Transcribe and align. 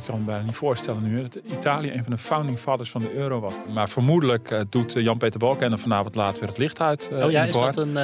Ik 0.00 0.06
kan 0.06 0.18
me 0.18 0.24
bijna 0.24 0.42
niet 0.42 0.54
voorstellen 0.54 1.02
nu 1.02 1.22
dat 1.22 1.34
Italië 1.34 1.90
een 1.90 2.02
van 2.02 2.12
de 2.12 2.18
founding 2.18 2.58
fathers 2.58 2.90
van 2.90 3.00
de 3.00 3.12
euro 3.12 3.40
was. 3.40 3.52
Maar 3.68 3.88
vermoedelijk 3.88 4.50
uh, 4.50 4.60
doet 4.70 4.96
eh, 4.96 5.02
Jan-Peter 5.02 5.38
Balkenende 5.38 5.78
vanavond 5.78 6.14
laat 6.14 6.38
weer 6.38 6.48
het 6.48 6.58
licht 6.58 6.80
uit. 6.80 7.08
Uh, 7.12 7.24
oh 7.24 7.30
ja, 7.30 7.44
is 7.44 7.52
dat 7.52 7.76
een, 7.76 7.88
uh, 7.88 7.94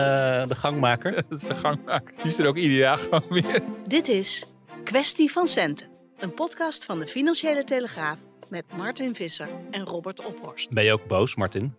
de 0.46 0.54
gangmaker? 0.54 1.14
dat 1.28 1.40
is 1.40 1.46
de 1.46 1.54
gangmaker. 1.54 2.12
Die 2.16 2.26
is 2.26 2.38
er 2.38 2.46
ook 2.46 2.56
ieder 2.56 2.76
jaar 2.76 2.98
gewoon 2.98 3.24
weer. 3.28 3.62
Dit 3.86 4.08
is 4.08 4.46
Kwestie 4.84 5.32
van 5.32 5.48
Centen. 5.48 5.88
Een 6.18 6.34
podcast 6.34 6.84
van 6.84 6.98
de 6.98 7.06
Financiële 7.06 7.64
Telegraaf 7.64 8.16
met 8.50 8.64
Martin 8.76 9.14
Visser 9.14 9.48
en 9.70 9.84
Robert 9.84 10.24
Ophorst. 10.24 10.70
Ben 10.70 10.84
je 10.84 10.92
ook 10.92 11.06
boos, 11.06 11.34
Martin? 11.34 11.74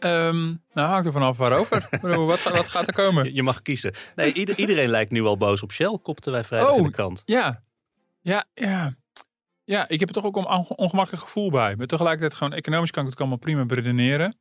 Um, 0.00 0.62
nou, 0.72 0.88
hangt 0.88 1.06
er 1.06 1.12
vanaf 1.12 1.36
waarover. 1.36 1.88
wat, 2.00 2.42
wat 2.42 2.68
gaat 2.68 2.86
er 2.86 2.94
komen? 2.94 3.32
Je, 3.34 3.42
mag 3.42 3.62
kiezen. 3.62 3.94
Nee, 4.16 4.32
ieder, 4.32 4.58
iedereen 4.58 4.88
lijkt 4.88 5.10
nu 5.10 5.22
wel 5.22 5.36
boos 5.36 5.62
op 5.62 5.72
Shell, 5.72 5.98
kopten 6.02 6.32
wij 6.32 6.44
vrijdag 6.44 6.70
oh, 6.70 6.76
in 6.78 6.82
de 6.82 6.90
krant. 6.90 7.22
Ja, 7.24 7.62
ja, 8.20 8.44
ja. 8.54 8.96
Ja, 9.64 9.88
ik 9.88 10.00
heb 10.00 10.08
er 10.08 10.14
toch 10.14 10.24
ook 10.24 10.36
een 10.36 10.76
ongemakkelijk 10.76 11.22
gevoel 11.22 11.50
bij. 11.50 11.76
Maar 11.76 11.86
tegelijkertijd 11.86 12.34
gewoon 12.34 12.52
economisch 12.52 12.90
kan 12.90 13.04
ik 13.04 13.10
het 13.10 13.18
allemaal 13.18 13.38
prima 13.38 13.64
beredeneren. 13.64 14.38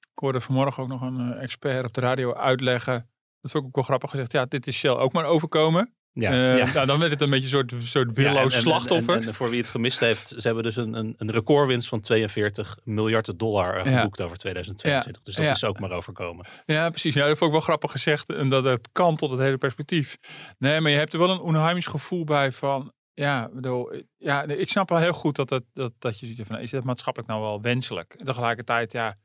Ik 0.00 0.20
hoorde 0.20 0.40
vanmorgen 0.40 0.82
ook 0.82 0.88
nog 0.88 1.00
een 1.00 1.32
eh, 1.32 1.42
expert 1.42 1.84
op 1.84 1.94
de 1.94 2.00
radio 2.00 2.34
uitleggen. 2.34 3.10
Dat 3.40 3.50
vond 3.50 3.62
ik 3.62 3.68
ook 3.68 3.74
wel 3.74 3.84
grappig 3.84 4.10
gezegd. 4.10 4.32
Ja, 4.32 4.44
dit 4.44 4.66
is 4.66 4.76
Shell 4.76 4.90
ook 4.90 5.12
maar 5.12 5.24
overkomen. 5.24 5.94
Ja, 6.12 6.32
uh, 6.32 6.58
ja. 6.58 6.72
Nou, 6.72 6.86
dan 6.86 6.98
werd 6.98 7.10
het 7.10 7.20
een 7.20 7.30
beetje 7.30 7.58
een 7.58 7.66
soort, 7.68 7.84
soort 7.84 8.12
willoos 8.12 8.60
slachtoffer. 8.60 9.16
En, 9.16 9.26
en, 9.26 9.34
voor 9.34 9.50
wie 9.50 9.60
het 9.60 9.68
gemist 9.68 10.00
heeft, 10.00 10.28
ze 10.28 10.40
hebben 10.40 10.62
dus 10.62 10.76
een, 10.76 10.94
een, 10.94 11.14
een 11.16 11.30
recordwinst 11.30 11.88
van 11.88 12.00
42 12.00 12.76
miljard 12.84 13.38
dollar 13.38 13.86
uh, 13.86 13.96
geboekt 13.96 14.20
over 14.20 14.36
2022. 14.36 15.22
Dus 15.22 15.34
dat 15.34 15.56
is 15.56 15.64
ook 15.64 15.80
maar 15.80 15.90
overkomen. 15.90 16.46
Ja, 16.66 16.90
precies. 16.90 17.14
Ja, 17.14 17.26
dat 17.26 17.38
vond 17.38 17.50
ik 17.50 17.56
wel 17.56 17.66
grappig 17.66 17.90
gezegd. 17.90 18.32
En 18.32 18.48
dat 18.48 18.64
het 18.64 18.88
kan 18.92 19.16
tot 19.16 19.30
het 19.30 19.40
hele 19.40 19.58
perspectief. 19.58 20.16
Nee, 20.58 20.80
maar 20.80 20.90
je 20.90 20.98
hebt 20.98 21.12
er 21.12 21.18
wel 21.18 21.30
een 21.30 21.40
onheimisch 21.40 21.86
gevoel 21.86 22.24
bij 22.24 22.52
van... 22.52 22.92
Ja, 23.14 23.48
bedoel, 23.52 23.92
ja, 24.16 24.42
ik 24.42 24.68
snap 24.68 24.88
wel 24.88 24.98
heel 24.98 25.12
goed 25.12 25.36
dat, 25.36 25.48
dat, 25.48 25.62
dat, 25.72 25.92
dat 25.98 26.20
je 26.20 26.26
ziet 26.26 26.46
van, 26.46 26.58
is 26.58 26.70
dat 26.70 26.84
maatschappelijk 26.84 27.30
nou 27.30 27.42
wel 27.42 27.60
wenselijk? 27.60 28.14
En 28.14 28.24
tegelijkertijd, 28.24 28.92
ja, 28.92 29.16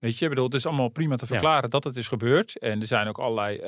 Weet 0.00 0.18
je, 0.18 0.28
bedoel, 0.28 0.44
het 0.44 0.54
is 0.54 0.66
allemaal 0.66 0.88
prima 0.88 1.16
te 1.16 1.26
verklaren 1.26 1.70
dat 1.70 1.84
het 1.84 1.96
is 1.96 2.08
gebeurd. 2.08 2.58
En 2.58 2.80
er 2.80 2.86
zijn 2.86 3.08
ook 3.08 3.18
allerlei 3.18 3.60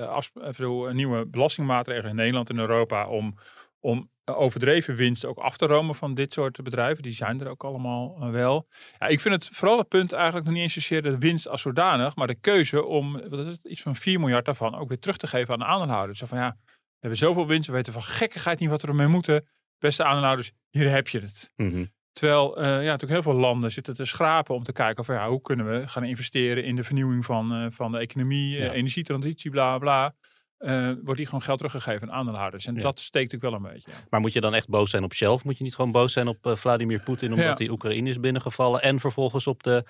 uh, 0.58 0.90
nieuwe 0.90 1.26
belastingmaatregelen 1.26 2.10
in 2.10 2.16
Nederland 2.16 2.50
en 2.50 2.58
Europa 2.58 3.08
om, 3.08 3.34
om 3.80 4.10
overdreven 4.24 4.94
winst 4.94 5.24
ook 5.24 5.38
af 5.38 5.56
te 5.56 5.66
romen 5.66 5.94
van 5.94 6.14
dit 6.14 6.32
soort 6.32 6.62
bedrijven. 6.62 7.02
Die 7.02 7.12
zijn 7.12 7.40
er 7.40 7.48
ook 7.48 7.64
allemaal 7.64 8.30
wel. 8.30 8.68
Ja, 8.98 9.06
ik 9.06 9.20
vind 9.20 9.34
het 9.34 9.56
vooral 9.56 9.78
het 9.78 9.88
punt 9.88 10.12
eigenlijk 10.12 10.44
nog 10.44 10.54
niet 10.54 10.62
eens 10.62 10.72
zozeer 10.72 11.02
de 11.02 11.18
winst 11.18 11.48
als 11.48 11.62
zodanig, 11.62 12.16
maar 12.16 12.26
de 12.26 12.40
keuze 12.40 12.84
om 12.84 13.14
het, 13.14 13.58
iets 13.62 13.82
van 13.82 13.96
4 13.96 14.20
miljard 14.20 14.44
daarvan 14.44 14.74
ook 14.74 14.88
weer 14.88 14.98
terug 14.98 15.16
te 15.16 15.26
geven 15.26 15.52
aan 15.52 15.58
de 15.58 15.64
aandeelhouders. 15.64 16.18
Zo 16.18 16.26
van 16.26 16.38
ja, 16.38 16.56
we 16.66 16.98
hebben 16.98 17.18
zoveel 17.18 17.46
winst, 17.46 17.66
we 17.66 17.72
weten 17.72 17.92
van 17.92 18.02
gekkigheid 18.02 18.58
niet 18.58 18.70
wat 18.70 18.82
we 18.82 18.88
ermee 18.88 19.06
moeten. 19.06 19.48
Beste 19.82 20.04
aandeelhouders, 20.04 20.52
hier 20.70 20.90
heb 20.90 21.08
je 21.08 21.20
het. 21.20 21.52
Mm 21.56 21.90
Terwijl 22.12 22.58
uh, 22.58 22.64
ja, 22.64 22.90
natuurlijk 22.90 23.10
heel 23.10 23.22
veel 23.22 23.40
landen 23.40 23.72
zitten 23.72 23.94
te 23.94 24.04
schrapen 24.04 24.54
om 24.54 24.64
te 24.64 24.72
kijken 24.72 25.04
van 25.04 25.14
ja, 25.14 25.28
hoe 25.28 25.40
kunnen 25.40 25.70
we 25.70 25.88
gaan 25.88 26.04
investeren 26.04 26.64
in 26.64 26.76
de 26.76 26.84
vernieuwing 26.84 27.24
van, 27.24 27.62
uh, 27.62 27.66
van 27.70 27.92
de 27.92 27.98
economie, 27.98 28.56
ja. 28.58 28.72
energietransitie, 28.72 29.50
bla 29.50 29.78
bla. 29.78 30.14
Uh, 30.64 30.90
wordt 31.02 31.16
die 31.16 31.26
gewoon 31.26 31.42
geld 31.42 31.58
teruggegeven 31.58 32.10
aan 32.10 32.18
aandeelhouders. 32.18 32.66
En 32.66 32.74
dat 32.74 33.00
steekt 33.00 33.32
natuurlijk 33.32 33.62
wel 33.62 33.70
een 33.70 33.74
beetje. 33.74 33.90
Maar 34.10 34.20
moet 34.20 34.32
je 34.32 34.40
dan 34.40 34.54
echt 34.54 34.68
boos 34.68 34.90
zijn 34.90 35.04
op 35.04 35.14
zelf? 35.14 35.44
Moet 35.44 35.58
je 35.58 35.64
niet 35.64 35.74
gewoon 35.74 35.92
boos 35.92 36.12
zijn 36.12 36.28
op 36.28 36.46
uh, 36.46 36.56
Vladimir 36.56 37.00
Poetin 37.00 37.32
omdat 37.32 37.58
hij 37.58 37.68
Oekraïne 37.68 38.10
is 38.10 38.20
binnengevallen? 38.20 38.82
En 38.82 39.00
vervolgens 39.00 39.46
op 39.46 39.62
de 39.62 39.84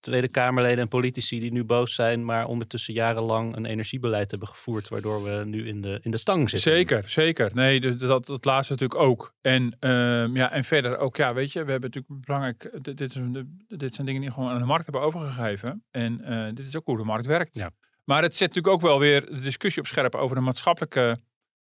Tweede 0.00 0.28
Kamerleden 0.28 0.78
en 0.78 0.88
politici 0.88 1.40
die 1.40 1.52
nu 1.52 1.64
boos 1.64 1.94
zijn, 1.94 2.24
maar 2.24 2.46
ondertussen 2.46 2.94
jarenlang 2.94 3.56
een 3.56 3.66
energiebeleid 3.66 4.30
hebben 4.30 4.48
gevoerd, 4.48 4.88
waardoor 4.88 5.22
we 5.22 5.42
nu 5.44 5.66
in 5.66 5.80
de, 5.80 5.98
in 6.02 6.10
de 6.10 6.16
stang 6.16 6.50
zitten. 6.50 6.72
Zeker, 6.72 7.08
zeker. 7.08 7.50
Nee, 7.54 7.96
dat, 7.96 8.26
dat 8.26 8.44
laatste 8.44 8.72
natuurlijk 8.72 9.00
ook. 9.00 9.34
En, 9.40 9.76
uh, 9.80 9.90
ja, 10.34 10.50
en 10.52 10.64
verder 10.64 10.98
ook, 10.98 11.16
ja, 11.16 11.34
weet 11.34 11.52
je, 11.52 11.64
we 11.64 11.70
hebben 11.70 11.90
natuurlijk 11.90 12.24
belangrijk, 12.24 12.70
dit, 12.82 12.98
dit, 12.98 13.18
dit 13.68 13.94
zijn 13.94 14.06
dingen 14.06 14.20
die 14.20 14.30
gewoon 14.30 14.50
aan 14.50 14.58
de 14.58 14.64
markt 14.64 14.84
hebben 14.84 15.02
overgegeven. 15.02 15.84
En 15.90 16.20
dit 16.54 16.66
is 16.66 16.76
ook 16.76 16.86
hoe 16.86 16.96
de 16.96 17.04
markt 17.04 17.26
werkt. 17.26 17.54
Ja. 17.54 17.70
Maar 18.06 18.22
het 18.22 18.36
zet 18.36 18.48
natuurlijk 18.48 18.74
ook 18.74 18.90
wel 18.90 18.98
weer 18.98 19.26
de 19.26 19.40
discussie 19.40 19.82
op 19.82 19.88
scherp 19.88 20.14
over 20.14 20.36
de 20.36 20.42
maatschappelijke 20.42 21.18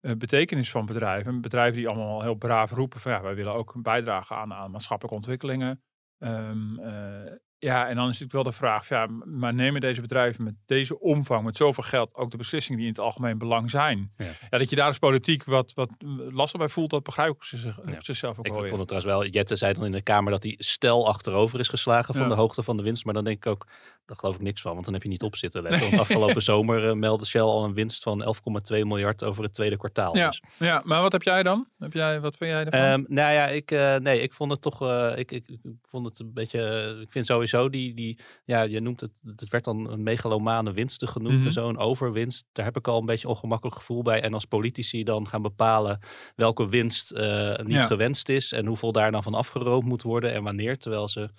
uh, 0.01 0.13
betekenis 0.13 0.71
van 0.71 0.87
bedrijven. 0.87 1.41
Bedrijven 1.41 1.77
die 1.77 1.89
allemaal 1.89 2.23
heel 2.23 2.35
braaf 2.35 2.71
roepen 2.71 3.01
van 3.01 3.13
ja, 3.13 3.23
wij 3.23 3.35
willen 3.35 3.55
ook 3.55 3.83
bijdragen 3.83 4.37
aan, 4.37 4.53
aan 4.53 4.71
maatschappelijke 4.71 5.17
ontwikkelingen. 5.17 5.83
Um, 6.19 6.81
uh, 6.81 7.33
ja, 7.59 7.89
en 7.89 7.97
dan 7.97 8.09
is 8.09 8.19
natuurlijk 8.19 8.33
wel 8.33 8.43
de 8.43 8.53
vraag, 8.53 8.89
ja, 8.89 9.07
maar 9.25 9.55
nemen 9.55 9.81
deze 9.81 10.01
bedrijven 10.01 10.45
met 10.45 10.55
deze 10.67 11.01
omvang, 11.01 11.45
met 11.45 11.57
zoveel 11.57 11.83
geld, 11.83 12.15
ook 12.15 12.31
de 12.31 12.37
beslissingen 12.37 12.79
die 12.79 12.89
in 12.89 12.95
het 12.95 13.05
algemeen 13.05 13.39
belang 13.39 13.71
zijn? 13.71 14.13
Ja, 14.17 14.31
ja 14.51 14.59
dat 14.59 14.71
je 14.71 14.77
daar 14.77 14.87
als 14.87 14.99
politiek 14.99 15.45
wat, 15.45 15.75
wat 15.75 15.91
lastig 16.31 16.59
bij 16.59 16.69
voelt, 16.69 16.91
dat 16.91 17.03
begrijp 17.03 17.29
ik 17.29 17.35
op, 17.35 17.45
zich, 17.45 17.79
op 17.79 18.05
zichzelf 18.05 18.39
ook 18.39 18.47
ik 18.47 18.53
wel 18.53 18.63
Ik 18.63 18.69
vond 18.69 18.81
het 18.81 18.89
trouwens 18.89 19.15
wel, 19.15 19.31
Jette 19.33 19.57
zei 19.57 19.73
dan 19.73 19.85
in 19.85 19.93
de 19.93 20.03
Kamer 20.03 20.33
dat 20.33 20.43
hij 20.43 20.55
stel 20.59 21.09
achterover 21.09 21.61
is 21.61 21.69
geslagen 21.69 22.15
van 22.15 22.29
de 22.29 22.35
hoogte 22.35 22.63
van 22.63 22.77
de 22.77 22.83
winst, 22.83 23.05
maar 23.05 23.15
dan 23.15 23.25
denk 23.25 23.37
ik 23.37 23.51
ook, 23.51 23.67
daar 24.09 24.17
geloof 24.17 24.35
ik 24.35 24.41
niks 24.41 24.61
van, 24.61 24.73
want 24.73 24.85
dan 24.85 24.95
heb 24.95 25.03
je 25.03 25.09
niet 25.09 25.23
op 25.23 25.37
zitten 25.37 25.63
letten. 25.63 25.81
Want 25.81 25.99
afgelopen 25.99 26.43
zomer 26.53 26.85
uh, 26.85 26.93
meldde 26.93 27.27
Shell 27.27 27.41
al 27.41 27.65
een 27.65 27.75
winst 27.75 28.03
van 28.03 28.37
11,2 28.73 28.77
miljard 28.87 29.25
over 29.25 29.43
het 29.43 29.55
tweede 29.55 29.77
kwartaal. 29.77 30.17
Ja, 30.17 30.29
dus. 30.29 30.43
ja, 30.59 30.83
maar 30.85 31.03
wat 31.03 31.13
heb 31.13 31.23
jij 31.23 31.43
dan? 31.43 31.69
Heb 31.79 31.93
jij, 31.93 32.21
wat 32.21 32.37
vind 32.37 32.51
jij 32.51 32.65
ervan? 32.65 33.01
Um, 33.01 33.05
nou 33.09 33.33
ja, 33.33 33.47
ik, 33.47 33.71
uh, 33.71 33.97
nee, 33.97 34.21
ik 34.21 34.33
vond 34.33 34.51
het 34.51 34.63
toch, 34.63 34.83
uh, 34.83 35.13
ik, 35.17 35.33
ik, 35.33 35.49
ik, 35.49 35.61
vond 35.83 36.07
het 36.07 36.19
een 36.19 36.33
beetje, 36.33 36.97
ik 37.01 37.13
vind 37.13 37.27
sowieso 37.27 37.69
die, 37.69 37.95
die 37.95 38.19
ja, 38.45 38.63
je 38.63 38.81
noemt 38.81 39.01
het, 39.01 39.11
het 39.37 39.49
werd 39.49 39.65
dan 39.65 39.91
een 39.91 40.03
megalomane 40.03 40.73
winsten 40.73 41.09
genoemd 41.09 41.33
mm 41.33 41.39
-hmm. 41.39 41.47
en 41.47 41.53
zo, 41.53 41.69
een 41.69 41.79
overwinst. 41.79 42.45
Daar 42.53 42.65
heb 42.65 42.77
ik 42.77 42.89
al 42.89 42.99
een 42.99 43.07
beetje 43.07 43.29
ongemakkelijk 43.29 43.77
gevoel 43.77 44.03
bij. 44.03 44.23
En 44.23 44.35
als 44.35 44.45
politici 44.45 45.05
dan 45.05 45.29
gaan 45.29 45.43
bepalen 45.43 45.99
welke 46.37 46.69
winst 46.69 47.13
niet 47.13 47.77
ja. 47.77 47.87
gewenst 47.87 48.29
is 48.29 48.53
en 48.53 48.67
hoeveel 48.67 48.93
daar 48.93 49.11
dan 49.11 49.23
van 49.23 49.35
afgeroomd 49.35 49.85
moet 49.85 50.03
worden 50.03 50.33
en 50.33 50.43
wanneer, 50.43 50.79
terwijl 50.79 51.09
ze 51.09 51.31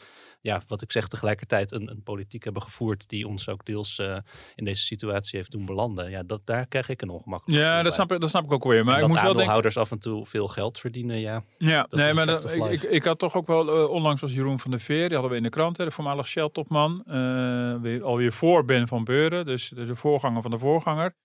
ja, 0.41 0.61
wat 0.67 0.81
ik 0.81 0.91
zeg, 0.91 1.07
tegelijkertijd 1.07 1.71
een, 1.71 1.89
een 1.89 2.03
politiek 2.03 2.43
hebben 2.43 2.61
gevoerd 2.61 3.09
die 3.09 3.27
ons 3.27 3.49
ook 3.49 3.65
deels 3.65 3.97
uh, 3.97 4.17
in 4.55 4.65
deze 4.65 4.83
situatie 4.83 5.39
heeft 5.39 5.51
doen 5.51 5.65
belanden. 5.65 6.09
Ja, 6.09 6.23
dat, 6.23 6.41
daar 6.45 6.67
krijg 6.67 6.89
ik 6.89 7.01
een 7.01 7.09
ongemakkelijk 7.09 7.61
Ja, 7.61 7.83
dat 7.83 7.93
snap, 7.93 8.11
ik, 8.11 8.19
dat 8.19 8.29
snap 8.29 8.43
ik 8.43 8.51
ook 8.51 8.63
weer. 8.63 8.85
Maar 8.85 8.93
en 8.93 8.99
ik 8.99 9.01
dat 9.01 9.09
moest 9.09 9.21
wel 9.21 9.31
aandeelhouders 9.31 9.77
af 9.77 9.91
en 9.91 9.99
toe 9.99 10.25
veel 10.25 10.47
geld 10.47 10.79
verdienen, 10.79 11.19
ja. 11.19 11.43
Ja, 11.57 11.87
nee, 11.89 12.13
maar 12.13 12.25
dat, 12.25 12.51
ik, 12.51 12.65
ik, 12.65 12.83
ik, 12.83 13.03
had 13.03 13.19
toch 13.19 13.35
ook 13.35 13.47
wel, 13.47 13.83
uh, 13.83 13.89
onlangs 13.89 14.21
was 14.21 14.33
Jeroen 14.33 14.59
van 14.59 14.71
der 14.71 14.79
Veer, 14.79 15.07
die 15.07 15.13
hadden 15.13 15.31
we 15.31 15.37
in 15.37 15.43
de 15.43 15.49
krant, 15.49 15.77
hè, 15.77 15.85
de 15.85 15.91
voormalig 15.91 16.27
Shell-topman, 16.27 17.03
uh, 17.07 17.75
weer, 17.81 18.03
alweer 18.03 18.33
voor 18.33 18.65
Ben 18.65 18.87
van 18.87 19.03
Beuren, 19.03 19.45
dus 19.45 19.69
de, 19.69 19.85
de 19.85 19.95
voorganger 19.95 20.41
van 20.41 20.51
de 20.51 20.59
voorganger. 20.59 21.15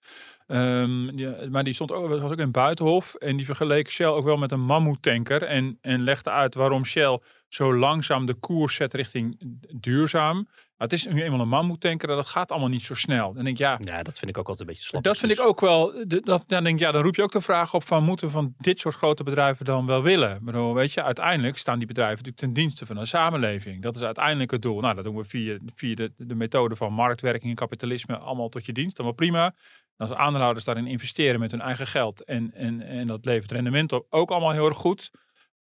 Um, 0.46 1.16
die, 1.16 1.28
maar 1.50 1.64
die 1.64 1.75
stond 1.75 1.93
ook, 1.93 2.08
was 2.08 2.32
ook 2.32 2.38
in 2.38 2.50
Buitenhof 2.50 3.14
en 3.14 3.37
die 3.37 3.46
vergeleek 3.46 3.90
Shell 3.90 4.06
ook 4.06 4.25
wel 4.25 4.37
met 4.37 4.52
een 4.52 4.64
mammoetanker 4.64 5.43
en, 5.43 5.78
en 5.81 6.02
legde 6.02 6.31
uit 6.31 6.55
waarom 6.55 6.84
Shell 6.84 7.20
zo 7.54 7.74
langzaam 7.74 8.26
de 8.26 8.34
koers 8.34 8.74
zet 8.74 8.94
richting 8.94 9.36
duurzaam. 9.80 10.48
Maar 10.76 10.88
het 10.88 10.92
is 10.92 11.06
nu 11.06 11.22
eenmaal 11.22 11.40
een 11.40 11.48
mammoetanker, 11.48 12.08
dat 12.08 12.26
gaat 12.26 12.50
allemaal 12.50 12.68
niet 12.68 12.82
zo 12.82 12.94
snel. 12.94 13.32
Dan 13.32 13.44
denk 13.44 13.56
ik, 13.56 13.62
ja, 13.62 13.78
ja, 13.80 14.02
dat 14.02 14.18
vind 14.18 14.30
ik 14.30 14.38
ook 14.38 14.48
altijd 14.48 14.68
een 14.68 14.74
beetje 14.74 14.88
slap. 14.88 15.02
Dat 15.02 15.18
vind 15.18 15.32
ik 15.32 15.40
ook 15.40 15.60
wel. 15.60 16.04
Dat, 16.06 16.44
dan 16.46 16.64
denk 16.64 16.76
ik, 16.76 16.78
ja, 16.78 16.92
dan 16.92 17.02
roep 17.02 17.14
je 17.14 17.22
ook 17.22 17.32
de 17.32 17.40
vraag 17.40 17.74
op 17.74 17.84
van 17.84 18.04
moeten 18.04 18.26
we 18.26 18.32
van 18.32 18.54
dit 18.58 18.80
soort 18.80 18.94
grote 18.94 19.22
bedrijven 19.22 19.64
dan 19.64 19.86
wel 19.86 20.02
willen? 20.02 20.38
Maar 20.42 20.74
weet 20.74 20.92
je, 20.92 21.02
uiteindelijk 21.02 21.58
staan 21.58 21.78
die 21.78 21.86
bedrijven 21.86 22.16
natuurlijk 22.16 22.42
ten 22.42 22.62
dienste 22.62 22.86
van 22.86 22.96
een 22.96 23.06
samenleving. 23.06 23.82
Dat 23.82 23.96
is 23.96 24.02
uiteindelijk 24.02 24.50
het 24.50 24.62
doel. 24.62 24.80
Nou, 24.80 24.94
dat 24.94 25.04
doen 25.04 25.16
we 25.16 25.24
via, 25.24 25.58
via 25.74 25.94
de, 25.94 26.12
de 26.16 26.34
methode 26.34 26.76
van 26.76 26.92
marktwerking 26.92 27.50
en 27.50 27.56
kapitalisme 27.56 28.16
allemaal 28.16 28.48
tot 28.48 28.66
je 28.66 28.72
dienst. 28.72 28.96
Dan 28.96 29.04
wel 29.04 29.14
prima. 29.14 29.54
Als 29.96 30.12
aandeelhouders 30.12 30.64
daarin 30.64 30.86
investeren 30.86 31.40
met 31.40 31.50
hun 31.50 31.60
eigen 31.60 31.86
geld 31.86 32.24
en, 32.24 32.52
en, 32.54 32.82
en 32.82 33.06
dat 33.06 33.24
levert 33.24 33.52
rendement 33.52 33.92
op, 33.92 34.06
ook 34.10 34.30
allemaal 34.30 34.52
heel 34.52 34.66
erg 34.66 34.76
goed. 34.76 35.10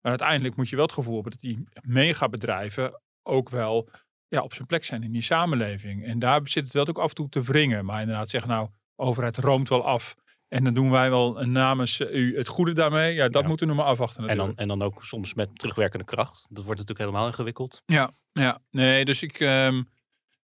Maar 0.04 0.12
uiteindelijk 0.12 0.56
moet 0.56 0.68
je 0.68 0.76
wel 0.76 0.84
het 0.84 0.94
gevoel 0.94 1.14
hebben 1.14 1.32
dat 1.32 1.40
die 1.40 1.64
megabedrijven 1.82 3.00
ook 3.22 3.48
wel 3.50 3.88
ja, 4.28 4.40
op 4.42 4.54
zijn 4.54 4.66
plek 4.66 4.84
zijn 4.84 5.02
in 5.02 5.12
die 5.12 5.22
samenleving. 5.22 6.04
En 6.04 6.18
daar 6.18 6.40
zit 6.44 6.64
het 6.64 6.72
wel 6.72 6.86
ook 6.86 6.98
af 6.98 7.08
en 7.08 7.14
toe 7.14 7.28
te 7.28 7.42
wringen. 7.42 7.84
Maar 7.84 8.00
inderdaad 8.00 8.30
zeggen 8.30 8.50
nou, 8.50 8.68
overheid 8.96 9.36
roomt 9.36 9.68
wel 9.68 9.84
af. 9.84 10.14
En 10.48 10.64
dan 10.64 10.74
doen 10.74 10.90
wij 10.90 11.10
wel 11.10 11.32
namens 11.46 12.00
u 12.00 12.36
het 12.36 12.48
goede 12.48 12.72
daarmee. 12.72 13.14
Ja, 13.14 13.28
dat 13.28 13.42
Ja. 13.42 13.48
moeten 13.48 13.66
we 13.66 13.72
nog 13.74 13.82
maar 13.82 13.92
afwachten 13.92 14.28
En 14.28 14.36
dan, 14.36 14.56
en 14.56 14.68
dan 14.68 14.82
ook 14.82 15.04
soms 15.04 15.34
met 15.34 15.58
terugwerkende 15.58 16.04
kracht. 16.04 16.46
Dat 16.50 16.64
wordt 16.64 16.80
natuurlijk 16.80 16.98
helemaal 17.08 17.26
ingewikkeld. 17.26 17.82
Ja, 17.86 18.10
ja. 18.32 18.58
Nee, 18.70 19.04
dus 19.04 19.22
ik... 19.22 19.40
ehm, 19.40 19.82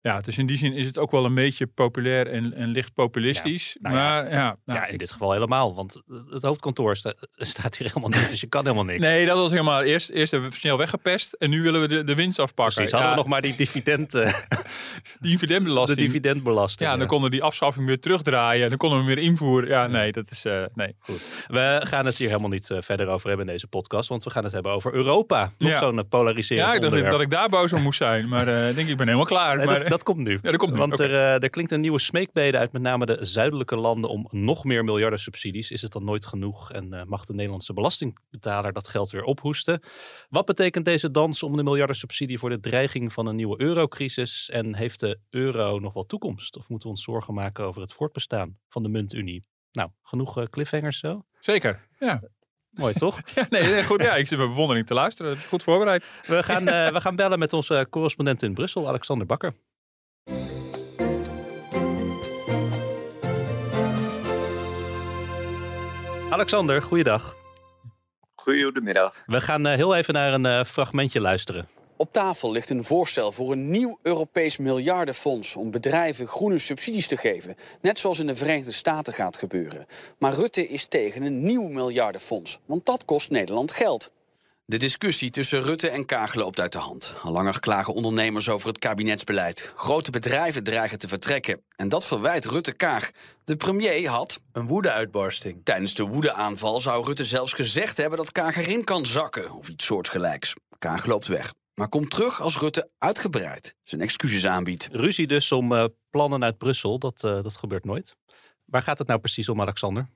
ja, 0.07 0.21
dus 0.21 0.37
in 0.37 0.45
die 0.45 0.57
zin 0.57 0.73
is 0.73 0.85
het 0.85 0.97
ook 0.97 1.11
wel 1.11 1.25
een 1.25 1.33
beetje 1.33 1.67
populair 1.67 2.27
en, 2.27 2.53
en 2.53 2.67
licht 2.67 2.93
populistisch. 2.93 3.75
nou 3.81 3.95
maar 3.95 4.31
ja, 4.31 4.57
nou, 4.65 4.79
ja, 4.79 4.85
in 4.85 4.93
ik- 4.93 4.99
dit 4.99 5.11
geval 5.11 5.31
helemaal. 5.31 5.75
Want 5.75 6.01
het 6.29 6.43
hoofdkantoor 6.43 6.95
sta- 6.95 7.13
staat 7.35 7.77
hier 7.77 7.87
helemaal 7.87 8.19
niet. 8.19 8.29
Dus 8.29 8.41
je 8.41 8.47
kan 8.47 8.63
helemaal 8.63 8.85
niks. 8.85 8.99
Nee, 8.99 9.25
dat 9.25 9.37
was 9.37 9.51
helemaal 9.51 9.81
eerst. 9.83 10.09
Eerst 10.09 10.31
hebben 10.31 10.49
we 10.49 10.55
snel 10.55 10.77
weggepest 10.77 11.33
en 11.33 11.49
nu 11.49 11.61
willen 11.61 11.81
we 11.81 11.87
de, 11.87 12.03
de 12.03 12.15
winst 12.15 12.39
afpakken. 12.39 12.73
Precies, 12.75 12.91
hadden 12.91 13.09
we 13.11 13.15
nog 13.17 13.27
maar 13.27 13.41
die 13.41 13.55
dividend, 13.55 14.13
eh, 14.15 14.33
dividendbelasting. 15.19 15.97
de 15.97 16.03
dividendbelasting. 16.05 16.89
ja, 16.89 16.97
dan 16.97 17.07
konden 17.07 17.29
we 17.29 17.35
die 17.35 17.43
afschaffing 17.45 17.85
weer 17.85 17.99
terugdraaien. 17.99 18.63
En 18.63 18.69
dan 18.69 18.77
konden 18.77 18.99
we 18.99 19.05
hem 19.05 19.15
weer 19.15 19.23
invoeren. 19.23 19.69
Ja, 19.69 19.87
nee, 19.87 20.11
dat 20.11 20.31
is... 20.31 20.45
eh, 20.45 20.63
nee. 20.73 20.95
We 21.47 21.81
gaan 21.83 22.05
het 22.05 22.17
hier 22.17 22.27
helemaal 22.27 22.49
niet 22.49 22.69
eh, 22.69 22.77
verder 22.81 23.07
over 23.07 23.27
hebben 23.27 23.45
in 23.45 23.51
deze 23.51 23.67
podcast. 23.67 24.09
Want 24.09 24.23
we 24.23 24.29
gaan 24.29 24.43
het 24.43 24.53
hebben 24.53 24.71
over 24.71 24.93
Europa. 24.93 25.51
Nog 25.57 25.69
Ja. 25.71 25.77
zo'n 25.79 26.07
polariserend 26.09 26.67
Ja, 26.67 26.73
ik 26.73 26.81
dacht 26.81 27.11
dat, 27.11 27.21
ik 27.21 27.29
daar 27.29 27.49
boos 27.49 27.73
om 27.73 27.81
moest 27.81 27.97
zijn. 27.97 28.27
Maar 28.27 28.45
denk 28.45 28.77
ik 28.77 28.97
ben 28.97 29.05
helemaal 29.05 29.25
klaar. 29.25 29.57
Nee, 29.57 29.65
maar, 29.65 29.89
dat, 29.89 29.96
dat 29.97 30.15
komt 30.15 30.27
nu. 30.27 30.31
ja, 30.41 30.51
dat 30.51 30.57
komt 30.57 30.71
nu. 30.71 30.77
Want 30.77 30.99
er, 30.99 31.13
eh, 31.13 31.43
er 31.43 31.49
klinkt 31.49 31.71
een 31.71 31.81
nieuwe 31.81 31.99
smeekbede 31.99 32.57
uit 32.57 32.71
met 32.71 32.81
name 32.81 33.05
de 33.05 33.17
zuidelijke 33.21 33.75
landen 33.75 34.09
om 34.09 34.27
nog 34.31 34.63
meer 34.63 34.83
miljarden 34.83 35.19
subsidies. 35.19 35.71
Is 35.71 35.81
het 35.81 35.91
dan 35.91 36.03
nooit 36.03 36.25
genoeg 36.25 36.71
en 36.71 36.93
eh, 36.93 37.03
mag 37.05 37.25
de 37.25 37.33
Nederlandse 37.33 37.73
belastingbetaler 37.73 38.73
dat 38.73 38.87
geld 38.87 39.11
weer 39.11 39.23
ophoesten? 39.23 39.81
Wat 40.29 40.45
betekent 40.45 40.85
deze 40.85 41.11
dans 41.11 41.43
om 41.43 41.55
de 41.55 41.63
miljarden 41.63 41.95
subsidie 41.95 42.39
voor 42.39 42.49
de 42.49 42.59
dreiging 42.59 43.13
van 43.13 43.25
een 43.25 43.35
nieuwe 43.35 43.61
eurocrisis? 43.61 44.49
En 44.49 44.75
heeft 44.75 44.99
de 44.99 45.19
euro 45.29 45.79
nog 45.79 45.93
wel 45.93 46.05
toekomst? 46.05 46.55
Of 46.55 46.69
moeten 46.69 46.89
we 46.89 46.95
ons 46.95 47.03
zorgen 47.03 47.33
maken 47.33 47.65
over 47.65 47.81
het 47.81 47.93
voortbestaan 47.93 48.57
van 48.69 48.83
de 48.83 48.89
muntunie? 48.89 49.45
Nou, 49.71 49.89
genoeg 50.01 50.37
eh, 50.37 50.45
cliffhangers 50.45 50.99
zo? 50.99 51.25
Zeker. 51.39 51.87
Ja. 51.99 52.21
Mooi 52.69 52.93
toch? 52.93 53.19
Ja, 53.35 53.45
nee, 53.49 53.63
nee, 53.63 53.83
goed. 53.83 54.01
Ja, 54.01 54.15
ik 54.15 54.27
zit 54.27 54.37
met 54.37 54.47
bewondering 54.47 54.87
te 54.87 54.93
luisteren. 54.93 55.37
Goed 55.37 55.63
voorbereid. 55.63 56.03
We 56.25 56.43
gaan, 56.43 56.65
we 56.93 57.01
gaan 57.01 57.15
bellen 57.15 57.39
met 57.39 57.53
onze 57.53 57.87
correspondent 57.89 58.41
in 58.41 58.53
Brussel, 58.53 58.87
Alexander 58.87 59.25
Bakker. 59.27 59.53
Alexander, 66.37 66.81
goeiedag. 66.81 67.35
Goedemiddag. 68.35 69.23
We 69.25 69.41
gaan 69.41 69.65
eh, 69.65 69.75
heel 69.75 69.95
even 69.95 70.13
naar 70.13 70.33
een 70.33 70.45
eh, 70.45 70.63
fragmentje 70.63 71.21
luisteren. 71.21 71.67
Op 71.95 72.13
tafel 72.13 72.51
ligt 72.51 72.69
een 72.69 72.83
voorstel 72.83 73.31
voor 73.31 73.51
een 73.51 73.69
nieuw 73.69 73.99
Europees 74.01 74.57
miljardenfonds 74.57 75.55
om 75.55 75.71
bedrijven 75.71 76.27
groene 76.27 76.57
subsidies 76.57 77.07
te 77.07 77.17
geven. 77.17 77.55
Net 77.81 77.99
zoals 77.99 78.19
in 78.19 78.27
de 78.27 78.35
Verenigde 78.35 78.71
Staten 78.71 79.13
gaat 79.13 79.37
gebeuren. 79.37 79.85
Maar 80.17 80.33
Rutte 80.33 80.67
is 80.67 80.85
tegen 80.85 81.23
een 81.23 81.43
nieuw 81.43 81.67
miljardenfonds, 81.67 82.59
want 82.65 82.85
dat 82.85 83.05
kost 83.05 83.29
Nederland 83.29 83.71
geld. 83.71 84.11
De 84.69 84.77
discussie 84.77 85.29
tussen 85.29 85.61
Rutte 85.61 85.89
en 85.89 86.05
Kaag 86.05 86.33
loopt 86.33 86.59
uit 86.59 86.71
de 86.71 86.77
hand. 86.77 87.15
Al 87.21 87.31
langer 87.31 87.59
klagen 87.59 87.93
ondernemers 87.93 88.49
over 88.49 88.67
het 88.67 88.77
kabinetsbeleid. 88.77 89.73
Grote 89.75 90.11
bedrijven 90.11 90.63
dreigen 90.63 90.99
te 90.99 91.07
vertrekken. 91.07 91.61
En 91.75 91.89
dat 91.89 92.05
verwijt 92.05 92.45
Rutte 92.45 92.73
Kaag. 92.73 93.11
De 93.45 93.55
premier 93.55 94.07
had... 94.07 94.39
Een 94.51 94.67
woedeuitbarsting. 94.67 95.61
Tijdens 95.63 95.93
de 95.93 96.03
woedeaanval 96.03 96.79
zou 96.79 97.05
Rutte 97.05 97.25
zelfs 97.25 97.53
gezegd 97.53 97.97
hebben 97.97 98.17
dat 98.17 98.31
Kaag 98.31 98.55
erin 98.55 98.83
kan 98.83 99.05
zakken. 99.05 99.51
Of 99.51 99.69
iets 99.69 99.85
soortgelijks. 99.85 100.53
Kaag 100.77 101.05
loopt 101.05 101.27
weg. 101.27 101.53
Maar 101.73 101.89
komt 101.89 102.09
terug 102.09 102.41
als 102.41 102.57
Rutte 102.57 102.89
uitgebreid 102.97 103.75
zijn 103.83 104.01
excuses 104.01 104.45
aanbiedt. 104.45 104.89
Ruzie 104.91 105.27
dus 105.27 105.51
om 105.51 105.73
eh, 105.73 105.85
plannen 106.09 106.43
uit 106.43 106.57
Brussel, 106.57 106.99
dat, 106.99 107.23
eh, 107.23 107.43
dat 107.43 107.57
gebeurt 107.57 107.85
nooit. 107.85 108.15
Waar 108.65 108.83
gaat 108.83 108.97
het 108.97 109.07
nou 109.07 109.19
precies 109.19 109.49
om, 109.49 109.61
Alexander? 109.61 110.09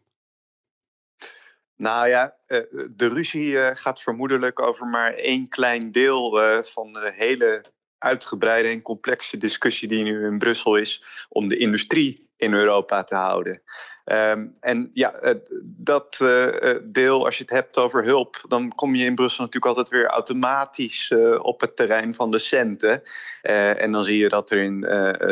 Nou 1.81 2.07
ja, 2.07 2.35
eh, 2.45 2.59
de 2.89 3.07
ruzie 3.07 3.59
eh, 3.59 3.75
gaat 3.75 4.01
vermoedelijk 4.01 4.59
over 4.59 4.85
maar 4.85 5.13
één 5.13 5.49
klein 5.49 5.91
deel 5.91 6.41
eh, 6.41 6.63
van 6.63 6.93
de 6.93 7.11
hele 7.15 7.65
uitgebreide 7.97 8.69
en 8.69 8.81
complexe 8.81 9.37
discussie 9.37 9.87
die 9.87 10.03
nu 10.03 10.25
in 10.25 10.37
Brussel 10.37 10.75
is 10.75 11.25
om 11.29 11.47
de 11.47 11.57
industrie 11.57 12.29
in 12.37 12.53
Europa 12.53 13.03
te 13.03 13.15
houden. 13.15 13.61
Ehm, 14.05 14.47
en 14.59 14.91
ja, 14.93 15.13
eh, 15.13 15.35
dat 15.63 16.19
eh, 16.21 16.69
eh, 16.69 16.81
deel, 16.83 17.25
als 17.25 17.37
je 17.37 17.43
het 17.43 17.53
hebt 17.53 17.77
over 17.77 18.03
hulp, 18.03 18.41
dan 18.47 18.75
kom 18.75 18.95
je 18.95 19.05
in 19.05 19.15
Brussel 19.15 19.43
natuurlijk 19.43 19.75
altijd 19.75 19.89
weer 19.99 20.07
automatisch 20.07 21.13
op 21.41 21.61
het 21.61 21.75
terrein 21.75 22.13
van 22.13 22.31
de 22.31 22.39
centen. 22.39 23.01
En 23.41 23.91
dan 23.91 24.03
zie 24.03 24.17
je 24.17 24.29
dat 24.29 24.49
er 24.49 24.57
in 24.57 24.85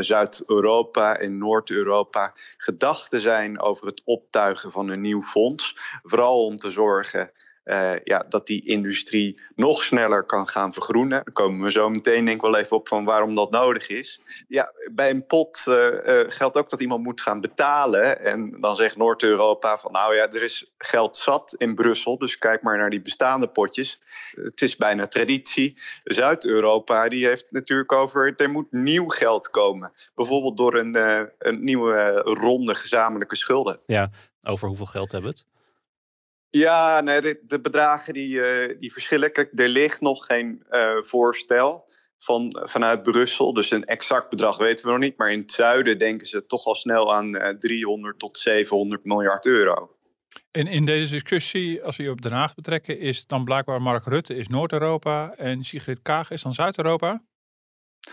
Zuid-Europa 0.03 1.17
en 1.17 1.37
Noord-Europa 1.37 2.33
gedachten 2.57 3.21
zijn 3.21 3.61
over 3.61 3.85
het 3.87 4.01
optuigen 4.05 4.71
van 4.71 4.89
een 4.89 5.01
nieuw 5.01 5.21
fonds. 5.21 5.75
Vooral 6.03 6.45
om 6.45 6.57
te 6.57 6.71
zorgen 6.71 7.31
eh, 7.69 7.91
ja, 8.03 8.25
dat 8.29 8.47
die 8.47 8.65
industrie 8.65 9.41
nog 9.55 9.83
sneller 9.83 10.23
kan 10.23 10.47
gaan 10.47 10.73
vergroenen. 10.73 11.21
Daar 11.23 11.33
komen 11.33 11.63
we 11.63 11.71
zo 11.71 11.89
meteen 11.89 12.25
denk 12.25 12.37
ik 12.37 12.41
wel 12.41 12.57
even 12.57 12.77
op 12.77 12.87
van 12.87 13.05
waarom 13.05 13.35
dat 13.35 13.51
nodig 13.51 13.89
is. 13.89 14.21
Ja, 14.47 14.73
bij 14.91 15.09
een 15.09 15.25
pot 15.25 15.67
eh, 15.67 16.21
eh, 16.21 16.25
geldt 16.31 16.57
ook 16.57 16.69
dat 16.69 16.81
iemand 16.81 17.03
moet 17.03 17.21
gaan 17.21 17.41
betalen. 17.41 18.25
En 18.25 18.57
dan 18.59 18.75
zegt 18.75 18.97
Noord-Europa 18.97 19.77
van 19.77 19.91
nou 19.91 20.15
ja, 20.15 20.29
er 20.29 20.43
is 20.43 20.71
geld 20.77 21.17
zat 21.17 21.55
in 21.57 21.75
Brussel. 21.75 22.17
Dus 22.17 22.37
kijk 22.37 22.61
maar 22.61 22.77
naar 22.77 22.89
die 22.89 23.01
bestaande 23.01 23.47
potjes. 23.47 24.01
Het 24.31 24.61
is 24.61 24.75
bijna 24.75 25.07
traditie. 25.07 25.77
Zuid-Europa 26.03 27.09
die 27.09 27.25
heeft 27.25 27.45
natuurlijk 27.49 27.91
over 27.91 28.33
er 28.35 28.49
moet 28.49 28.71
nieuw 28.71 29.07
geld 29.07 29.49
komen. 29.49 29.91
Bijvoorbeeld 30.15 30.57
door 30.57 30.75
een, 30.75 30.95
een 31.39 31.63
nieuwe 31.63 32.11
ronde 32.23 32.75
gezamenlijke 32.75 33.35
schulden. 33.35 33.79
Over 34.43 34.67
hoeveel 34.67 34.85
geld 34.85 35.11
hebben 35.11 35.31
we 35.31 35.37
het? 35.37 35.58
Ja, 36.51 37.01
de, 37.01 37.43
de 37.47 37.61
bedragen 37.61 38.13
die, 38.13 38.41
eh, 38.41 38.79
die 38.79 38.91
verschillen. 38.91 39.33
Er 39.33 39.67
ligt 39.67 40.01
nog 40.01 40.25
geen 40.25 40.63
eh, 40.69 41.01
voorstel 41.01 41.87
van, 42.17 42.57
vanuit 42.63 43.03
Brussel. 43.03 43.53
Dus 43.53 43.71
een 43.71 43.85
exact 43.85 44.29
bedrag 44.29 44.57
weten 44.57 44.85
we 44.85 44.91
nog 44.91 44.99
niet. 44.99 45.17
Maar 45.17 45.31
in 45.31 45.39
het 45.39 45.51
zuiden 45.51 45.97
denken 45.97 46.27
ze 46.27 46.45
toch 46.45 46.65
al 46.65 46.75
snel 46.75 47.15
aan 47.15 47.35
eh, 47.35 47.57
300 47.57 48.19
tot 48.19 48.37
700 48.37 49.05
miljard 49.05 49.45
euro. 49.45 49.97
En 50.51 50.67
in 50.67 50.85
deze 50.85 51.11
discussie, 51.11 51.83
als 51.83 51.97
we 51.97 52.03
je 52.03 52.09
op 52.09 52.21
Den 52.21 52.31
Haag 52.31 52.55
betrekken, 52.55 52.99
is 52.99 53.25
dan 53.27 53.43
blijkbaar 53.43 53.81
Mark 53.81 54.05
Rutte 54.05 54.35
is 54.35 54.47
Noord-Europa 54.47 55.33
en 55.37 55.63
Sigrid 55.63 55.99
Kaag 56.01 56.31
is 56.31 56.41
dan 56.41 56.53
Zuid-Europa. 56.53 57.21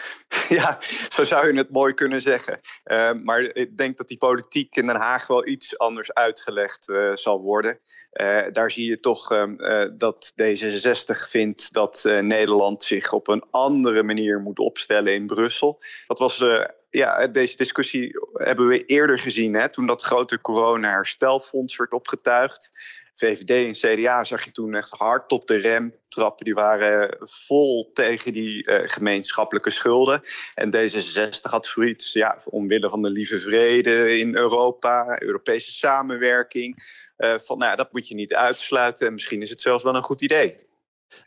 ja, 0.48 0.76
zo 1.08 1.24
zou 1.24 1.53
je 1.53 1.58
het 1.58 1.70
mooi 1.70 1.94
kunnen 1.94 2.20
zeggen. 2.20 2.60
Eh, 2.84 3.12
maar 3.22 3.41
ik 3.41 3.76
denk 3.76 3.96
dat 3.96 4.08
die 4.08 4.19
politiek 4.19 4.76
in 4.76 4.86
Den 4.86 4.96
Haag 4.96 5.26
wel 5.26 5.46
iets 5.46 5.79
anders 5.79 6.12
uitgelegd 6.12 6.88
eh, 6.88 7.10
zal 7.15 7.41
worden. 7.41 7.81
Eh, 8.10 8.44
daar 8.53 8.70
zie 8.70 8.88
je 8.88 9.00
toch 9.00 9.32
ehm, 9.32 9.60
eh, 9.60 9.91
dat 9.93 10.32
D66 10.43 11.29
vindt 11.29 11.72
dat 11.72 12.05
Nederland 12.20 12.82
zich 12.82 13.12
op 13.12 13.29
een 13.29 13.44
andere 13.50 14.03
manier 14.03 14.41
moet 14.41 14.58
opstellen 14.58 15.15
in 15.15 15.26
Brussel. 15.26 15.81
Dat 16.06 16.19
was. 16.19 16.44
ja, 16.91 17.26
deze 17.26 17.56
discussie 17.56 18.10
hebben 18.32 18.67
we 18.67 18.84
eerder 18.84 19.19
gezien, 19.19 19.55
hè, 19.55 19.70
toen 19.70 19.86
dat 19.86 20.03
grote 20.03 20.41
corona-herstelfonds 20.41 21.76
werd 21.76 21.93
opgetuigd. 21.93 22.70
VVD 23.17 23.51
en 23.51 23.96
CDA 23.96 24.25
zag 24.25 24.44
je 24.44 24.53
toen 24.53 24.75
echt 24.75 24.91
hard 24.91 25.32
op 25.32 25.46
de 25.46 25.56
rem 25.56 25.94
trappen. 26.08 26.44
Die 26.44 26.55
waren 26.55 27.17
vol 27.20 27.91
tegen 27.93 28.32
die 28.32 28.65
eh, 28.65 28.89
gemeenschappelijke 28.89 29.70
schulden. 29.70 30.23
En 30.55 30.77
D66 30.77 31.41
had 31.41 31.67
zoiets, 31.67 32.13
ja, 32.13 32.43
omwille 32.44 32.89
van 32.89 33.03
de 33.03 33.11
lieve 33.11 33.41
vrede 33.41 34.19
in 34.19 34.37
Europa, 34.37 35.23
Europese 35.23 35.73
samenwerking. 35.73 36.85
eh, 37.17 37.35
van, 37.39 37.58
nou, 37.58 37.77
dat 37.77 37.93
moet 37.93 38.08
je 38.08 38.15
niet 38.15 38.35
uitsluiten. 38.35 39.06
En 39.06 39.13
misschien 39.13 39.43
is 39.43 39.51
het 39.51 39.61
zelfs 39.61 39.85
wel 39.85 39.96
een 39.96 40.03
goed 40.03 40.23
idee. 40.23 40.56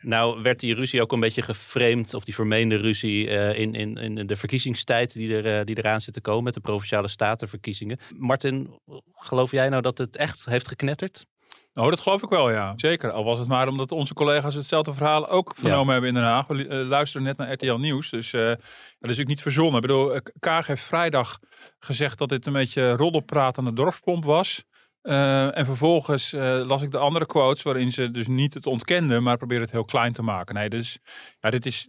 Nou 0.00 0.42
werd 0.42 0.60
die 0.60 0.74
ruzie 0.74 1.00
ook 1.00 1.12
een 1.12 1.20
beetje 1.20 1.42
geframed, 1.42 2.14
of 2.14 2.24
die 2.24 2.34
vermeende 2.34 2.76
ruzie, 2.76 3.28
eh, 3.28 3.58
in, 3.58 3.74
in, 3.74 3.96
in 3.96 4.26
de 4.26 4.36
verkiezingstijd 4.36 5.12
die, 5.12 5.42
er, 5.42 5.64
die 5.64 5.78
eraan 5.78 6.00
zit 6.00 6.14
te 6.14 6.20
komen 6.20 6.44
met 6.44 6.54
de 6.54 6.60
Provinciale 6.60 7.08
Statenverkiezingen. 7.08 7.98
Martin, 8.18 8.80
geloof 9.14 9.50
jij 9.50 9.68
nou 9.68 9.82
dat 9.82 9.98
het 9.98 10.16
echt 10.16 10.44
heeft 10.44 10.68
geknetterd? 10.68 11.26
Nou, 11.74 11.90
dat 11.90 12.00
geloof 12.00 12.22
ik 12.22 12.28
wel, 12.28 12.50
ja. 12.50 12.72
Zeker. 12.76 13.10
Al 13.10 13.24
was 13.24 13.38
het 13.38 13.48
maar 13.48 13.68
omdat 13.68 13.92
onze 13.92 14.14
collega's 14.14 14.54
hetzelfde 14.54 14.94
verhaal 14.94 15.28
ook 15.28 15.52
vernomen 15.56 15.92
hebben 15.92 16.08
in 16.10 16.16
Den 16.16 16.24
Haag. 16.24 16.46
We 16.46 16.68
eh, 16.68 16.86
luisteren 16.88 17.26
net 17.26 17.36
naar 17.36 17.52
RTL 17.52 17.74
Nieuws, 17.74 18.10
dus 18.10 18.32
eh, 18.32 18.40
dat 18.42 18.58
is 18.58 18.98
natuurlijk 19.00 19.28
niet 19.28 19.42
verzonnen. 19.42 19.74
Ik 19.74 19.80
bedoel, 19.80 20.14
eh, 20.14 20.20
Kaag 20.38 20.66
heeft 20.66 20.82
vrijdag 20.82 21.38
gezegd 21.78 22.18
dat 22.18 22.28
dit 22.28 22.46
een 22.46 22.52
beetje 22.52 22.92
roddelpraat 22.92 23.58
aan 23.58 23.64
de 23.64 23.72
dorpspomp 23.72 24.24
was. 24.24 24.64
En 25.02 25.66
vervolgens 25.66 26.32
las 26.66 26.82
ik 26.82 26.90
de 26.90 26.98
andere 26.98 27.26
quotes 27.26 27.62
waarin 27.62 27.92
ze 27.92 28.10
dus 28.10 28.28
niet 28.28 28.54
het 28.54 28.66
ontkenden, 28.66 29.22
maar 29.22 29.36
probeerde 29.36 29.64
het 29.64 29.72
heel 29.72 29.84
klein 29.84 30.12
te 30.12 30.22
maken. 30.22 30.54
Nee, 30.54 30.68
dus 30.68 30.98
ja, 31.40 31.50
dit 31.50 31.66
is, 31.66 31.88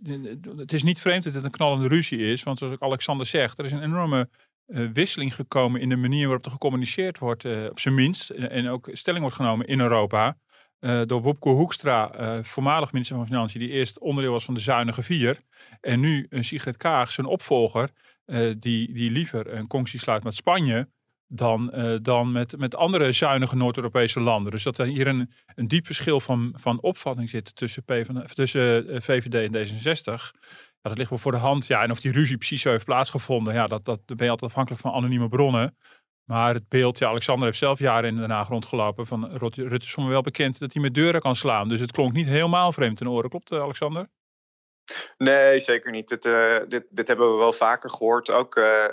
het 0.56 0.74
is 0.74 0.84
niet 0.84 1.00
vreemd 1.00 1.24
dat 1.24 1.34
dit 1.34 1.44
een 1.44 1.52
knallende 1.52 1.88
ruzie 1.88 2.32
is, 2.32 2.44
want 2.44 2.58
zoals 2.58 2.80
Alexander 2.80 3.26
zegt, 3.26 3.60
er 3.60 3.66
is 3.66 3.72
een 3.72 3.84
enorme 3.84 4.30
eh, 4.66 4.88
wisseling 4.94 5.36
gekomen 5.36 5.82
in 5.82 5.90
de 5.90 5.96
manier 5.96 6.26
waarop 6.26 6.46
er 6.46 6.52
gecommuniceerd 6.52 7.18
wordt, 7.18 7.46
eh, 7.46 7.66
op 7.70 7.80
zijn 7.80 7.94
minst, 7.94 8.30
en, 8.30 8.68
ook 8.68 8.90
stelling 8.92 9.22
wordt 9.22 9.38
genomen 9.38 9.68
in 9.68 9.80
Europa. 9.80 10.38
door 11.06 11.22
Wopke 11.22 11.50
Hoekstra, 11.50 12.12
voormalig 12.44 12.92
minister 12.92 13.18
van 13.18 13.26
Financiën, 13.26 13.60
die 13.60 13.70
eerst 13.70 14.00
onderdeel 14.00 14.32
was 14.32 14.46
van 14.46 14.54
de 14.54 14.60
zuinige 14.60 15.04
vier. 15.04 15.40
En 15.82 16.00
nu 16.00 16.26
een 16.30 16.44
Sigrid 16.44 16.78
Kaag, 16.78 17.12
zijn 17.12 17.28
opvolger, 17.28 17.90
die, 18.58 18.94
die 18.94 19.12
liever 19.12 19.54
een 19.54 19.68
conctie 19.68 20.00
sluit 20.00 20.24
met 20.24 20.36
Spanje 20.36 20.88
dan, 21.28 21.74
dan 22.02 22.32
met, 22.32 22.58
met 22.58 22.76
andere 22.76 23.12
zuinige 23.12 23.56
Noord-Europese 23.56 24.20
landen. 24.20 24.52
Dus 24.52 24.64
dat 24.64 24.78
er 24.78 24.86
hier 24.86 25.08
een, 25.08 25.32
een 25.56 25.68
diep 25.68 25.86
verschil 25.86 26.20
van, 26.20 26.54
van 26.58 26.82
opvatting 26.82 27.30
zit 27.30 27.56
tussen, 27.56 27.84
PvdA, 27.84 28.26
tussen 28.34 29.02
VVD 29.04 29.34
en 29.34 29.68
D66. 29.68 30.40
Dat 30.82 30.98
ligt 30.98 31.10
wel 31.10 31.20
voor 31.20 31.32
de 31.32 31.38
hand. 31.38 31.68
Ja, 31.68 31.84
en 31.84 31.92
of 31.92 32.00
die 32.00 32.12
ruzie 32.12 32.38
precies 32.38 32.62
zo 32.62 32.70
heeft 32.70 32.86
plaatsgevonden, 32.86 33.54
ja, 33.54 33.68
dat, 33.68 33.86
dat 33.86 34.06
ben 34.06 34.26
je 34.26 34.30
altijd 34.30 34.52
afhankelijk 34.52 34.82
van 34.82 34.94
anonieme 34.94 35.30
bronnen. 35.30 35.76
Maar 36.32 36.54
het 36.54 36.70
beeld, 36.70 36.98
ja, 36.98 37.08
Alexander 37.08 37.46
heeft 37.46 37.58
zelf 37.58 37.80
jaren 37.80 38.10
in 38.10 38.16
Den 38.16 38.30
Haag 38.30 38.48
rondgelopen. 38.48 39.08
Van 39.08 39.38
Rutte 39.38 39.78
is 39.78 39.92
voor 39.92 40.04
me 40.04 40.10
wel 40.10 40.22
bekend 40.22 40.60
dat 40.60 40.74
hij 40.74 40.82
met 40.82 40.94
deuren 40.94 41.22
kan 41.22 41.36
slaan. 41.36 41.70
Dus 41.70 41.80
het 41.80 41.92
klonk 41.92 42.14
niet 42.14 42.28
helemaal 42.28 42.74
vreemd 42.74 43.02
in 43.02 43.10
oren. 43.10 43.30
Klopt, 43.30 43.52
eh, 43.52 43.62
Alexander? 43.62 44.10
Nee, 45.18 45.60
zeker 45.60 45.92
niet. 45.92 46.08
Dit, 46.08 46.26
uh, 46.26 46.58
dit, 46.68 46.86
dit, 46.90 47.08
hebben 47.08 47.32
we 47.32 47.38
wel 47.38 47.54
vaker 47.54 47.90
gehoord. 47.90 48.32
Ook 48.32 48.56
uh, 48.56 48.86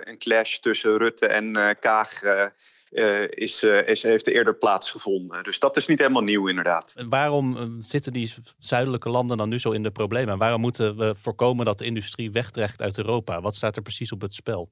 een 0.00 0.18
clash 0.18 0.58
tussen 0.58 0.98
Rutte 0.98 1.26
en 1.26 1.76
Kaag 1.78 2.20
is, 3.30 3.62
is, 3.62 4.02
heeft 4.02 4.26
eerder 4.26 4.54
plaatsgevonden. 4.54 5.42
Dus 5.42 5.58
dat 5.58 5.76
is 5.76 5.86
niet 5.86 5.98
helemaal 5.98 6.22
nieuw, 6.22 6.48
inderdaad. 6.48 6.94
En 6.96 7.08
waarom 7.08 7.78
zitten 7.82 8.12
die 8.12 8.34
zuidelijke 8.58 9.08
landen 9.08 9.36
dan 9.36 9.48
nu 9.48 9.58
zo 9.58 9.70
in 9.70 9.82
de 9.82 9.90
problemen? 9.90 10.38
Waarom 10.38 10.60
moeten 10.60 10.96
we 10.96 11.14
voorkomen 11.18 11.64
dat 11.64 11.78
de 11.78 11.84
industrie 11.84 12.30
wegtrekt 12.30 12.82
uit 12.82 12.98
Europa? 12.98 13.40
Wat 13.40 13.54
staat 13.54 13.76
er 13.76 13.82
precies 13.82 14.12
op 14.12 14.20
het 14.20 14.34
spel? 14.34 14.70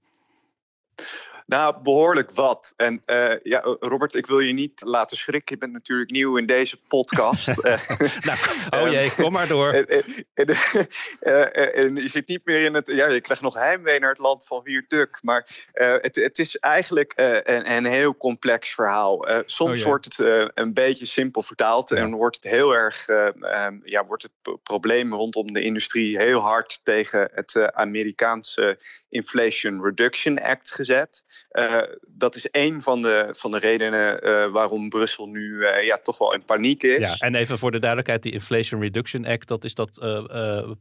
Nou, 1.46 1.82
behoorlijk 1.82 2.30
wat. 2.30 2.72
En 2.76 3.00
uh, 3.10 3.34
ja, 3.42 3.60
Robert, 3.80 4.14
ik 4.14 4.26
wil 4.26 4.40
je 4.40 4.52
niet 4.52 4.82
laten 4.84 5.16
schrikken. 5.16 5.54
Je 5.54 5.60
bent 5.60 5.72
natuurlijk 5.72 6.10
nieuw 6.10 6.36
in 6.36 6.46
deze 6.46 6.76
podcast. 6.88 7.46
nou, 8.28 8.38
oh 8.70 8.90
jee, 8.90 9.14
kom 9.14 9.32
maar 9.32 9.48
door. 9.48 9.72
en, 9.74 9.88
en, 10.34 11.54
en, 11.74 11.96
je 11.96 12.08
zit 12.08 12.28
niet 12.28 12.44
meer 12.44 12.64
in 12.64 12.74
het... 12.74 12.86
Ja, 12.86 13.08
je 13.08 13.20
krijgt 13.20 13.42
nog 13.42 13.54
heimwee 13.54 13.98
naar 13.98 14.10
het 14.10 14.18
land 14.18 14.46
van 14.46 14.60
Tuk. 14.88 15.18
Maar 15.22 15.46
uh, 15.74 15.94
het, 16.00 16.16
het, 16.16 16.38
is 16.38 16.56
eigenlijk 16.56 17.12
uh, 17.16 17.34
een, 17.34 17.72
een, 17.72 17.86
heel 17.86 18.16
complex 18.16 18.74
verhaal. 18.74 19.42
soms 19.44 19.80
oh, 19.80 19.86
wordt 19.86 20.04
het 20.04 20.50
een 20.54 20.72
beetje 20.72 21.06
simpel 21.06 21.42
vertaald. 21.42 21.88
Ja. 21.88 21.96
En 21.96 22.14
wordt 22.14 22.36
het 22.36 22.52
heel 22.52 22.74
erg... 22.74 23.08
Um, 23.08 23.80
ja, 23.84 24.06
wordt 24.06 24.22
het 24.22 24.62
probleem 24.62 25.14
rondom 25.14 25.52
de 25.52 25.62
industrie 25.62 26.18
heel 26.18 26.40
hard 26.40 26.80
tegen 26.82 27.30
het 27.34 27.72
Amerikaanse 27.72 28.78
Inflation 29.08 29.84
Reduction 29.84 30.40
Act 30.42 30.70
gezet. 30.74 31.22
Uh, 31.52 31.82
dat 32.08 32.34
is 32.34 32.48
een 32.50 32.82
van 32.82 33.02
de, 33.02 33.28
van 33.30 33.50
de 33.50 33.58
redenen 33.58 34.26
uh, 34.26 34.52
waarom 34.52 34.88
Brussel 34.88 35.26
nu 35.26 35.40
uh, 35.40 35.84
ja, 35.84 35.98
toch 36.02 36.18
wel 36.18 36.34
in 36.34 36.44
paniek 36.44 36.82
is. 36.82 36.98
Ja, 36.98 37.26
en 37.26 37.34
even 37.34 37.58
voor 37.58 37.70
de 37.70 37.78
duidelijkheid, 37.78 38.22
die 38.22 38.32
Inflation 38.32 38.80
Reduction 38.80 39.26
Act, 39.26 39.48
dat 39.48 39.64
is 39.64 39.74
dat 39.74 39.98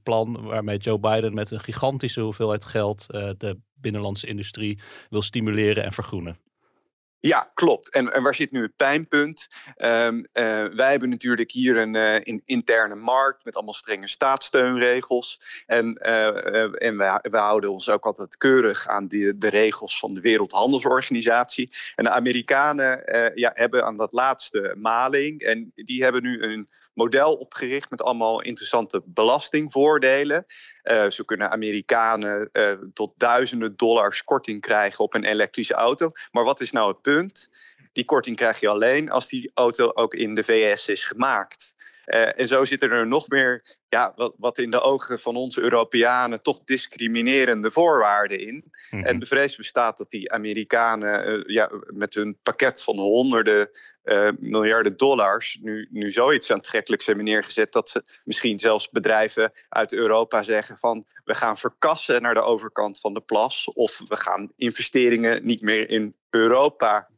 plan 0.04 0.44
waarmee 0.44 0.78
Joe 0.78 1.00
Biden 1.00 1.34
met 1.34 1.52
een 1.52 1.60
gigantische 1.60 2.22
hoeveelheid 2.22 2.66
geld 2.66 3.06
de 3.38 3.58
binnenlandse 3.74 4.28
industrie 4.28 4.80
wil 5.10 5.22
stimuleren 5.22 5.84
en 5.84 5.94
vergroenen. 5.94 6.38
Ja, 7.22 7.52
klopt. 7.54 7.90
En, 7.90 8.14
en 8.14 8.24
waar 8.24 8.36
zit 8.36 8.52
nu 8.52 8.62
het 8.62 8.76
pijnpunt? 8.76 9.48
Um, 9.78 10.18
uh, 10.18 10.66
wij 10.66 10.92
hebben 10.92 11.10
natuurlijk 11.10 11.52
hier 11.52 11.78
een, 11.78 11.96
uh, 11.96 12.40
interne 12.46 12.96
markt 12.96 13.46
met 13.46 13.56
allemaal 13.56 13.74
strenge 13.74 14.08
staatssteunregels. 14.08 15.42
En, 15.66 16.00
uh, 16.06 16.84
en 16.84 16.98
we, 16.98 17.20
we, 17.32 17.38
houden 17.38 17.72
ons 17.72 17.90
ook 17.90 18.06
altijd 18.06 18.38
keurig 18.38 18.88
aan 18.88 19.08
die, 19.08 19.38
de 19.38 19.50
regels 19.50 20.00
van 20.00 20.14
de 20.14 20.22
Wereldhandelsorganisatie. 20.22 21.70
En 21.96 22.04
de 22.04 22.10
Amerikanen 22.10 23.02
ja, 23.36 23.52
hebben 23.54 23.86
aan 23.86 23.98
dat 23.98 24.12
laatste 24.12 24.76
maling. 24.78 25.42
En 25.42 25.72
die 25.76 26.04
hebben 26.04 26.24
nu 26.24 26.44
een 26.44 26.68
model 26.94 27.34
opgericht 27.34 27.90
met 27.90 28.02
allemaal 28.02 28.42
interessante 28.42 29.02
belastingvoordelen. 29.06 30.46
Uh, 30.84 31.10
zo 31.10 31.24
kunnen 31.24 31.50
Amerikanen 31.50 32.50
uh, 32.54 32.72
tot 32.94 33.14
duizenden 33.18 33.76
dollars 33.76 34.24
korting 34.24 34.62
krijgen 34.62 35.04
op 35.04 35.14
een 35.14 35.24
elektrische 35.24 35.74
auto. 35.74 36.12
Maar 36.32 36.44
wat 36.44 36.62
is 36.62 36.72
nou 36.72 36.92
het 36.92 37.02
punt? 37.02 37.50
Die 37.92 38.06
korting 38.06 38.36
krijg 38.36 38.60
je 38.60 38.68
alleen 38.68 39.10
als 39.10 39.28
die 39.28 39.52
auto 39.54 39.92
ook 39.94 40.14
in 40.14 40.36
de 40.36 40.44
VS 40.44 40.88
is 40.88 41.06
gemaakt. 41.06 41.74
Uh, 42.06 42.40
en 42.40 42.48
zo 42.48 42.66
zitten 42.66 42.92
er 42.92 43.08
nog 43.08 43.28
meer, 43.28 43.62
ja, 43.90 44.14
wat, 44.16 44.34
wat, 44.38 44.58
in 44.58 44.72
de 44.72 44.82
ogen 44.82 45.20
van 45.20 45.36
onze 45.36 45.62
Europeanen 45.62 46.42
toch 46.42 46.64
discriminerende 46.64 47.72
voorwaarden 47.72 48.40
in. 48.40 48.54
Mm 48.54 48.64
-hmm. 48.90 49.04
En 49.04 49.20
de 49.20 49.26
vrees 49.26 49.56
bestaat 49.56 49.98
dat 49.98 50.10
die 50.10 50.32
Amerikanen 50.32 51.30
uh, 51.30 51.44
ja, 51.46 51.72
met 51.86 52.14
hun 52.14 52.38
pakket 52.44 52.84
van 52.84 52.98
honderden 52.98 53.70
miljarden 54.40 54.98
dollars 54.98 55.58
nu, 55.62 55.88
nu 55.92 56.12
zoiets 56.12 56.52
aantrekkelijks 56.52 57.06
hebben 57.06 57.26
neergezet 57.26 57.72
dat 57.72 57.90
ze 57.90 58.04
misschien 58.24 58.60
zelfs 58.60 58.90
bedrijven 58.90 59.52
uit 59.70 59.94
Europa 59.94 60.44
zeggen 60.44 60.78
van 60.78 61.06
we 61.24 61.34
gaan 61.34 61.58
verkassen 61.58 62.22
naar 62.22 62.34
de 62.34 62.42
overkant 62.42 63.00
van 63.00 63.14
de 63.14 63.22
plas 63.22 63.72
of 63.74 64.02
we 64.08 64.16
gaan 64.16 64.52
investeringen 64.56 65.46
niet 65.46 65.62
meer 65.62 65.90
in 65.90 66.16
Europa 66.30 67.10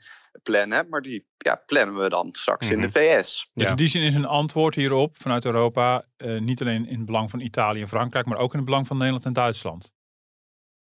plannen, 0.44 0.90
maar 0.90 1.02
die 1.02 1.26
ja, 1.38 1.64
plannen 1.66 1.96
we 1.96 2.10
dan 2.10 2.30
straks 2.32 2.66
mm 2.66 2.74
-hmm. 2.74 2.84
in 2.84 2.92
de 2.92 3.00
mhm. 3.00 3.22
VS. 3.22 3.50
Dus 3.54 3.70
in 3.70 3.76
die 3.76 3.88
zin 3.88 4.02
is 4.02 4.16
een 4.16 4.26
antwoord 4.26 4.76
hierop 4.76 5.18
vanuit 5.18 5.46
Europa 5.46 6.06
uh, 6.18 6.40
niet 6.40 6.62
alleen 6.62 6.88
in 6.88 6.98
het 6.98 7.06
belang 7.06 7.30
van 7.30 7.40
Italië 7.40 7.82
en 7.82 7.88
Frankrijk, 7.88 8.26
maar 8.26 8.38
ook 8.38 8.52
in 8.52 8.58
het 8.58 8.66
belang 8.66 8.88
van 8.88 8.98
Nederland 8.98 9.26
en 9.26 9.34
Duitsland. 9.34 9.93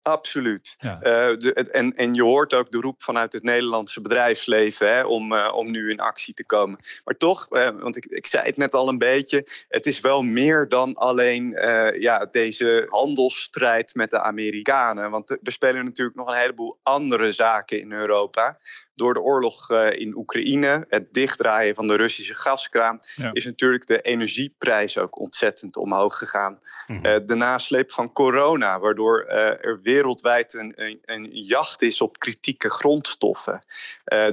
Absoluut. 0.01 0.75
Ja. 0.79 0.95
Uh, 0.95 1.37
de, 1.39 1.53
en, 1.53 1.91
en 1.91 2.13
je 2.13 2.23
hoort 2.23 2.53
ook 2.53 2.71
de 2.71 2.79
roep 2.79 3.03
vanuit 3.03 3.33
het 3.33 3.43
Nederlandse 3.43 4.01
bedrijfsleven 4.01 4.93
hè, 4.93 5.03
om, 5.03 5.33
uh, 5.33 5.51
om 5.55 5.71
nu 5.71 5.91
in 5.91 5.99
actie 5.99 6.33
te 6.33 6.45
komen. 6.45 6.79
Maar 7.03 7.17
toch, 7.17 7.47
uh, 7.49 7.69
want 7.79 7.97
ik, 7.97 8.05
ik 8.05 8.27
zei 8.27 8.45
het 8.45 8.57
net 8.57 8.73
al 8.73 8.87
een 8.87 8.97
beetje, 8.97 9.47
het 9.67 9.85
is 9.85 9.99
wel 9.99 10.21
meer 10.21 10.69
dan 10.69 10.93
alleen 10.93 11.57
ja, 11.99 12.25
deze 12.31 12.85
handelsstrijd 12.87 13.95
met 13.95 14.11
de 14.11 14.21
Amerikanen. 14.21 15.11
Want 15.11 15.29
er 15.29 15.51
spelen 15.51 15.85
natuurlijk 15.85 16.17
nog 16.17 16.27
een 16.27 16.39
heleboel 16.39 16.79
andere 16.83 17.31
zaken 17.31 17.79
in 17.79 17.91
Europa 17.91 18.57
door 18.99 19.13
de 19.13 19.21
oorlog 19.21 19.69
uh, 19.69 19.91
in 19.91 20.15
Oekraïne, 20.15 20.85
het 20.89 21.13
dichtdraaien 21.13 21.75
van 21.75 21.87
de 21.87 21.95
Russische 21.95 22.35
gaskraan, 22.35 22.99
ja. 23.15 23.29
is 23.33 23.45
natuurlijk 23.45 23.87
de 23.87 24.01
energieprijs 24.01 24.97
ook 24.97 25.19
ontzettend 25.19 25.77
omhoog 25.77 26.17
gegaan. 26.17 26.59
Mm 26.87 26.99
-hmm. 26.99 27.25
de 27.25 27.35
nasleep 27.35 27.91
van 27.91 28.13
corona, 28.13 28.79
waardoor 28.79 29.25
uh, 29.27 29.35
er 29.35 29.79
wereldwijd 29.81 30.53
een, 30.53 30.73
een, 30.75 30.99
een, 31.05 31.29
jacht 31.31 31.81
is 31.81 32.01
op 32.01 32.19
kritieke 32.19 32.69
grondstoffen. 32.69 33.65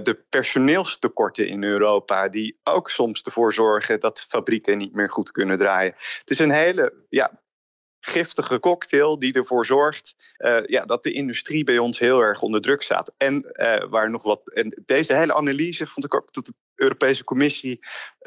de 0.02 0.24
personeelstekorten 0.28 1.48
in 1.48 1.64
Europa, 1.64 2.28
die 2.28 2.58
ook 2.64 2.90
soms 2.90 3.22
ervoor 3.22 3.52
zorgen 3.52 4.00
dat 4.00 4.26
fabrieken 4.28 4.78
niet 4.78 4.94
meer 4.94 5.10
goed 5.10 5.30
kunnen 5.30 5.58
draaien. 5.58 5.94
Het 5.96 6.30
is 6.30 6.38
een 6.38 6.50
hele 6.50 6.92
ja, 7.08 7.40
giftige 8.00 8.60
cocktail 8.60 9.18
die 9.18 9.32
ervoor 9.32 9.66
zorgt 9.66 10.14
uh, 10.38 10.66
ja, 10.66 10.84
dat 10.84 11.02
de 11.02 11.12
industrie 11.12 11.64
bij 11.64 11.78
ons 11.78 11.98
heel 11.98 12.20
erg 12.20 12.42
onder 12.42 12.60
druk 12.60 12.82
staat. 12.82 13.12
En 13.16 13.52
uh, 13.52 13.84
waar 13.88 14.10
nog 14.10 14.22
wat. 14.22 14.50
En 14.50 14.82
deze 14.86 15.14
hele 15.14 15.34
analyse 15.34 15.86
vond 15.86 16.06
ik 16.06 16.14
ook 16.14 16.32
dat 16.32 16.46
de 16.46 16.54
Europese 16.74 17.24
Commissie 17.24 17.80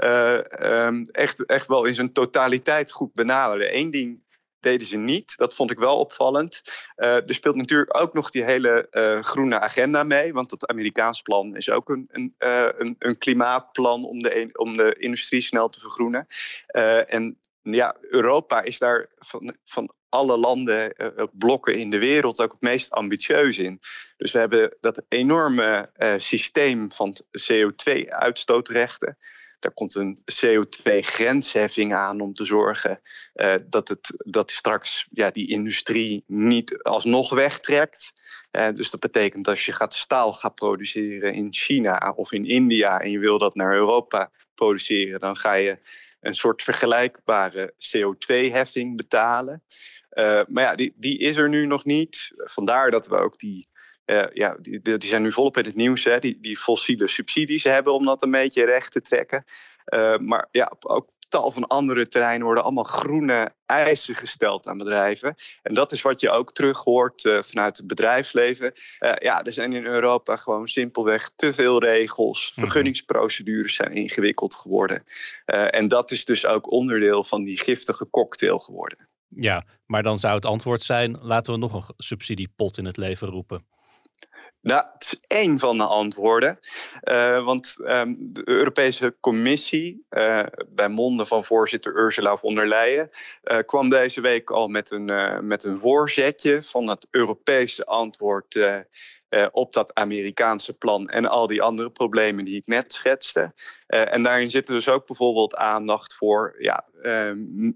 uh, 0.03 0.39
um, 0.59 1.09
echt, 1.11 1.45
echt 1.45 1.67
wel 1.67 1.85
in 1.85 1.93
zijn 1.93 2.13
totaliteit 2.13 2.91
goed 2.91 3.13
benaderde. 3.13 3.75
Eén 3.75 3.91
ding 3.91 4.27
deden 4.59 4.87
ze 4.87 4.97
niet. 4.97 5.37
Dat 5.37 5.55
vond 5.55 5.71
ik 5.71 5.77
wel 5.77 5.99
opvallend. 5.99 6.61
Er 6.95 7.33
speelt 7.33 7.55
natuurlijk 7.55 8.01
ook 8.01 8.13
nog 8.13 8.29
die 8.29 8.43
hele 8.43 8.87
groene 9.21 9.59
agenda 9.59 10.03
mee. 10.03 10.33
Want 10.33 10.49
dat 10.49 10.67
Amerikaans 10.67 11.21
plan 11.21 11.55
is 11.55 11.69
ook 11.69 11.89
een, 11.89 12.09
een, 12.11 12.35
een, 12.77 12.95
een 12.99 13.17
klimaatplan 13.17 14.05
om 14.05 14.21
de, 14.21 14.49
om 14.53 14.77
de 14.77 14.95
industrie 14.97 15.41
snel 15.41 15.69
te 15.69 15.79
vergroenen. 15.79 16.27
en 17.07 17.37
ja, 17.73 17.95
Europa 18.01 18.61
is 18.61 18.77
daar 18.77 19.09
van, 19.17 19.57
van 19.63 19.93
alle 20.09 20.37
landen, 20.37 20.93
uh, 20.97 21.23
blokken 21.31 21.77
in 21.77 21.89
de 21.89 21.99
wereld 21.99 22.41
ook 22.41 22.51
het 22.51 22.61
meest 22.61 22.91
ambitieus 22.91 23.57
in. 23.57 23.79
Dus 24.17 24.31
we 24.31 24.39
hebben 24.39 24.77
dat 24.81 25.05
enorme 25.07 25.91
uh, 25.97 26.13
systeem 26.17 26.91
van 26.91 27.15
CO2-uitstootrechten. 27.51 29.17
Daar 29.59 29.73
komt 29.73 29.95
een 29.95 30.23
CO2-grensheffing 30.33 31.93
aan 31.93 32.21
om 32.21 32.33
te 32.33 32.45
zorgen 32.45 33.01
dat, 33.69 33.87
het, 33.87 34.13
dat 34.17 34.51
straks 34.51 35.07
ja, 35.11 35.31
die 35.31 35.49
industrie 35.49 36.23
niet 36.27 36.83
alsnog 36.83 37.33
wegtrekt. 37.33 38.13
dus 38.51 38.91
dat 38.91 38.99
betekent 38.99 39.45
dat 39.45 39.55
als 39.55 39.65
je 39.65 39.73
gaat 39.73 39.93
staal 39.93 40.33
gaat 40.33 40.55
produceren 40.55 41.33
in 41.33 41.47
China 41.53 42.13
of 42.15 42.31
in 42.31 42.45
India 42.45 42.99
en 42.99 43.11
je 43.11 43.19
wil 43.19 43.37
dat 43.37 43.55
naar 43.55 43.73
Europa 43.73 44.31
produceren, 44.59 45.19
dan 45.19 45.35
ga 45.35 45.53
je 45.53 45.79
een 46.21 46.35
soort 46.35 46.63
vergelijkbare 46.63 47.73
CO2-heffing 47.73 48.97
betalen. 48.97 49.63
Uh, 50.11 50.41
maar 50.47 50.63
ja, 50.63 50.75
die, 50.75 50.93
die 50.97 51.17
is 51.17 51.37
er 51.37 51.49
nu 51.49 51.65
nog 51.65 51.85
niet. 51.85 52.31
Vandaar 52.35 52.91
dat 52.91 53.07
we 53.07 53.15
ook 53.15 53.37
die. 53.37 53.67
Uh, 54.05 54.25
ja, 54.33 54.57
die, 54.61 54.81
die 54.81 55.09
zijn 55.09 55.21
nu 55.21 55.31
volop 55.31 55.57
in 55.57 55.65
het 55.65 55.75
nieuws, 55.75 56.03
hè, 56.03 56.19
die, 56.19 56.39
die 56.41 56.57
fossiele 56.57 57.07
subsidies 57.07 57.63
hebben 57.63 57.93
om 57.93 58.05
dat 58.05 58.23
een 58.23 58.31
beetje 58.31 58.65
recht 58.65 58.91
te 58.91 59.01
trekken. 59.01 59.43
Uh, 59.85 60.17
maar 60.17 60.47
ja, 60.51 60.73
ook 60.79 61.09
tal 61.29 61.51
van 61.51 61.67
andere 61.67 62.07
terreinen 62.07 62.45
worden 62.45 62.63
allemaal 62.63 62.83
groene 62.83 63.53
eisen 63.65 64.15
gesteld 64.15 64.67
aan 64.67 64.77
bedrijven. 64.77 65.35
En 65.61 65.73
dat 65.73 65.91
is 65.91 66.01
wat 66.01 66.21
je 66.21 66.29
ook 66.29 66.53
terug 66.53 66.83
hoort 66.83 67.23
uh, 67.23 67.41
vanuit 67.41 67.77
het 67.77 67.87
bedrijfsleven. 67.87 68.71
Uh, 68.99 69.11
ja, 69.19 69.43
er 69.43 69.53
zijn 69.53 69.73
in 69.73 69.85
Europa 69.85 70.35
gewoon 70.35 70.67
simpelweg 70.67 71.29
te 71.35 71.53
veel 71.53 71.83
regels. 71.83 72.51
Mhm. 72.55 72.65
Vergunningsprocedures 72.65 73.75
zijn 73.75 73.93
ingewikkeld 73.93 74.55
geworden. 74.55 75.03
Uh, 75.45 75.75
en 75.75 75.87
dat 75.87 76.11
is 76.11 76.25
dus 76.25 76.45
ook 76.45 76.71
onderdeel 76.71 77.23
van 77.23 77.43
die 77.43 77.59
giftige 77.59 78.09
cocktail 78.09 78.59
geworden. 78.59 79.07
Ja, 79.27 79.63
maar 79.85 80.03
dan 80.03 80.19
zou 80.19 80.35
het 80.35 80.45
antwoord 80.45 80.81
zijn: 80.81 81.17
laten 81.21 81.53
we 81.53 81.59
nog 81.59 81.73
een 81.73 81.93
subsidiepot 81.97 82.77
in 82.77 82.85
het 82.85 82.97
leven 82.97 83.27
roepen. 83.27 83.65
Nou, 84.61 84.85
het 84.93 85.03
is 85.03 85.19
één 85.27 85.59
van 85.59 85.77
de 85.77 85.83
antwoorden. 85.83 86.59
Uh, 87.03 87.43
want 87.43 87.77
um, 87.79 88.15
de 88.19 88.41
Europese 88.45 89.15
Commissie, 89.19 90.05
uh, 90.09 90.43
bij 90.67 90.89
monden 90.89 91.27
van 91.27 91.43
voorzitter 91.43 91.95
Ursula 91.95 92.37
von 92.37 92.55
der 92.55 92.67
Leyen, 92.67 93.09
uh, 93.43 93.57
kwam 93.65 93.89
deze 93.89 94.21
week 94.21 94.49
al 94.49 94.67
met 94.67 94.91
een, 94.91 95.47
met 95.47 95.63
een 95.63 95.77
voorzetje 95.77 96.63
van 96.63 96.87
het 96.87 97.07
Europese 97.09 97.85
antwoord 97.85 98.59
uh, 99.29 99.47
op 99.51 99.73
dat 99.73 99.93
Amerikaanse 99.93 100.73
plan 100.73 101.09
en 101.09 101.25
al 101.25 101.47
die 101.47 101.61
andere 101.61 101.89
problemen 101.89 102.45
die 102.45 102.55
ik 102.55 102.67
net 102.67 102.93
schetste. 102.93 103.53
Uh, 103.87 104.13
en 104.13 104.23
daarin 104.23 104.49
zit 104.49 104.67
dus 104.67 104.89
ook 104.89 105.05
bijvoorbeeld 105.07 105.55
aandacht 105.55 106.15
voor 106.15 106.55
ja, 106.57 106.87
uh, 107.01 107.31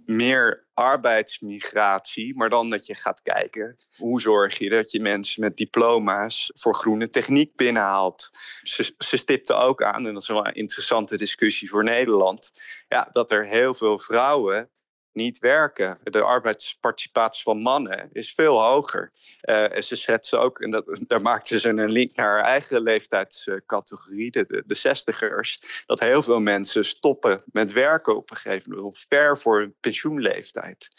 meer 0.05 0.65
arbeidsmigratie, 0.74 2.36
maar 2.36 2.50
dan 2.50 2.69
dat 2.69 2.86
je 2.86 2.95
gaat 2.95 3.22
kijken 3.22 3.77
hoe 3.95 4.22
zorg 4.22 4.57
je 4.57 4.69
dat 4.69 4.91
je 4.91 5.01
mensen 5.01 5.41
met 5.41 5.57
diploma's 5.57 6.51
voor 6.53 6.75
groene 6.75 7.10
techniek 7.10 7.55
binnenhaalt. 7.55 8.29
Ze, 8.62 8.93
ze 8.98 9.17
stipte 9.17 9.53
ook 9.53 9.83
aan, 9.83 10.07
en 10.07 10.13
dat 10.13 10.22
is 10.22 10.27
wel 10.27 10.48
een 10.48 10.53
interessante 10.53 11.17
discussie 11.17 11.69
voor 11.69 11.83
Nederland, 11.83 12.51
ja, 12.88 13.07
dat 13.12 13.31
er 13.31 13.48
heel 13.48 13.74
veel 13.74 14.00
vrouwen 14.00 14.69
niet 15.13 15.39
werken. 15.39 16.00
De 16.03 16.22
arbeidsparticipatie 16.22 17.43
van 17.43 17.58
mannen 17.58 18.10
is 18.12 18.34
veel 18.34 18.63
hoger. 18.63 19.12
Uh, 19.41 19.75
en 19.75 19.84
ze 19.84 19.96
schetsen 19.96 20.39
ook, 20.39 20.60
en 20.60 20.72
dat, 20.72 21.00
daar 21.08 21.22
maakten 21.22 21.60
ze 21.60 21.70
een 21.70 21.91
link 21.91 22.15
naar 22.15 22.27
haar 22.27 22.43
eigen 22.43 22.82
leeftijdscategorie, 22.82 24.32
de, 24.32 24.46
de, 24.48 24.63
de 24.65 24.75
zestigers, 24.75 25.84
dat 25.86 26.00
heel 26.00 26.24
veel 26.24 26.39
mensen 26.39 26.86
stoppen 26.86 27.43
met 27.46 27.72
werken 27.72 28.15
op 28.15 28.32
een 28.32 28.38
gegeven 28.38 28.75
moment, 28.75 29.05
ver 29.10 29.38
voor 29.38 29.60
hun 29.60 29.75
pensioenleeftijd. 29.79 30.89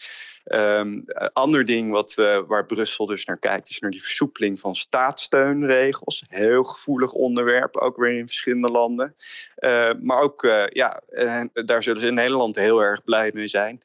Um, 0.44 1.04
ander 1.32 1.64
ding 1.64 1.90
wat, 1.90 2.16
uh, 2.18 2.38
waar 2.46 2.66
Brussel 2.66 3.06
dus 3.06 3.24
naar 3.24 3.38
kijkt, 3.38 3.70
is 3.70 3.78
naar 3.78 3.90
die 3.90 4.02
versoepeling 4.02 4.60
van 4.60 4.74
staatssteunregels. 4.74 6.24
Heel 6.28 6.64
gevoelig 6.64 7.12
onderwerp, 7.12 7.76
ook 7.76 7.96
weer 7.96 8.16
in 8.16 8.26
verschillende 8.26 8.68
landen. 8.68 9.14
Uh, 9.56 9.90
maar 10.00 10.20
ook, 10.20 10.42
uh, 10.42 10.66
ja, 10.66 11.02
daar 11.52 11.82
zullen 11.82 12.00
ze 12.00 12.06
in 12.06 12.14
Nederland 12.14 12.56
heel 12.56 12.80
erg 12.82 13.04
blij 13.04 13.30
mee 13.34 13.46
zijn. 13.46 13.82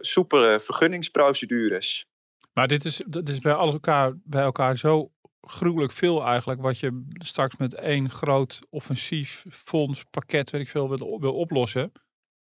soepere 0.00 0.60
vergunningsprocedures. 0.60 2.06
Maar 2.52 2.68
dit 2.68 2.84
is, 2.84 3.02
dit 3.06 3.28
is 3.28 3.38
bij, 3.38 3.52
elkaar, 3.52 4.12
bij 4.24 4.42
elkaar 4.42 4.78
zo 4.78 5.10
gruwelijk 5.40 5.92
veel 5.92 6.24
eigenlijk, 6.24 6.60
wat 6.60 6.78
je 6.78 7.06
straks 7.12 7.56
met 7.56 7.74
één 7.74 8.10
groot 8.10 8.60
offensief 8.70 9.44
fonds, 9.50 10.04
pakket, 10.10 10.50
weet 10.50 10.60
ik 10.60 10.68
veel, 10.68 10.88
wil, 10.88 11.20
wil 11.20 11.34
oplossen. 11.34 11.92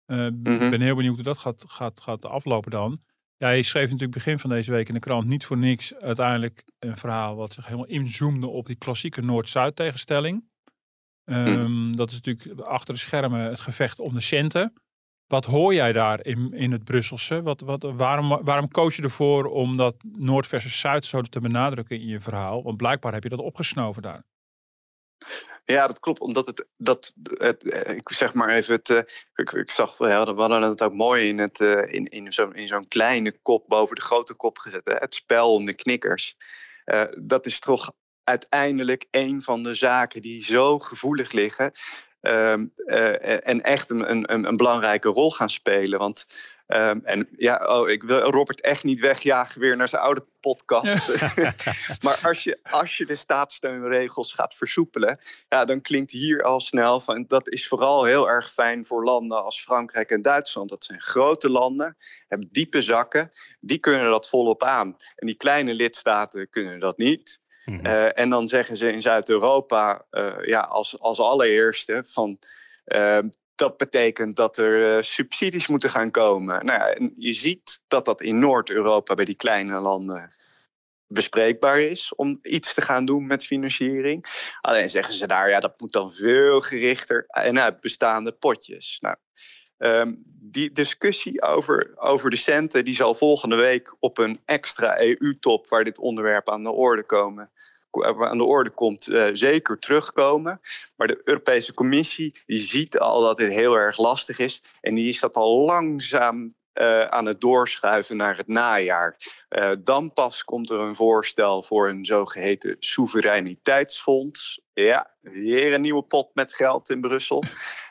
Ik 0.07 0.17
mm 0.17 0.41
-hmm. 0.43 0.71
ben 0.71 0.81
heel 0.81 0.95
benieuwd 0.95 1.15
hoe 1.15 1.25
dat 1.25 1.39
gaat, 1.39 1.65
gaat, 1.67 2.01
gaat 2.01 2.25
aflopen 2.25 2.71
dan. 2.71 3.01
Ja, 3.39 3.49
je 3.51 3.63
schreef 3.63 3.85
natuurlijk 3.85 4.13
begin 4.13 4.39
van 4.39 4.51
deze 4.51 4.71
week 4.71 4.89
in 4.89 4.95
de 4.95 5.01
krant 5.01 5.27
niet 5.27 5.45
voor 5.45 5.59
niks 5.59 5.95
uiteindelijk 5.95 6.65
een 6.79 6.99
verhaal 6.99 7.37
wat 7.37 7.53
zich 7.53 7.65
helemaal 7.65 7.87
inzoomde 7.87 8.47
op 8.47 8.67
die 8.67 8.77
klassieke 8.77 9.23
Noord-Zuid 9.23 9.77
tegenstelling. 9.77 10.45
Um, 11.25 11.97
Dat 11.97 12.11
is 12.11 12.21
natuurlijk 12.21 12.61
achter 12.61 12.95
de 12.95 13.01
schermen 13.01 13.41
het 13.41 13.61
gevecht 13.61 13.99
om 13.99 14.15
de 14.15 14.21
centen. 14.21 14.73
Wat 15.27 15.45
hoor 15.45 15.75
jij 15.75 15.93
daar 15.93 16.25
in, 16.25 16.53
in 16.53 16.73
het 16.73 16.85
Brusselse? 16.85 17.43
Wat, 17.43 17.61
wat, 17.61 17.83
waarom, 17.83 18.29
waarom 18.29 18.69
koos 18.69 18.97
je 18.97 19.03
ervoor 19.03 19.45
om 19.45 19.77
dat 19.77 19.97
Noord 20.03 20.47
versus 20.47 20.81
Zuid 20.81 21.05
zo 21.05 21.23
te 21.23 21.41
benadrukken 21.41 22.01
in 22.01 22.07
je 22.07 22.21
verhaal? 22.21 22.63
Want 22.63 22.77
blijkbaar 22.77 23.13
heb 23.13 23.23
je 23.23 23.29
dat 23.29 23.39
opgesnoven 23.39 24.03
daar. 24.03 24.25
Ja, 25.71 25.87
dat 25.87 26.01
klopt. 26.01 26.21
Omdat 26.21 26.47
het, 26.47 26.67
dat, 26.77 27.13
het, 27.23 27.71
eh, 27.71 27.97
ik 27.97 28.09
zeg 28.09 28.35
maar 28.35 28.49
even, 28.49 28.75
het, 28.75 28.91
eh, 28.91 29.03
ik, 29.35 29.53
ik 29.53 29.71
zag, 29.71 29.99
we 29.99 30.11
hadden 30.11 30.63
het 30.63 30.83
ook 30.83 30.93
mooi 30.93 31.29
in, 31.29 31.39
het, 31.39 31.61
eh, 31.61 31.93
in, 31.93 32.05
in 32.05 32.33
zo'n 32.33 32.55
in 32.55 32.67
zo'n 32.67 32.89
kleine 32.89 33.39
kop 33.43 33.65
boven 33.67 33.97
de 33.97 34.03
grote 34.03 34.35
kop 34.35 34.59
gezet. 34.59 34.85
Hè? 34.85 34.95
Het 34.95 35.15
spel 35.15 35.53
om 35.53 35.65
de 35.65 35.75
knikkers. 35.75 36.37
Dat 37.19 37.47
is 37.47 37.61
toch 37.61 37.93
uiteindelijk 38.25 39.07
een 39.11 39.43
van 39.43 39.63
de 39.63 39.75
zaken 39.75 40.23
die 40.23 40.45
zo 40.45 40.79
gevoelig 40.79 41.33
liggen. 41.33 41.73
Um, 42.21 42.73
uh, 42.77 43.49
en 43.49 43.63
echt 43.63 43.91
een, 43.91 44.11
een, 44.11 44.47
een, 44.47 44.57
belangrijke 44.57 45.09
rol 45.09 45.31
gaan 45.31 45.51
spelen. 45.51 45.99
Want, 45.99 46.27
um, 46.67 47.01
en 47.05 47.29
ja, 47.37 47.67
oh, 47.67 47.89
ik 47.89 48.03
wil 48.03 48.21
Robert 48.21 48.61
echt 48.61 48.85
niet 48.85 49.01
wegjagen 49.01 49.61
weer 49.61 49.77
naar 49.77 49.89
zijn 49.89 50.03
oude 50.03 50.27
podcast. 50.41 51.09
maar 52.05 52.21
als 52.23 52.45
je, 52.45 52.59
als 52.63 52.97
je 52.97 53.07
de 53.07 53.15
staatssteunregels 53.15 54.33
gaat 54.33 54.55
versoepelen, 54.55 55.21
ja, 55.49 55.65
dan 55.65 55.81
klinkt 55.81 56.11
hier 56.11 56.43
al 56.43 56.61
snel 56.61 57.01
van 57.01 57.25
dat 57.27 57.49
is 57.49 57.69
vooral 57.69 58.05
heel 58.05 58.29
erg 58.29 58.51
fijn 58.51 58.87
voor 58.87 59.05
landen 59.05 59.45
als 59.45 59.63
Frankrijk 59.63 60.11
en 60.11 60.23
Duitsland. 60.23 60.69
Dat 60.69 60.85
zijn 60.85 61.03
grote 61.03 61.51
landen, 61.51 61.97
hebben 62.29 62.49
diepe 62.53 62.83
zakken, 62.83 63.31
die 63.61 63.79
kunnen 63.79 64.11
dat 64.11 64.29
volop 64.29 64.63
aan. 64.63 64.97
En 65.17 65.27
die 65.27 65.37
kleine 65.37 65.75
lidstaten 65.75 66.51
kunnen 66.51 66.81
dat 66.81 66.99
niet. 66.99 67.41
Uh, 67.69 68.19
en 68.19 68.31
dan 68.31 68.49
zeggen 68.49 68.77
ze 68.77 68.93
in 68.93 69.03
Zuid-Europa 69.03 70.05
uh, 70.11 70.33
ja, 70.43 70.61
als, 70.61 71.01
als 71.01 71.21
allereerste 71.21 72.03
van 72.07 72.39
uh, 72.87 73.19
dat 73.55 73.77
betekent 73.77 74.37
dat 74.37 74.59
er 74.59 75.05
subsidies 75.05 75.69
moeten 75.69 75.91
gaan 75.91 76.11
komen. 76.11 76.65
Nou 76.65 77.13
je 77.17 77.33
ziet 77.33 77.81
dat 77.89 78.05
dat 78.05 78.23
in 78.23 78.39
Noord-Europa 78.39 79.15
bij 79.15 79.25
die 79.25 79.35
kleine 79.35 79.81
landen 79.81 80.33
bespreekbaar 81.07 81.81
is 81.81 82.15
om 82.15 82.39
iets 82.43 82.75
te 82.75 82.83
gaan 82.83 83.05
doen 83.05 83.27
met 83.27 83.47
financiering. 83.47 84.25
Alleen 84.61 84.91
zeggen 84.91 85.15
ze 85.15 85.27
daar, 85.27 85.51
ja, 85.51 85.61
dat 85.61 85.81
moet 85.81 85.93
dan 85.93 86.13
veel 86.13 86.61
gerichter 86.61 87.25
en 87.27 87.61
uit 87.61 87.81
bestaande 87.81 88.33
potjes. 88.33 88.99
Nou, 89.01 89.17
um, 89.79 90.23
die 90.51 90.73
discussie 90.73 91.43
over, 91.43 91.93
over 91.97 92.31
de 92.31 92.37
centen 92.37 92.85
die 92.85 92.95
zal 92.95 93.15
volgende 93.15 93.57
week 93.57 93.97
op 93.99 94.19
een 94.19 94.41
extra 94.45 95.01
EU-top 95.01 95.69
waar 95.69 95.85
dit 95.85 95.99
onderwerp 95.99 96.49
aan 96.49 96.63
de 96.63 96.71
orde 96.71 97.03
komen, 97.03 97.51
aan 98.19 98.39
de 98.39 98.45
orde 98.45 98.71
komt, 98.71 99.09
uh, 99.09 99.29
zeker 99.33 99.79
terugkomen. 99.79 100.61
Maar 100.97 101.07
de 101.07 101.21
Europese 101.25 101.75
Commissie 101.75 102.35
die 102.47 102.59
ziet 102.59 102.99
al 102.99 103.23
dat 103.23 103.37
dit 103.37 103.53
heel 103.53 103.75
erg 103.75 103.99
lastig 103.99 104.39
is. 104.39 104.63
En 104.81 104.95
die 104.95 105.09
is 105.09 105.21
dat 105.21 105.35
al 105.35 105.65
langzaam 105.65 106.57
uh, 106.75 107.05
aan 107.05 107.27
het 107.27 107.41
doorschuiven 107.41 108.17
naar 108.17 108.37
het 108.37 108.49
najaar. 108.49 109.17
Dan 109.83 110.13
pas 110.13 110.45
komt 110.45 110.71
er 110.71 110.81
een 110.81 110.95
voorstel 110.95 111.63
voor 111.63 111.89
een 111.89 112.05
zogeheten 112.05 112.77
soevereiniteitsfonds. 112.79 114.61
Ja, 114.73 115.11
weer 115.21 115.75
een 115.75 115.81
nieuwe 115.81 116.03
pot 116.03 116.31
met 116.35 116.55
geld 116.55 116.91
in 116.91 117.01
Brussel. 117.01 117.43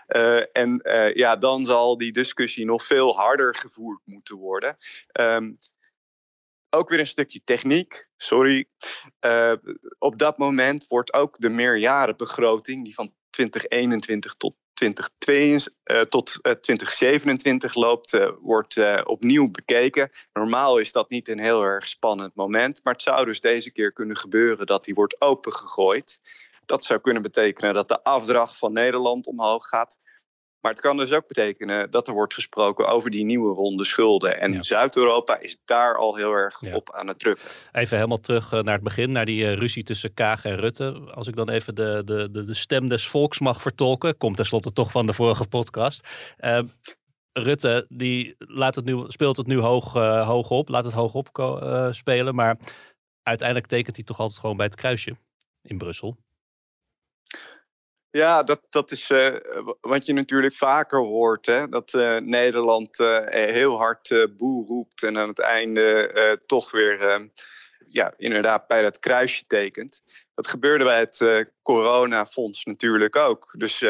Uh, 0.08 0.42
en 0.52 0.80
uh, 0.84 1.14
ja, 1.14 1.36
dan 1.36 1.66
zal 1.66 1.98
die 1.98 2.12
discussie 2.12 2.66
nog 2.66 2.86
veel 2.86 3.16
harder 3.16 3.56
gevoerd 3.56 4.02
moeten 4.04 4.36
worden. 4.36 4.78
Um, 5.20 5.58
ook 6.70 6.90
weer 6.90 7.00
een 7.00 7.08
stukje 7.08 7.42
techniek, 7.44 8.08
sorry. 8.18 8.66
Uh, 9.26 9.54
op 10.00 10.18
dat 10.18 10.38
moment 10.38 10.86
wordt 10.88 11.14
ook 11.14 11.38
de 11.38 11.50
meerjarenbegroting, 11.50 12.84
die 12.84 12.94
van 12.94 13.14
2021 13.30 14.34
tot 14.34 14.56
2022, 14.74 15.74
uh, 15.84 16.02
tot 16.02 16.30
uh, 16.42 16.52
2027 16.52 17.76
loopt, 17.76 18.18
wordt 18.42 19.06
opnieuw 19.06 19.52
bekeken. 19.52 20.10
Normaal 20.34 20.78
is 20.78 20.92
dat 20.92 21.10
niet 21.10 21.28
een 21.28 21.40
heel 21.40 21.64
erg 21.64 21.88
spannend 21.88 22.36
moment, 22.36 22.84
maar 22.84 22.94
het 22.94 23.02
zou 23.02 23.26
dus 23.26 23.42
deze 23.42 23.72
keer 23.72 23.94
kunnen 23.94 24.18
gebeuren 24.18 24.66
dat 24.66 24.84
die 24.84 24.94
wordt 24.94 25.22
opengegooid. 25.22 26.20
Dat 26.68 26.86
zou 26.86 27.00
kunnen 27.00 27.22
betekenen 27.22 27.74
dat 27.74 27.88
de 27.88 28.04
afdracht 28.04 28.58
van 28.58 28.72
Nederland 28.74 29.28
omhoog 29.28 29.66
gaat. 29.66 29.98
Maar 30.62 30.72
het 30.72 30.82
kan 30.82 30.98
dus 30.98 31.14
ook 31.14 31.28
betekenen 31.28 31.92
dat 31.92 32.08
er 32.08 32.14
wordt 32.14 32.34
gesproken 32.34 32.88
over 32.88 33.12
die 33.12 33.26
nieuwe 33.26 33.54
ronde 33.54 33.86
schulden. 33.86 34.40
En 34.40 34.64
Zuid-Europa 34.64 35.40
is 35.40 35.58
daar 35.66 35.98
al 35.98 36.16
heel 36.16 36.32
erg 36.32 36.62
op 36.74 36.94
aan 36.94 37.08
het 37.08 37.20
drukken. 37.20 37.46
Even 37.72 37.96
helemaal 37.96 38.20
terug 38.20 38.54
eh, 38.54 38.62
naar 38.62 38.74
het 38.74 38.84
begin, 38.84 39.12
naar 39.12 39.26
die 39.26 39.44
uh, 39.44 39.54
ruzie 39.54 39.84
tussen 39.84 40.14
Kaag 40.14 40.46
en 40.46 40.56
Rutte. 40.56 41.12
Als 41.14 41.28
ik 41.28 41.36
dan 41.36 41.50
even 41.50 41.76
de, 41.76 42.02
de, 42.06 42.32
de, 42.32 42.44
de 42.44 42.54
stem 42.54 42.88
des 42.88 43.08
volks 43.08 43.40
mag 43.40 43.62
vertolken, 43.62 44.18
komt 44.18 44.36
tenslotte 44.36 44.74
toch 44.74 44.92
van 44.92 45.06
de 45.06 45.14
vorige 45.14 45.48
podcast. 45.48 46.08
Uh, 46.40 46.60
Rutte 47.34 47.86
die 47.90 48.36
laat 48.38 48.76
het 48.76 48.86
nu, 48.86 49.04
speelt 49.08 49.38
het 49.38 49.48
nu 49.48 49.60
hoog, 49.60 49.96
uh, 49.96 50.28
hoog 50.28 50.50
op, 50.50 50.70
laat 50.70 50.86
het 50.86 50.94
hoog 50.94 51.14
op 51.14 51.28
spelen. 51.92 52.36
Maar 52.36 52.58
uiteindelijk 53.24 53.68
tekent 53.68 53.96
hij 53.96 54.06
toch 54.06 54.20
altijd 54.20 54.40
gewoon 54.40 54.58
bij 54.58 54.66
het 54.66 54.76
kruisje 54.76 55.18
in 55.62 55.78
Brussel. 55.78 56.18
Ja, 58.18 58.44
dat, 58.44 58.62
dat 58.70 58.92
is 58.92 59.10
uh, 59.10 59.36
wat 59.82 60.06
je 60.06 60.14
natuurlijk 60.14 60.54
vaker 60.54 61.00
hoort. 61.00 61.46
Hè? 61.46 61.70
Dat 61.70 61.94
uh, 61.94 62.18
Nederland 62.18 63.00
uh, 63.00 63.18
heel 63.26 63.78
hard 63.78 64.28
boe 64.38 64.66
roept 64.66 65.04
en 65.04 65.18
aan 65.18 65.28
het 65.28 65.40
einde 65.40 66.44
toch 66.46 66.72
weer 66.72 67.30
ja, 67.88 68.14
inderdaad 68.18 68.68
bij 68.68 68.82
dat 68.82 69.00
kruisje 69.00 69.46
tekent. 69.48 70.02
Dat 70.36 70.48
gebeurde 70.48 70.84
bij 70.84 71.00
het 71.00 71.48
coronafonds 71.62 72.66
natuurlijk 72.66 73.16
ook. 73.16 73.56
Dus 73.58 73.84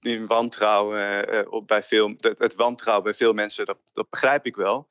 die 0.00 0.26
wantrouwen 0.26 1.26
bij 1.66 1.82
veel, 1.82 2.14
het, 2.18 2.54
wantrouwen 2.54 3.04
bij 3.04 3.14
veel 3.14 3.32
mensen, 3.32 3.66
dat, 3.66 3.78
dat 3.92 4.10
begrijp 4.10 4.46
ik 4.46 4.56
wel. 4.56 4.88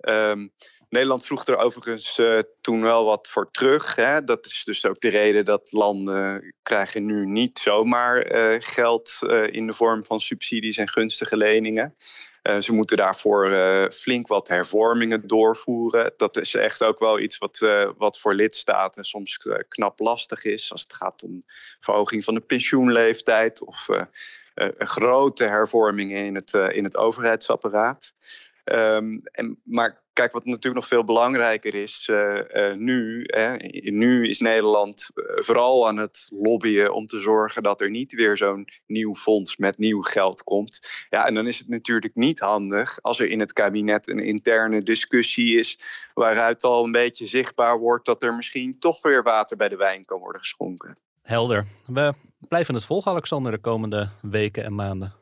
Um, 0.00 0.52
Nederland 0.88 1.24
vroeg 1.24 1.46
er 1.46 1.56
overigens 1.56 2.18
uh, 2.18 2.38
toen 2.60 2.82
wel 2.82 3.04
wat 3.04 3.28
voor 3.28 3.50
terug. 3.50 3.94
Hè. 3.94 4.24
Dat 4.24 4.46
is 4.46 4.64
dus 4.64 4.86
ook 4.86 5.00
de 5.00 5.08
reden 5.08 5.44
dat 5.44 5.72
landen 5.72 6.54
krijgen 6.62 7.04
nu 7.04 7.26
niet 7.26 7.58
zomaar 7.58 8.32
uh, 8.32 8.56
geld 8.58 9.18
uh, 9.20 9.46
in 9.46 9.66
de 9.66 9.72
vorm 9.72 10.04
van 10.04 10.20
subsidies 10.20 10.76
en 10.76 10.88
gunstige 10.88 11.36
leningen. 11.36 11.96
ze 12.58 12.72
moeten 12.72 12.96
daarvoor 12.96 13.50
flink 13.92 14.26
wat 14.26 14.48
hervormingen 14.48 15.26
doorvoeren. 15.26 16.12
Dat 16.16 16.36
is 16.36 16.54
echt 16.54 16.82
ook 16.82 16.98
wel 16.98 17.18
iets 17.18 17.38
wat, 17.38 17.58
wat 17.96 18.18
voor 18.18 18.34
lidstaten 18.34 19.04
soms 19.04 19.38
knap 19.68 19.98
lastig 19.98 20.44
is. 20.44 20.72
Als 20.72 20.82
het 20.82 20.92
gaat 20.92 21.22
om 21.22 21.44
verhoging 21.80 22.24
van 22.24 22.34
de 22.34 22.40
pensioenleeftijd 22.40 23.64
of 23.64 23.88
grote 24.78 25.44
hervormingen 25.44 26.24
in 26.24 26.34
het, 26.34 26.52
in 26.52 26.84
het 26.84 26.96
overheidsapparaat. 26.96 28.12
En, 28.68 29.60
maar 29.64 30.02
kijk, 30.12 30.32
wat 30.32 30.44
natuurlijk 30.44 30.74
nog 30.74 30.86
veel 30.86 31.04
belangrijker 31.04 31.74
is 31.74 32.08
uh, 32.10 32.40
uh, 32.52 32.74
nu. 32.74 33.22
Hè, 33.26 33.56
nu 33.90 34.28
is 34.28 34.40
Nederland 34.40 35.10
uh, 35.14 35.24
vooral 35.36 35.88
aan 35.88 35.96
het 35.96 36.26
lobbyen 36.30 36.94
om 36.94 37.06
te 37.06 37.20
zorgen 37.20 37.62
dat 37.62 37.80
er 37.80 37.90
niet 37.90 38.12
weer 38.12 38.36
zo'n 38.36 38.68
nieuw 38.86 39.14
fonds 39.14 39.56
met 39.56 39.78
nieuw 39.78 40.02
geld 40.02 40.42
komt. 40.42 41.06
Ja, 41.10 41.26
en 41.26 41.34
dan 41.34 41.46
is 41.46 41.58
het 41.58 41.68
natuurlijk 41.68 42.14
niet 42.14 42.40
handig 42.40 42.98
als 43.02 43.20
er 43.20 43.30
in 43.30 43.40
het 43.40 43.52
kabinet 43.52 44.08
een 44.08 44.24
interne 44.24 44.80
discussie 44.80 45.58
is. 45.58 45.78
waaruit 46.14 46.64
al 46.64 46.84
een 46.84 46.92
beetje 46.92 47.26
zichtbaar 47.26 47.78
wordt 47.78 48.06
dat 48.06 48.22
er 48.22 48.34
misschien 48.34 48.78
toch 48.78 49.02
weer 49.02 49.22
water 49.22 49.56
bij 49.56 49.68
de 49.68 49.76
wijn 49.76 50.04
kan 50.04 50.18
worden 50.18 50.40
geschonken. 50.40 50.98
Helder. 51.22 51.66
We 51.86 52.12
blijven 52.48 52.74
het 52.74 52.84
volgen, 52.84 53.10
Alexander, 53.10 53.52
de 53.52 53.58
komende 53.58 54.08
weken 54.20 54.64
en 54.64 54.74
maanden. 54.74 55.17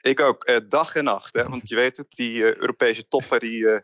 Ik 0.00 0.20
ook, 0.20 0.44
eh, 0.44 0.56
dag 0.68 0.94
en 0.94 1.04
nacht. 1.04 1.34
Hè? 1.34 1.48
Want 1.48 1.68
je 1.68 1.74
weet 1.74 1.96
het, 1.96 2.10
die 2.10 2.32
uh, 2.32 2.54
Europese 2.54 3.08
toppen 3.08 3.40
die, 3.40 3.58
uh, 3.58 3.76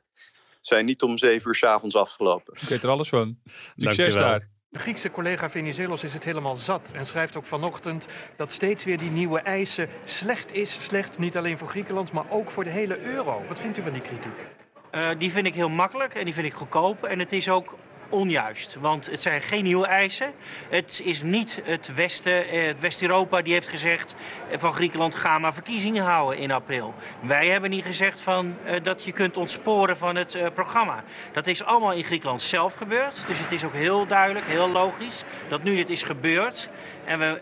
zijn 0.61 0.85
niet 0.85 1.03
om 1.03 1.19
zeven 1.19 1.49
uur 1.49 1.55
s 1.55 1.65
avonds 1.65 1.97
afgelopen. 1.97 2.55
Ik 2.61 2.69
weet 2.69 2.83
er 2.83 2.89
alles 2.89 3.09
van. 3.09 3.39
Succes 3.77 4.15
daar. 4.15 4.51
De 4.69 4.79
Griekse 4.79 5.11
collega 5.11 5.51
Venizelos 5.51 6.05
is 6.05 6.15
het 6.15 6.25
helemaal 6.25 6.55
zat 6.55 6.93
en 6.95 7.07
schrijft 7.07 7.37
ook 7.37 7.45
vanochtend 7.45 8.07
dat 8.37 8.53
steeds 8.53 8.85
weer 8.85 8.99
die 8.99 9.11
nieuwe 9.11 9.41
eisen 9.41 9.89
slecht 10.05 10.53
is. 10.53 10.85
Slecht 10.85 11.19
niet 11.19 11.37
alleen 11.37 11.59
voor 11.59 11.69
Griekenland, 11.69 12.13
maar 12.13 12.31
ook 12.31 12.51
voor 12.51 12.65
de 12.65 12.71
hele 12.71 13.01
euro. 13.01 13.45
Wat 13.49 13.61
vindt 13.61 13.79
u 13.79 13.83
van 13.83 13.93
die 13.93 14.03
kritiek? 14.03 14.47
Uh, 14.93 15.11
die 15.19 15.31
vind 15.31 15.47
ik 15.47 15.55
heel 15.55 15.69
makkelijk 15.69 16.15
en 16.15 16.25
die 16.25 16.35
vind 16.35 16.47
ik 16.47 16.53
goedkoop. 16.53 17.05
En 17.05 17.19
het 17.19 17.33
is 17.33 17.49
ook 17.49 17.77
onjuist. 18.13 18.77
Want 18.81 19.07
het 19.07 19.23
zijn 19.23 19.41
geen 19.41 19.65
nieuwe 19.65 19.87
eisen. 19.87 20.33
Het 20.69 21.01
is 21.05 21.23
niet 21.23 21.61
het 21.65 21.95
Westen, 21.95 22.49
eh, 22.49 22.67
het 22.67 22.81
West-Europa 22.81 23.43
die 23.43 23.53
heeft 23.53 23.69
gezegd 23.69 24.15
eh, 24.51 24.59
van 24.59 24.73
Griekenland 24.73 25.15
ga 25.15 25.39
maar 25.39 25.55
verkiezingen 25.55 26.05
houden 26.05 26.39
in 26.39 26.51
april. 26.51 26.95
Wij 27.21 27.47
hebben 27.47 27.71
niet 27.71 27.85
gezegd 27.85 28.21
van, 28.21 28.57
uh, 28.67 28.73
dat 28.83 29.05
je 29.05 29.13
kunt 29.13 29.37
ontsporen 29.37 29.97
van 29.97 30.17
het 30.17 30.39
programma. 30.55 31.05
Dat 31.33 31.47
is 31.47 31.65
allemaal 31.65 31.93
in 31.93 32.05
Griekenland 32.05 32.43
zelf 32.43 32.75
gebeurd. 32.75 33.25
Dus 33.27 33.39
het 33.39 33.53
is 33.53 33.65
ook 33.65 33.75
heel 33.75 34.07
duidelijk, 34.07 34.47
heel 34.47 34.69
logisch 34.69 35.23
dat 35.49 35.63
nu 35.63 35.75
dit 35.75 35.91
is 35.91 36.03
gebeurd. 36.03 36.69
En 37.05 37.19
we 37.19 37.41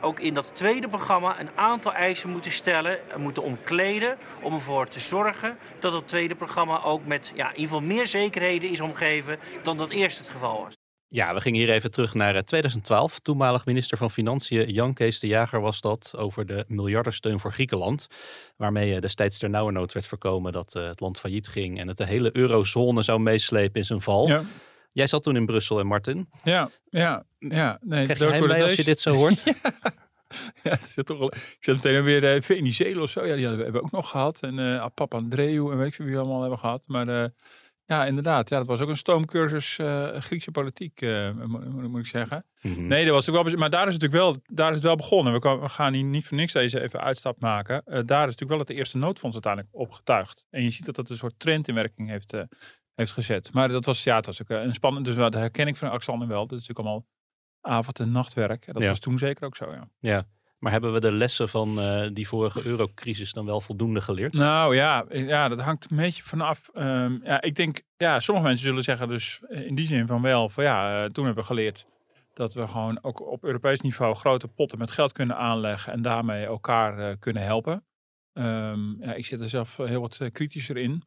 ook 0.00 0.20
in 0.20 0.34
dat 0.34 0.50
tweede 0.54 0.88
programma 0.88 1.40
een 1.40 1.50
aantal 1.54 1.92
eisen 1.92 2.30
moeten 2.30 2.52
stellen, 2.52 2.98
moeten 3.16 3.42
omkleden 3.42 4.16
om 4.42 4.54
ervoor 4.54 4.88
te 4.88 5.00
zorgen 5.00 5.58
dat 5.78 5.92
het 5.92 6.08
tweede 6.08 6.34
programma 6.34 6.82
ook 6.82 7.06
met 7.06 7.32
ja, 7.34 7.48
in 7.48 7.54
ieder 7.54 7.74
geval 7.74 7.86
meer 7.86 8.06
zekerheden 8.06 8.70
is 8.70 8.80
omgeven 8.80 9.38
dan 9.62 9.76
dat 9.76 9.90
eerst 9.90 10.18
het 10.18 10.28
geval 10.28 10.62
was. 10.62 10.76
Ja, 11.10 11.34
we 11.34 11.40
gingen 11.40 11.60
hier 11.60 11.70
even 11.70 11.90
terug 11.90 12.14
naar 12.14 12.44
2012. 12.44 13.12
Eh, 13.12 13.18
Toenmalig 13.18 13.66
minister 13.66 13.98
van 13.98 14.10
Financiën 14.10 14.70
Jan 14.70 14.94
Kees 14.94 15.20
de 15.20 15.26
Jager 15.26 15.60
was 15.60 15.80
dat 15.80 16.14
over 16.16 16.46
de 16.46 16.64
miljardensteun 16.68 17.40
voor 17.40 17.52
Griekenland. 17.52 18.06
Waarmee 18.56 18.94
eh, 18.94 19.00
destijds 19.00 19.38
ter 19.38 19.50
nauwernood 19.50 19.92
werd 19.92 20.06
voorkomen 20.06 20.52
dat 20.52 20.74
eh, 20.74 20.88
het 20.88 21.00
land 21.00 21.18
failliet 21.18 21.48
ging 21.48 21.78
en 21.78 21.88
het 21.88 21.96
de 21.96 22.06
hele 22.06 22.30
eurozone 22.32 23.02
zou 23.02 23.20
meeslepen 23.20 23.80
in 23.80 23.86
zijn 23.86 24.00
val. 24.00 24.28
Ja. 24.28 24.44
Jij 24.92 25.06
zat 25.06 25.22
toen 25.22 25.36
in 25.36 25.46
Brussel 25.46 25.78
en 25.78 25.86
Martin. 25.86 26.28
Ja, 26.42 26.70
ja, 26.90 27.24
ja. 27.38 27.78
Nee, 27.80 28.04
Krijg 28.04 28.38
je 28.38 28.46
bij 28.46 28.62
als 28.62 28.74
je 28.74 28.84
dit 28.84 29.00
zo 29.00 29.10
hoort? 29.10 29.42
ja. 30.62 30.70
het 30.70 30.88
zit 30.88 31.06
toch 31.06 31.32
ik 31.32 31.56
zit 31.60 31.74
meteen 31.74 32.02
weer 32.02 32.36
uh, 32.36 32.42
Venezuela 32.42 33.02
of 33.02 33.10
zo. 33.10 33.26
Ja, 33.26 33.36
die 33.36 33.46
hebben 33.46 33.72
we 33.72 33.82
ook 33.82 33.90
nog 33.90 34.10
gehad. 34.10 34.40
En 34.40 34.58
uh, 34.58 34.86
Papa 34.94 35.16
Andreu 35.16 35.70
en 35.70 35.78
weet 35.78 35.86
ik 35.86 35.94
veel 35.94 36.04
wie 36.04 36.14
we 36.14 36.20
allemaal 36.20 36.40
hebben 36.40 36.58
gehad. 36.58 36.84
Maar 36.86 37.08
uh, 37.08 37.24
ja, 37.86 38.06
inderdaad. 38.06 38.48
Ja, 38.48 38.56
dat 38.58 38.66
was 38.66 38.80
ook 38.80 38.88
een 38.88 38.96
stoomcursus 38.96 39.78
uh, 39.78 40.08
Griekse 40.16 40.50
politiek, 40.50 41.00
moet, 41.46 41.88
moet, 41.88 42.00
ik 42.00 42.06
zeggen. 42.06 42.44
Mm 42.60 42.74
-hmm. 42.74 42.86
Nee, 42.86 43.04
dat 43.04 43.14
was 43.14 43.30
ook 43.30 43.44
wel. 43.44 43.56
Maar 43.56 43.70
daar 43.70 43.88
is 43.88 43.94
het 43.94 44.02
natuurlijk 44.02 44.34
wel, 44.34 44.56
daar 44.56 44.68
is 44.68 44.74
het 44.74 44.84
wel 44.84 44.96
begonnen. 44.96 45.32
We, 45.32 45.38
kan, 45.38 45.60
we 45.60 45.68
gaan 45.68 45.92
hier 45.92 46.04
niet 46.04 46.26
voor 46.26 46.36
niks 46.36 46.52
deze 46.52 46.80
even 46.82 47.00
uitstap 47.00 47.40
maken. 47.40 47.82
daar 47.84 47.98
is 47.98 48.06
natuurlijk 48.06 48.48
wel 48.48 48.58
het 48.58 48.70
eerste 48.70 48.98
noodfonds 48.98 49.34
uiteindelijk 49.34 49.74
opgetuigd. 49.74 50.46
En 50.50 50.62
je 50.62 50.70
ziet 50.70 50.86
dat 50.86 50.94
dat 50.94 51.10
een 51.10 51.16
soort 51.16 51.38
trend 51.38 51.68
in 51.68 51.74
werking 51.74 52.08
heeft 52.08 52.34
heeft 52.98 53.12
gezet. 53.12 53.52
Maar 53.52 53.68
dat 53.68 53.84
was, 53.84 54.04
ja, 54.04 54.16
het 54.16 54.26
was 54.26 54.42
ook 54.42 54.48
een 54.48 54.74
spannend. 54.74 55.04
Dus 55.04 55.14
de 55.14 55.38
herkenning 55.38 55.78
van 55.78 55.88
Alexander 55.88 56.28
wel. 56.28 56.46
Dat 56.46 56.58
is 56.58 56.66
natuurlijk 56.66 56.86
allemaal 56.86 57.06
avond- 57.60 58.00
en 58.00 58.12
nachtwerk. 58.12 58.66
En 58.66 58.72
dat 58.72 58.86
was 58.86 58.98
toen 58.98 59.18
zeker 59.18 59.44
ook 59.44 59.56
zo, 59.56 59.72
ja. 59.72 59.88
Ja, 59.98 60.26
maar 60.58 60.72
hebben 60.72 60.92
we 60.92 61.00
de 61.00 61.12
lessen 61.12 61.48
van 61.48 61.78
uh, 61.78 62.08
die 62.12 62.28
vorige 62.28 62.66
eurocrisis 62.66 63.32
dan 63.32 63.46
wel 63.46 63.60
voldoende 63.60 64.00
geleerd? 64.00 64.34
Nou 64.34 64.76
ja, 64.76 65.04
ja 65.08 65.48
dat 65.48 65.60
hangt 65.60 65.90
een 65.90 65.96
beetje 65.96 66.22
vanaf. 66.22 66.70
Um, 66.74 67.20
ja, 67.24 67.40
ik 67.42 67.56
denk, 67.56 67.82
ja, 67.96 68.20
sommige 68.20 68.46
mensen 68.46 68.66
zullen 68.66 68.82
zeggen 68.82 69.08
dus 69.08 69.40
in 69.48 69.74
die 69.74 69.86
zin 69.86 70.06
van 70.06 70.22
wel, 70.22 70.48
van 70.48 70.64
ja, 70.64 71.04
uh, 71.04 71.10
toen 71.10 71.24
hebben 71.24 71.42
we 71.42 71.48
geleerd 71.48 71.86
dat 72.32 72.54
we 72.54 72.68
gewoon 72.68 72.98
ook 73.02 73.30
op 73.30 73.44
Europees 73.44 73.80
niveau 73.80 74.14
grote 74.14 74.48
potten 74.48 74.78
met 74.78 74.90
geld 74.90 75.12
kunnen 75.12 75.36
aanleggen 75.36 75.92
en 75.92 76.02
daarmee 76.02 76.44
elkaar 76.44 76.98
uh, 76.98 77.14
kunnen 77.18 77.42
helpen. 77.42 77.84
Um, 78.32 78.96
ja, 79.00 79.12
ik 79.12 79.26
zit 79.26 79.40
er 79.40 79.48
zelf 79.48 79.76
heel 79.76 80.00
wat 80.00 80.20
kritischer 80.32 80.76
in. 80.76 81.02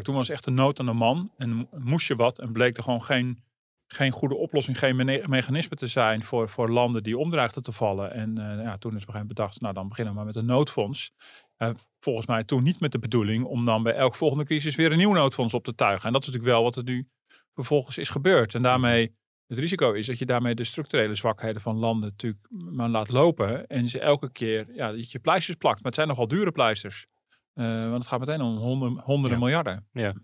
Toen 0.00 0.14
was 0.14 0.28
echt 0.28 0.46
een 0.46 0.54
nood 0.54 0.80
aan 0.80 0.86
de 0.86 0.92
man 0.92 1.30
en 1.36 1.68
moest 1.70 2.06
je 2.06 2.16
wat 2.16 2.38
en 2.38 2.52
bleek 2.52 2.76
er 2.76 2.82
gewoon 2.82 3.04
geen, 3.04 3.42
geen 3.86 4.12
goede 4.12 4.34
oplossing, 4.34 4.78
geen 4.78 4.96
mechanisme 5.26 5.76
te 5.76 5.86
zijn 5.86 6.24
voor, 6.24 6.48
voor 6.48 6.70
landen 6.70 7.02
die 7.02 7.18
omdreigden 7.18 7.62
te 7.62 7.72
vallen. 7.72 8.12
En 8.12 8.38
uh, 8.38 8.62
ja, 8.62 8.78
toen 8.78 8.96
is 8.96 9.06
moment 9.06 9.28
bedacht, 9.28 9.60
nou 9.60 9.74
dan 9.74 9.88
beginnen 9.88 10.12
we 10.12 10.18
maar 10.18 10.28
met 10.28 10.36
een 10.36 10.46
noodfonds. 10.46 11.12
Uh, 11.58 11.70
volgens 12.00 12.26
mij 12.26 12.44
toen 12.44 12.62
niet 12.62 12.80
met 12.80 12.92
de 12.92 12.98
bedoeling 12.98 13.44
om 13.44 13.64
dan 13.64 13.82
bij 13.82 13.94
elke 13.94 14.16
volgende 14.16 14.44
crisis 14.44 14.74
weer 14.74 14.92
een 14.92 14.98
nieuw 14.98 15.12
noodfonds 15.12 15.54
op 15.54 15.64
te 15.64 15.74
tuigen. 15.74 16.06
En 16.06 16.12
dat 16.12 16.22
is 16.22 16.28
natuurlijk 16.28 16.54
wel 16.54 16.62
wat 16.62 16.76
er 16.76 16.82
nu 16.82 17.08
vervolgens 17.54 17.98
is 17.98 18.08
gebeurd. 18.08 18.54
En 18.54 18.62
daarmee, 18.62 19.16
het 19.46 19.58
risico 19.58 19.92
is 19.92 20.06
dat 20.06 20.18
je 20.18 20.26
daarmee 20.26 20.54
de 20.54 20.64
structurele 20.64 21.14
zwakheden 21.14 21.62
van 21.62 21.76
landen 21.76 22.08
natuurlijk 22.08 22.46
maar 22.50 22.88
laat 22.88 23.08
lopen. 23.08 23.66
En 23.66 23.88
ze 23.88 24.00
elke 24.00 24.32
keer, 24.32 24.74
ja, 24.74 24.92
dat 24.92 25.10
je 25.10 25.18
pleisters 25.18 25.56
plakt. 25.56 25.76
Maar 25.76 25.86
het 25.86 25.94
zijn 25.94 26.08
nogal 26.08 26.28
dure 26.28 26.52
pleisters. 26.52 27.06
Uh, 27.54 27.90
want 27.90 27.98
het 27.98 28.06
gaat 28.06 28.20
meteen 28.20 28.40
om 28.40 28.56
honderden, 28.56 29.02
honderden 29.04 29.38
ja. 29.38 29.44
miljarden. 29.44 29.88
Ja. 29.92 30.14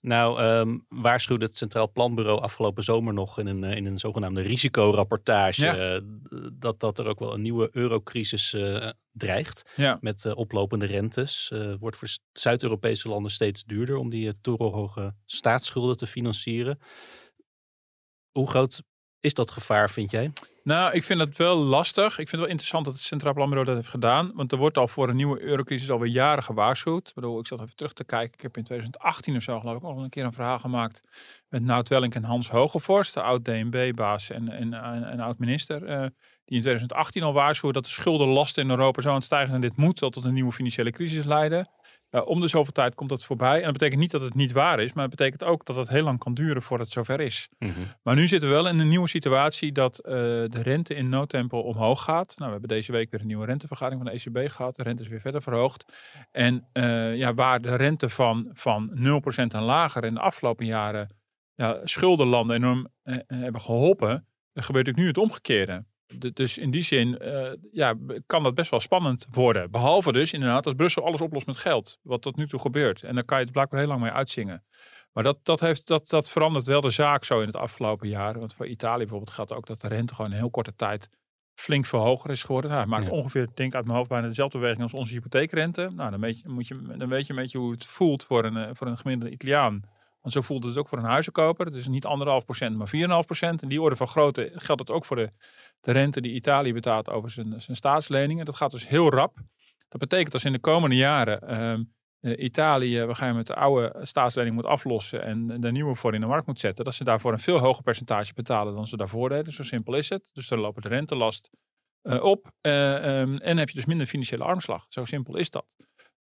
Nou, 0.00 0.42
um, 0.42 0.86
waarschuwde 0.88 1.44
het 1.44 1.56
Centraal 1.56 1.90
Planbureau 1.90 2.40
afgelopen 2.40 2.84
zomer 2.84 3.14
nog 3.14 3.38
in 3.38 3.46
een, 3.46 3.64
in 3.64 3.86
een 3.86 3.98
zogenaamde 3.98 4.40
risicorapportage 4.40 5.64
ja. 5.64 5.94
uh, 5.94 6.00
dat, 6.52 6.80
dat 6.80 6.98
er 6.98 7.06
ook 7.06 7.18
wel 7.18 7.34
een 7.34 7.42
nieuwe 7.42 7.68
eurocrisis 7.72 8.52
uh, 8.52 8.90
dreigt. 9.12 9.72
Ja. 9.76 9.98
Met 10.00 10.24
uh, 10.24 10.36
oplopende 10.36 10.86
rentes. 10.86 11.52
wordt 11.78 11.96
voor 11.96 12.08
Zuid-Europese 12.32 13.08
landen 13.08 13.30
steeds 13.30 13.64
duurder 13.64 13.96
om 13.96 14.10
die 14.10 14.40
torenhoge 14.40 15.14
staatsschulden 15.26 15.96
te 15.96 16.06
financieren. 16.06 16.78
Hoe 18.30 18.48
groot 18.48 18.82
is 19.22 19.34
dat 19.34 19.50
gevaar, 19.50 19.90
vind 19.90 20.10
jij? 20.10 20.32
Nou, 20.64 20.92
ik 20.92 21.04
vind 21.04 21.20
het 21.20 21.38
wel 21.38 21.56
lastig. 21.56 22.06
Ik 22.06 22.28
vind 22.28 22.30
het 22.30 22.40
wel 22.40 22.48
interessant 22.48 22.84
dat 22.84 22.94
het 22.94 23.02
Centraal 23.02 23.32
Planbureau 23.32 23.66
dat 23.66 23.76
heeft 23.76 23.88
gedaan. 23.88 24.32
Want 24.34 24.52
er 24.52 24.58
wordt 24.58 24.78
al 24.78 24.88
voor 24.88 25.08
een 25.08 25.16
nieuwe 25.16 25.40
eurocrisis 25.40 25.90
alweer 25.90 26.10
jaren 26.10 26.42
gewaarschuwd. 26.42 27.08
Ik 27.08 27.14
bedoel, 27.14 27.38
ik 27.38 27.46
zat 27.46 27.60
even 27.60 27.76
terug 27.76 27.92
te 27.92 28.04
kijken. 28.04 28.34
Ik 28.34 28.40
heb 28.40 28.56
in 28.56 28.64
2018 28.64 29.36
of 29.36 29.42
zo 29.42 29.60
geloof 29.60 29.76
ik 29.76 29.82
al 29.82 29.98
een 29.98 30.10
keer 30.10 30.24
een 30.24 30.32
verhaal 30.32 30.58
gemaakt 30.58 31.02
met 31.48 31.62
Nout 31.62 31.88
Welling 31.88 32.14
en 32.14 32.24
Hans 32.24 32.50
Hogevorst, 32.50 33.14
de 33.14 33.22
oud-DNB-baas 33.22 34.30
en, 34.30 34.48
en, 34.48 34.74
en, 35.04 35.20
oud-minister. 35.20 35.82
Uh, 35.82 36.06
die 36.44 36.56
in 36.56 36.60
2018 36.60 37.22
al 37.22 37.32
waarschuwden 37.32 37.82
dat 37.82 37.90
de 37.92 38.00
schuldenlast 38.00 38.58
in 38.58 38.70
Europa 38.70 39.02
zo 39.02 39.08
aan 39.08 39.14
het 39.14 39.24
stijgen 39.24 39.54
en 39.54 39.60
dit 39.60 39.76
moet 39.76 39.96
tot 39.96 40.16
een 40.16 40.34
nieuwe 40.34 40.52
financiële 40.52 40.90
crisis 40.90 41.24
leiden. 41.24 41.68
Uh, 42.12 42.26
om 42.26 42.40
de 42.40 42.48
zoveel 42.48 42.72
tijd 42.72 42.94
komt 42.94 43.10
dat 43.10 43.24
voorbij. 43.24 43.56
En 43.56 43.62
dat 43.62 43.72
betekent 43.72 44.00
niet 44.00 44.10
dat 44.10 44.20
het 44.20 44.34
niet 44.34 44.52
waar 44.52 44.80
is, 44.80 44.92
maar 44.92 45.04
het 45.04 45.16
betekent 45.16 45.44
ook 45.44 45.66
dat 45.66 45.76
het 45.76 45.88
heel 45.88 46.02
lang 46.02 46.18
kan 46.18 46.34
duren 46.34 46.62
voordat 46.62 46.86
het 46.86 46.94
zover 46.94 47.20
is. 47.20 47.48
Mm 47.58 47.70
-hmm. 47.70 47.84
Maar 48.02 48.14
nu 48.14 48.28
zitten 48.28 48.48
we 48.48 48.54
wel 48.54 48.68
in 48.68 48.78
een 48.78 48.88
nieuwe 48.88 49.08
situatie 49.08 49.72
dat 49.72 50.00
uh, 50.04 50.12
de 50.12 50.62
rente 50.62 50.94
in 50.94 51.08
noodtempo 51.08 51.58
omhoog 51.58 52.02
gaat. 52.02 52.34
Nou, 52.36 52.44
we 52.44 52.58
hebben 52.58 52.68
deze 52.68 52.92
week 52.92 53.10
weer 53.10 53.20
een 53.20 53.26
nieuwe 53.26 53.46
rentevergadering 53.46 54.02
van 54.02 54.12
de 54.12 54.18
ECB 54.18 54.52
gehad. 54.52 54.76
De 54.76 54.82
rente 54.82 55.02
is 55.02 55.08
weer 55.08 55.20
verder 55.20 55.42
verhoogd. 55.42 55.84
En 56.30 56.68
uh, 56.72 57.16
ja, 57.16 57.34
waar 57.34 57.60
de 57.60 57.76
rente 57.76 58.08
van, 58.08 58.50
van 58.52 58.90
0% 58.96 58.96
en 59.34 59.62
lager 59.62 60.04
in 60.04 60.14
de 60.14 60.20
afgelopen 60.20 60.66
jaren 60.66 61.08
ja, 61.54 61.80
schuldenlanden 61.84 62.56
enorm 62.56 62.88
hebben 63.26 63.60
geholpen, 63.60 64.26
gebeurt 64.54 64.88
ook 64.88 64.94
nu 64.94 65.06
het 65.06 65.18
omgekeerde 65.18 65.84
dus 66.32 66.58
in 66.58 66.70
die 66.70 66.82
zin 66.82 67.18
uh, 67.22 67.52
ja, 67.72 67.94
kan 68.26 68.42
dat 68.42 68.54
best 68.54 68.70
wel 68.70 68.80
spannend 68.80 69.26
worden. 69.30 69.70
Behalve 69.70 70.12
dus 70.12 70.32
inderdaad 70.32 70.66
als 70.66 70.74
Brussel 70.74 71.04
alles 71.06 71.20
oplost 71.20 71.46
met 71.46 71.56
geld. 71.56 71.98
Wat 72.02 72.22
tot 72.22 72.36
nu 72.36 72.48
toe 72.48 72.60
gebeurt. 72.60 73.02
En 73.02 73.14
dan 73.14 73.24
kan 73.24 73.36
je 73.38 73.42
het 73.44 73.52
blijkbaar 73.52 73.80
heel 73.80 73.88
lang 73.88 74.00
mee 74.00 74.10
uitzingen. 74.10 74.64
Maar 75.12 75.24
dat, 75.24 75.38
dat, 75.42 75.60
heeft, 75.60 75.86
dat, 75.86 76.08
dat 76.08 76.30
verandert 76.30 76.66
wel 76.66 76.80
de 76.80 76.90
zaak 76.90 77.24
zo 77.24 77.40
in 77.40 77.46
het 77.46 77.56
afgelopen 77.56 78.08
jaar. 78.08 78.38
Want 78.38 78.54
voor 78.54 78.66
Italië 78.66 78.98
bijvoorbeeld 78.98 79.30
gaat 79.30 79.52
ook 79.52 79.66
dat 79.66 79.80
de 79.80 79.88
rente 79.88 80.14
gewoon 80.14 80.30
in 80.30 80.36
heel 80.36 80.50
korte 80.50 80.74
tijd 80.74 81.08
flink 81.54 81.86
veel 81.86 82.00
hoger 82.00 82.30
is 82.30 82.42
geworden. 82.42 82.70
Nou, 82.70 82.82
het 82.82 82.90
maakt 82.90 83.04
Ja. 83.04 83.10
ongeveer, 83.10 83.48
denk 83.54 83.68
ik 83.68 83.74
uit 83.74 83.84
mijn 83.84 83.96
hoofd, 83.96 84.08
bijna 84.08 84.28
dezelfde 84.28 84.58
beweging 84.58 84.82
als 84.82 84.94
onze 84.94 85.12
hypotheekrente. 85.12 85.90
Nou, 85.94 86.10
dan 86.10 86.20
weet 86.20 86.40
je, 86.40 86.48
moet 86.48 86.68
je, 86.68 86.82
dan 86.96 87.08
weet 87.08 87.26
je 87.26 87.32
een 87.32 87.38
beetje 87.38 87.58
hoe 87.58 87.72
het 87.72 87.86
voelt 87.86 88.24
voor 88.24 88.44
een, 88.44 88.56
eh, 88.56 88.70
voor 88.72 88.86
een 88.86 88.98
gemiddelde 88.98 89.32
Italiaan. 89.34 89.82
Want 90.22 90.34
zo 90.34 90.40
voelt 90.40 90.64
het 90.64 90.76
ook 90.76 90.88
voor 90.88 90.98
een 90.98 91.04
huizenkoper. 91.04 91.72
Dus 91.72 91.88
niet 91.88 92.04
anderhalf 92.04 92.44
procent, 92.44 92.76
maar 92.76 92.90
4,5 93.22 93.26
procent. 93.26 93.62
En 93.62 93.68
die 93.68 93.82
orde 93.82 93.96
van 93.96 94.08
grootte 94.08 94.50
geldt 94.54 94.80
het 94.80 94.90
ook 94.90 95.04
voor 95.04 95.16
de, 95.16 95.30
de 95.80 95.92
rente 95.92 96.20
die 96.20 96.34
Italië 96.34 96.72
betaalt 96.72 97.08
over 97.08 97.30
zijn, 97.30 97.60
zijn 97.60 97.76
staatsleningen. 97.76 98.44
Dat 98.44 98.56
gaat 98.56 98.70
dus 98.70 98.88
heel 98.88 99.10
rap. 99.10 99.36
Dat 99.88 100.00
betekent 100.00 100.34
als 100.34 100.44
in 100.44 100.52
de 100.52 100.58
komende 100.58 100.96
jaren 100.96 101.40
ehm, 101.40 101.82
eh, 102.20 102.44
Italië 102.44 103.04
we 103.04 103.14
gaan 103.14 103.36
met 103.36 103.46
de 103.46 103.54
oude 103.54 103.94
staatslening 104.02 104.54
moet 104.54 104.64
aflossen 104.64 105.22
en 105.22 105.60
de 105.60 105.72
nieuwe 105.72 105.94
voor 105.94 106.14
in 106.14 106.20
de 106.20 106.26
markt 106.26 106.46
moet 106.46 106.60
zetten, 106.60 106.84
dat 106.84 106.94
ze 106.94 107.04
daarvoor 107.04 107.32
een 107.32 107.40
veel 107.40 107.58
hoger 107.58 107.82
percentage 107.82 108.34
betalen 108.34 108.74
dan 108.74 108.86
ze 108.86 108.96
daarvoor 108.96 109.28
deden. 109.28 109.52
Zo 109.52 109.62
simpel 109.62 109.94
is 109.94 110.08
het. 110.08 110.30
Dus 110.32 110.48
dan 110.48 110.58
loopt 110.58 110.82
de 110.82 110.88
rentelast 110.88 111.50
eh, 112.02 112.22
op 112.22 112.50
eh, 112.60 113.20
ehm, 113.20 113.36
en 113.36 113.56
heb 113.56 113.68
je 113.68 113.74
dus 113.74 113.84
minder 113.84 114.06
financiële 114.06 114.44
armslag. 114.44 114.86
Zo 114.88 115.04
simpel 115.04 115.36
is 115.36 115.50
dat. 115.50 115.66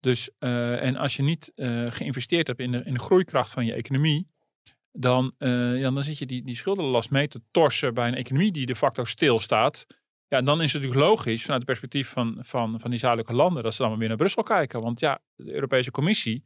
Dus, 0.01 0.31
eh, 0.39 0.83
en 0.83 0.97
als 0.97 1.17
je 1.17 1.23
niet 1.23 1.53
eh, 1.55 1.87
geïnvesteerd 1.91 2.47
hebt 2.47 2.61
in 2.61 2.73
de, 2.73 2.83
in 2.85 2.93
de 2.93 3.01
groeikracht 3.01 3.53
van 3.53 3.65
je 3.65 3.73
economie, 3.73 4.29
dan, 4.93 5.35
eh, 5.39 5.79
ja, 5.79 5.91
dan 5.91 6.05
zit 6.05 6.19
je 6.19 6.27
die, 6.27 6.45
die 6.45 6.57
schuldenlast 6.57 7.11
mee 7.11 7.29
te 7.29 7.43
torsen 7.51 7.95
bij 7.95 8.09
een 8.09 8.15
economie 8.15 8.53
die 8.53 8.67
de 8.67 8.77
facto 8.77 9.05
stilstaat. 9.05 9.87
Ja, 10.29 10.43
dan 10.43 10.63
is 10.63 10.73
het 10.73 10.83
natuurlijk 10.83 11.09
logisch 11.09 11.43
vanuit 11.43 11.61
het 11.61 11.71
perspectief 11.71 12.09
van, 12.09 12.39
van, 12.41 12.81
van 12.81 12.91
die 12.91 12.99
zuidelijke 12.99 13.35
landen 13.35 13.63
dat 13.63 13.75
ze 13.75 13.83
dan 13.83 13.99
weer 13.99 14.09
naar 14.09 14.17
Brussel 14.17 14.43
kijken. 14.43 14.81
Want 14.81 15.01
ja, 15.01 15.21
de 15.35 15.53
Europese 15.53 15.91
Commissie 15.91 16.45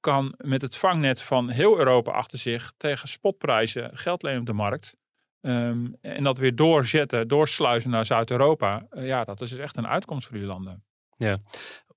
kan 0.00 0.34
met 0.36 0.62
het 0.62 0.76
vangnet 0.76 1.22
van 1.22 1.48
heel 1.48 1.78
Europa 1.78 2.12
achter 2.12 2.38
zich 2.38 2.72
tegen 2.76 3.08
spotprijzen 3.08 3.96
geld 3.98 4.22
lenen 4.22 4.40
op 4.40 4.46
de 4.46 4.52
markt. 4.52 4.96
Ehm, 5.40 5.86
en 6.00 6.24
dat 6.24 6.38
weer 6.38 6.56
doorzetten, 6.56 7.28
doorsluizen 7.28 7.90
naar 7.90 8.06
Zuid-Europa. 8.06 8.86
Ja, 8.90 9.24
dat 9.24 9.40
is 9.40 9.50
dus 9.50 9.58
echt 9.58 9.76
een 9.76 9.86
uitkomst 9.86 10.26
voor 10.26 10.36
die 10.36 10.46
landen. 10.46 10.84
Ja, 11.16 11.38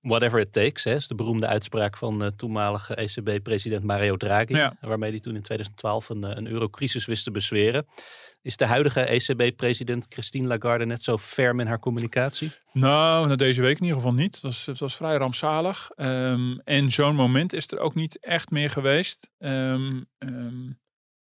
whatever 0.00 0.40
it 0.40 0.52
takes, 0.52 0.84
hè, 0.84 0.94
is 0.94 1.06
de 1.08 1.14
beroemde 1.14 1.46
uitspraak 1.46 1.96
van 1.96 2.22
eh, 2.22 2.28
toenmalige 2.36 2.94
ECB-president 2.94 3.84
Mario 3.84 4.16
Draghi, 4.16 4.54
Ja. 4.54 4.76
waarmee 4.80 5.10
hij 5.10 5.20
toen 5.20 5.34
in 5.34 5.42
2012 5.42 6.08
een, 6.08 6.24
eh, 6.24 6.36
een 6.36 6.46
eurocrisis 6.46 7.06
wist 7.06 7.24
te 7.24 7.30
bezweren. 7.30 7.86
Is 8.42 8.56
de 8.56 8.64
huidige 8.64 9.00
ECB-president 9.00 10.06
Christine 10.08 10.46
Lagarde 10.46 10.86
net 10.86 11.02
zo 11.02 11.18
ferm 11.18 11.60
in 11.60 11.66
haar 11.66 11.78
communicatie? 11.78 12.50
Nou, 12.72 13.24
nou, 13.24 13.36
deze 13.36 13.60
week 13.60 13.76
in 13.76 13.82
ieder 13.82 13.96
geval 13.96 14.14
niet. 14.14 14.42
Het 14.42 14.78
was, 14.78 14.96
vrij 14.96 15.16
rampzalig. 15.16 15.90
Ehm, 15.90 16.58
en 16.64 16.90
zo'n 16.92 17.14
moment 17.14 17.52
is 17.52 17.70
er 17.72 17.78
ook 17.78 17.94
niet 17.94 18.18
echt 18.20 18.50
meer 18.50 18.70
geweest. 18.70 19.30
Ehm, 19.38 20.02
ehm, 20.18 20.70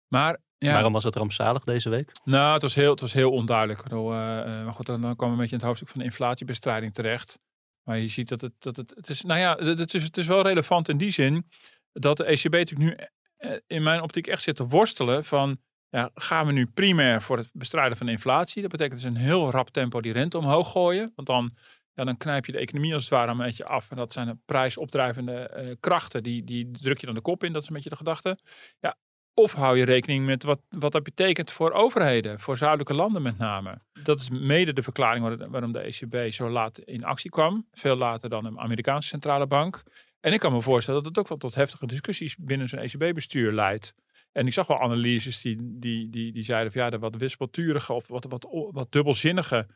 maar 0.07 0.37
ja, 0.57 0.71
Waarom 0.73 0.93
was 0.93 1.03
het 1.03 1.15
rampzalig 1.15 1.63
deze 1.63 1.89
week? 1.89 2.11
nou, 2.23 2.53
het 2.53 2.61
was 2.61 2.75
heel, 2.75 2.91
het 2.91 3.01
was 3.01 3.13
heel 3.13 3.31
onduidelijk. 3.31 3.83
Bedoel, 3.83 4.11
eh, 4.13 4.17
maar 4.63 4.73
goed, 4.73 4.85
dan, 4.85 5.01
dan 5.01 5.15
we 5.17 5.25
een 5.25 5.35
beetje 5.35 5.51
in 5.51 5.57
het 5.57 5.65
hoofdstuk 5.67 5.89
van 5.89 5.99
de 5.99 6.05
inflatiebestrijding 6.05 6.93
terecht. 6.93 7.39
Maar 7.87 7.97
je 7.97 8.07
ziet 8.07 8.29
dat 8.29 8.41
het, 8.41 8.53
dat 8.59 8.75
het, 8.75 8.93
het 8.95 9.09
is, 9.09 9.21
nou 9.21 9.39
ja, 9.39 9.55
het 9.55 9.93
is, 9.93 10.03
het 10.03 10.17
is 10.17 10.27
wel 10.27 10.41
relevant 10.41 10.89
in 10.89 10.97
die 10.97 11.11
zin 11.11 11.49
dat 11.93 12.17
de 12.17 12.23
ECB 12.23 12.51
natuurlijk 12.51 12.89
nu 12.89 13.05
eh, 13.37 13.59
in 13.67 13.83
mijn 13.83 14.01
optiek 14.01 14.27
echt 14.27 14.43
zit 14.43 14.55
te 14.55 14.67
worstelen 14.67 15.25
van, 15.25 15.57
ja, 15.89 16.09
gaan 16.13 16.45
we 16.45 16.51
nu 16.51 16.65
primair 16.65 17.21
voor 17.21 17.37
het 17.37 17.49
bestrijden 17.53 17.97
van 17.97 18.07
inflatie? 18.07 18.61
Dat 18.61 18.71
betekent 18.71 19.01
dus 19.01 19.09
een 19.09 19.15
heel 19.15 19.51
rap 19.51 19.69
tempo 19.69 20.01
die 20.01 20.13
rente 20.13 20.37
omhoog 20.37 20.71
gooien, 20.71 21.11
want 21.15 21.27
dan, 21.27 21.55
ja, 21.93 22.03
dan 22.03 22.17
knijp 22.17 22.45
je 22.45 22.51
de 22.51 22.57
economie 22.57 22.93
als 22.93 23.03
het 23.03 23.13
ware 23.13 23.31
een 23.31 23.37
beetje 23.37 23.65
af. 23.65 23.91
En 23.91 23.97
dat 23.97 24.13
zijn 24.13 24.27
de 24.27 24.37
prijsopdrijvende 24.45 25.33
eh, 25.33 25.75
krachten, 25.79 26.23
die, 26.23 26.43
die 26.43 26.71
druk 26.71 26.99
je 26.99 27.05
dan 27.05 27.15
de 27.15 27.21
kop 27.21 27.43
in, 27.43 27.53
dat 27.53 27.61
is 27.61 27.67
een 27.67 27.73
beetje 27.73 27.89
de 27.89 27.95
gedachte. 27.95 28.37
Ja, 28.79 28.97
of 29.39 29.53
hou 29.53 29.77
je 29.77 29.85
rekening 29.85 30.25
met 30.25 30.43
wat, 30.43 30.59
wat 30.69 30.91
dat 30.91 31.03
betekent 31.03 31.51
voor 31.51 31.71
overheden, 31.71 32.39
voor 32.39 32.57
zuidelijke 32.57 32.93
landen 32.93 33.21
met 33.21 33.37
name. 33.37 33.81
Dat 34.03 34.19
is 34.19 34.29
mede 34.29 34.73
de 34.73 34.83
verklaring 34.83 35.25
waar- 35.25 35.49
waarom 35.49 35.71
de 35.71 35.79
ECB 35.79 36.31
zo 36.33 36.49
laat 36.49 36.79
in 36.79 37.03
actie 37.03 37.29
kwam. 37.29 37.67
Veel 37.71 37.95
later 37.95 38.29
dan 38.29 38.45
een 38.45 38.59
Amerikaanse 38.59 39.07
centrale 39.07 39.47
bank. 39.47 39.83
En 40.19 40.33
ik 40.33 40.39
kan 40.39 40.53
me 40.53 40.61
voorstellen 40.61 41.03
dat 41.03 41.09
het 41.09 41.19
ook 41.19 41.29
wel 41.29 41.37
tot 41.37 41.55
heftige 41.55 41.87
discussies 41.87 42.35
binnen 42.37 42.69
zo'n 42.69 42.79
ECB-bestuur 42.79 43.51
leidt. 43.51 43.93
En 44.31 44.47
ik 44.47 44.53
zag 44.53 44.67
wel 44.67 44.79
analyses 44.81 45.41
die, 45.41 45.57
die, 45.59 46.09
die, 46.09 46.31
die 46.33 46.43
zeiden 46.43 46.71
van 46.71 46.81
ja, 46.81 46.89
de 46.89 46.99
wat 46.99 47.15
wispelturige 47.15 47.93
of 47.93 48.07
wat, 48.07 48.25
wat, 48.25 48.47
wat 48.71 48.91
dubbelzinnige 48.91 49.67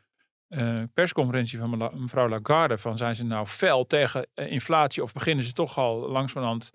eh, 0.48 0.82
persconferentie 0.94 1.58
van 1.58 1.90
mevrouw 2.00 2.28
Lagarde. 2.28 2.78
Van 2.78 2.96
zijn 2.96 3.16
ze 3.16 3.24
nou 3.24 3.46
fel 3.46 3.86
tegen 3.86 4.26
eh, 4.34 4.50
inflatie 4.52 5.02
of 5.02 5.12
beginnen 5.12 5.44
ze 5.44 5.52
toch 5.52 5.78
al 5.78 6.10
langzamerhand 6.10 6.72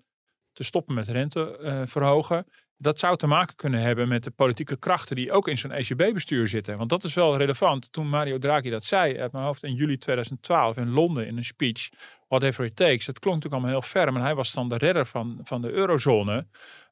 te 0.52 0.64
stoppen 0.64 0.94
met 0.94 1.08
rente 1.08 1.58
eh, 1.58 1.82
verhogen? 1.86 2.46
Dat 2.80 2.98
zou 2.98 3.16
te 3.16 3.26
maken 3.26 3.56
kunnen 3.56 3.80
hebben 3.80 4.08
met 4.08 4.24
de 4.24 4.30
politieke 4.30 4.76
krachten 4.76 5.16
die 5.16 5.32
ook 5.32 5.48
in 5.48 5.58
zo'n 5.58 5.70
ECB-bestuur 5.70 6.48
zitten. 6.48 6.78
Want 6.78 6.90
dat 6.90 7.04
is 7.04 7.14
wel 7.14 7.36
relevant. 7.36 7.92
Toen 7.92 8.08
Mario 8.08 8.38
Draghi 8.38 8.70
dat 8.70 8.84
zei 8.84 9.18
uit 9.18 9.32
mijn 9.32 9.44
hoofd 9.44 9.62
in 9.62 9.74
juli 9.74 9.96
2012 9.96 10.76
in 10.76 10.90
Londen 10.90 11.26
in 11.26 11.36
een 11.36 11.44
speech, 11.44 11.88
whatever 12.28 12.64
it 12.64 12.76
takes. 12.76 13.04
Dat 13.04 13.18
klonk 13.18 13.36
natuurlijk 13.36 13.62
allemaal 13.62 13.80
heel 13.80 13.90
ferm 13.90 14.16
en 14.16 14.22
hij 14.22 14.34
was 14.34 14.52
dan 14.52 14.68
de 14.68 14.78
redder 14.78 15.06
van, 15.06 15.40
van 15.42 15.62
de 15.62 15.70
eurozone. 15.70 16.46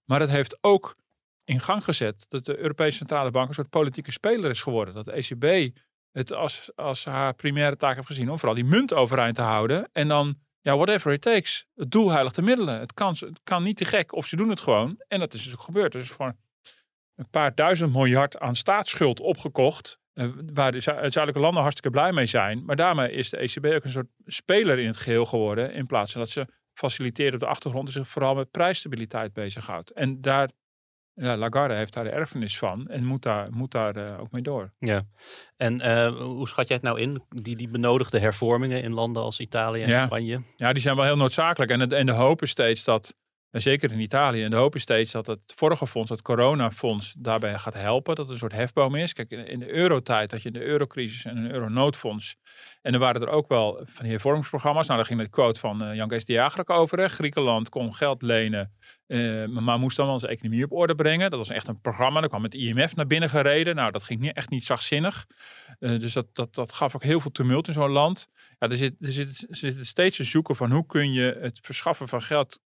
Maar 0.04 0.20
het 0.20 0.30
heeft 0.30 0.58
ook 0.60 0.96
in 1.44 1.60
gang 1.60 1.84
gezet 1.84 2.26
dat 2.28 2.44
de 2.44 2.58
Europese 2.58 2.96
Centrale 2.96 3.30
Bank 3.30 3.48
een 3.48 3.54
soort 3.54 3.70
politieke 3.70 4.12
speler 4.12 4.50
is 4.50 4.62
geworden. 4.62 4.94
Dat 4.94 5.04
de 5.04 5.12
ECB 5.12 5.76
het 6.12 6.32
als, 6.32 6.70
als 6.74 7.04
haar 7.04 7.34
primaire 7.34 7.76
taak 7.76 7.94
heeft 7.94 8.06
gezien 8.06 8.30
om 8.30 8.38
vooral 8.38 8.54
die 8.54 8.64
munt 8.64 8.92
overeind 8.92 9.34
te 9.34 9.42
houden. 9.42 9.88
En 9.92 10.08
dan, 10.08 10.38
ja, 10.66 10.76
whatever 10.76 11.12
it 11.12 11.22
takes. 11.22 11.66
Het 11.74 11.90
doel 11.90 12.10
heiligt 12.10 12.34
de 12.34 12.42
middelen. 12.42 12.80
Het 12.80 12.94
kan, 12.94 13.16
het 13.18 13.40
kan 13.44 13.62
niet 13.62 13.76
te 13.76 13.84
gek 13.84 14.12
of 14.14 14.26
ze 14.26 14.36
doen 14.36 14.48
het 14.48 14.60
gewoon. 14.60 15.02
En 15.08 15.18
dat 15.18 15.34
is 15.34 15.42
dus 15.44 15.52
ook 15.52 15.60
gebeurd. 15.62 15.92
Dus 15.92 16.08
voor 16.10 16.36
een 17.14 17.28
paar 17.30 17.54
duizend 17.54 17.92
miljard 17.92 18.38
aan 18.38 18.56
staatsschuld 18.56 19.20
opgekocht. 19.20 19.98
eh, 20.12 20.28
waar 20.54 20.72
de 20.72 20.80
zu- 20.80 20.90
zuidelijke 20.92 21.38
landen 21.40 21.62
hartstikke 21.62 21.90
blij 21.90 22.12
mee 22.12 22.26
zijn. 22.26 22.64
Maar 22.64 22.76
daarmee 22.76 23.12
is 23.12 23.30
de 23.30 23.36
ECB 23.42 23.64
ook 23.66 23.84
een 23.84 23.90
soort 23.90 24.06
speler 24.26 24.78
in 24.78 24.86
het 24.86 24.96
geheel 24.96 25.26
geworden. 25.26 25.72
In 25.72 25.86
plaats 25.86 26.12
van 26.12 26.20
dat 26.20 26.30
ze 26.30 26.46
faciliteert 26.74 27.34
op 27.34 27.40
de 27.40 27.46
achtergrond 27.46 27.86
en 27.86 27.92
zich 27.92 28.08
vooral 28.08 28.34
met 28.34 28.50
prijsstabiliteit 28.50 29.32
bezighoudt. 29.32 29.90
En 29.90 30.20
daar, 30.20 30.50
ja, 31.16 31.36
Lagarde 31.36 31.74
heeft 31.74 31.92
daar 31.92 32.04
de 32.04 32.10
erfenis 32.10 32.58
van 32.58 32.88
en 32.88 33.04
moet 33.04 33.22
daar, 33.22 33.52
moet 33.52 33.70
daar 33.70 33.96
eh, 33.96 34.20
ook 34.20 34.30
mee 34.30 34.42
door. 34.42 34.72
Ja. 34.78 35.06
En 35.56 35.80
eh, 35.80 36.16
hoe 36.16 36.48
schat 36.48 36.68
jij 36.68 36.76
het 36.76 36.84
nou 36.84 37.00
in, 37.00 37.22
die, 37.28 37.56
die 37.56 37.68
benodigde 37.68 38.18
hervormingen 38.18 38.82
in 38.82 38.92
landen 38.92 39.22
als 39.22 39.40
Italië 39.40 39.82
en 39.82 39.88
Ja. 39.88 40.06
Spanje? 40.06 40.42
Ja, 40.56 40.72
die 40.72 40.82
zijn 40.82 40.96
wel 40.96 41.04
heel 41.04 41.16
noodzakelijk. 41.16 41.70
En, 41.70 41.80
het, 41.80 41.92
en 41.92 42.06
de 42.06 42.12
hoop 42.12 42.42
is 42.42 42.50
steeds 42.50 42.84
dat, 42.84 43.14
en 43.56 43.62
zeker 43.62 43.92
in 43.92 44.00
Italië, 44.00 44.42
en 44.42 44.50
de 44.50 44.56
hoop 44.56 44.74
is 44.74 44.82
steeds 44.82 45.12
dat 45.12 45.26
het 45.26 45.40
vorige 45.46 45.86
fonds, 45.86 46.10
het 46.10 46.22
coronafonds, 46.22 47.14
daarbij 47.18 47.58
gaat 47.58 47.74
helpen. 47.74 48.14
Dat 48.14 48.28
een 48.28 48.36
soort 48.36 48.52
hefboom 48.52 48.94
is. 48.94 49.12
Kijk, 49.12 49.30
in, 49.30 49.58
de 49.58 49.72
eurotijd 49.72 50.30
had 50.30 50.42
je 50.42 50.50
de 50.50 50.64
eurocrisis 50.64 51.24
en 51.24 51.36
een 51.36 51.50
euronoodfonds. 51.50 52.36
En 52.82 52.92
er 52.92 52.98
waren 52.98 53.20
er 53.20 53.28
ook 53.28 53.48
wel 53.48 53.80
van 53.84 54.06
hervormingsprogramma's. 54.06 54.86
Nou, 54.86 54.98
daar 54.98 55.08
ging 55.08 55.20
de 55.20 55.28
quote 55.28 55.60
van 55.60 55.82
eh, 55.82 55.94
Jan 55.94 56.08
Kees 56.08 56.66
over. 56.66 57.10
Griekenland 57.10 57.68
kon 57.68 57.94
geld 57.94 58.22
lenen, 58.22 58.72
eh, 59.06 59.46
maar 59.46 59.78
moest 59.78 59.96
dan 59.96 60.06
wel 60.06 60.18
zijn 60.20 60.32
economie 60.32 60.64
op 60.64 60.72
orde 60.72 60.94
brengen. 60.94 61.30
Dat 61.30 61.38
was 61.38 61.48
echt 61.48 61.68
een 61.68 61.80
programma. 61.80 62.20
Daar 62.20 62.28
kwam 62.28 62.42
het 62.42 62.54
IMF 62.54 62.96
naar 62.96 63.06
binnen 63.06 63.28
gereden. 63.28 63.74
Nou, 63.74 63.92
dat 63.92 64.04
ging 64.04 64.20
niet, 64.20 64.36
echt 64.36 64.50
niet 64.50 64.64
zachtzinnig. 64.64 65.26
Eh, 65.78 66.00
dus 66.00 66.12
dat, 66.12 66.26
dat, 66.32 66.54
dat 66.54 66.72
gaf 66.72 66.94
ook 66.94 67.02
heel 67.02 67.20
veel 67.20 67.30
tumult 67.30 67.68
in 67.68 67.74
zo'n 67.74 67.90
land. 67.90 68.28
Ja, 68.58 68.68
er 68.68 68.76
zit, 68.76 68.94
er 69.00 69.12
zit, 69.12 69.78
er 69.78 69.86
steeds 69.86 70.16
te 70.16 70.24
zoeken 70.24 70.56
van 70.56 70.72
hoe 70.72 70.86
kun 70.86 71.12
je 71.12 71.38
het 71.40 71.58
verschaffen 71.62 72.08
van 72.08 72.22
geld 72.22 72.60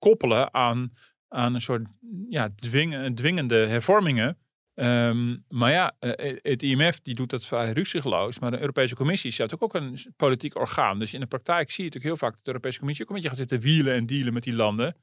koppelen 0.00 0.54
aan, 0.54 0.92
aan 1.28 1.54
een 1.54 1.60
soort 1.60 1.86
ja, 2.28 2.48
dwing, 2.56 3.16
dwingende 3.16 3.66
hervormingen. 3.66 4.38
Ehm, 4.74 5.36
maar 5.48 5.70
ja, 5.70 5.92
eh, 5.98 6.36
het 6.42 6.62
IMF 6.62 7.00
die 7.00 7.14
doet 7.14 7.30
dat 7.30 7.46
vrij 7.46 7.72
ruzieloos. 7.72 8.38
Maar 8.38 8.50
de 8.50 8.60
Europese 8.60 8.94
Commissie 8.94 9.30
is 9.30 9.38
natuurlijk 9.38 9.74
ook 9.74 9.82
een 9.82 9.98
politiek 10.16 10.56
orgaan. 10.56 10.98
Dus 10.98 11.14
in 11.14 11.20
de 11.20 11.26
praktijk 11.26 11.70
zie 11.70 11.84
je 11.84 11.90
natuurlijk 11.90 12.20
heel 12.20 12.28
vaak 12.28 12.36
dat 12.36 12.44
de 12.44 12.50
Europese 12.50 12.78
Commissie 12.78 13.04
ook 13.04 13.10
een 13.10 13.16
beetje 13.22 13.30
gaat 13.30 13.48
zitten 13.48 13.68
wielen 13.68 13.94
en 13.94 14.06
dealen 14.06 14.32
met 14.32 14.42
die 14.42 14.52
landen. 14.52 14.96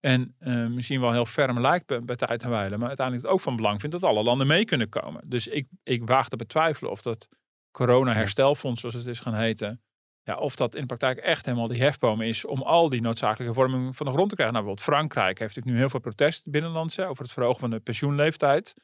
En 0.00 0.34
eh, 0.38 0.66
misschien 0.66 1.00
wel 1.00 1.12
heel 1.12 1.26
ferm 1.26 1.60
lijkt 1.60 1.86
bij, 1.86 2.02
bij 2.02 2.16
tijd 2.16 2.42
en 2.42 2.50
wijle. 2.50 2.76
Maar 2.76 2.88
uiteindelijk 2.88 3.26
het 3.26 3.34
ook 3.36 3.42
van 3.42 3.56
belang 3.56 3.80
vindt 3.80 4.00
dat 4.00 4.10
alle 4.10 4.22
landen 4.22 4.46
mee 4.46 4.64
kunnen 4.64 4.88
komen. 4.88 5.22
Dus 5.24 5.46
ik, 5.46 5.66
ik 5.82 6.04
waag 6.04 6.28
te 6.28 6.36
betwijfelen 6.36 6.90
of 6.90 7.02
dat 7.02 7.28
corona-herstelfonds, 7.70 8.80
zoals 8.80 8.94
het 8.94 9.06
is 9.06 9.20
gaan 9.20 9.34
heten. 9.34 9.80
Ja, 10.26 10.36
of 10.36 10.56
dat 10.56 10.74
in 10.74 10.80
de 10.80 10.86
praktijk 10.86 11.18
echt 11.18 11.44
helemaal 11.46 11.68
die 11.68 11.82
hefboom 11.82 12.20
is 12.20 12.44
om 12.44 12.62
al 12.62 12.88
die 12.88 13.00
noodzakelijke 13.00 13.54
vormingen 13.54 13.94
van 13.94 14.06
de 14.06 14.12
grond 14.12 14.28
te 14.28 14.34
krijgen. 14.34 14.54
Nou, 14.54 14.66
bijvoorbeeld 14.66 14.96
Frankrijk 14.98 15.38
heeft 15.38 15.54
natuurlijk 15.54 15.74
nu 15.74 15.80
heel 15.80 15.90
veel 15.90 16.00
protest 16.00 16.50
binnenlands 16.50 16.96
hè, 16.96 17.08
over 17.08 17.22
het 17.22 17.32
verhogen 17.32 17.60
van 17.60 17.70
de 17.70 17.78
pensioenleeftijd. 17.80 18.74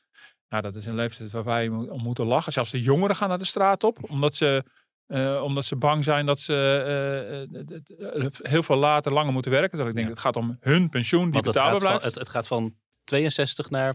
Nou, 0.48 0.62
dat 0.62 0.74
is 0.74 0.86
een 0.86 0.94
leeftijd 0.94 1.30
waar 1.30 1.44
wij 1.44 1.68
om 1.68 2.02
moeten 2.02 2.26
lachen. 2.26 2.52
Zelfs 2.52 2.70
de 2.70 2.82
jongeren 2.82 3.16
gaan 3.16 3.28
naar 3.28 3.38
de 3.38 3.44
straat 3.44 3.84
op, 3.84 4.10
omdat 4.10 4.36
ze, 4.36 4.64
eh, 5.06 5.42
omdat 5.44 5.64
ze 5.64 5.76
bang 5.76 6.04
zijn 6.04 6.26
dat 6.26 6.40
ze 6.40 6.54
eh, 6.86 8.24
eh, 8.24 8.32
heel 8.42 8.62
veel 8.62 8.76
later 8.76 9.12
langer 9.12 9.32
moeten 9.32 9.50
werken. 9.50 9.70
Terwijl 9.70 9.90
ik 9.90 9.94
denk, 9.96 10.06
Ja. 10.06 10.12
het 10.12 10.22
gaat 10.22 10.36
om 10.36 10.56
hun 10.60 10.88
pensioen 10.88 11.24
die 11.24 11.32
Want 11.32 11.46
het 11.46 11.56
van, 11.56 11.76
blijft. 11.76 12.04
het, 12.04 12.14
het 12.14 12.28
gaat 12.28 12.46
van 12.46 12.74
62 13.04 13.70
naar... 13.70 13.94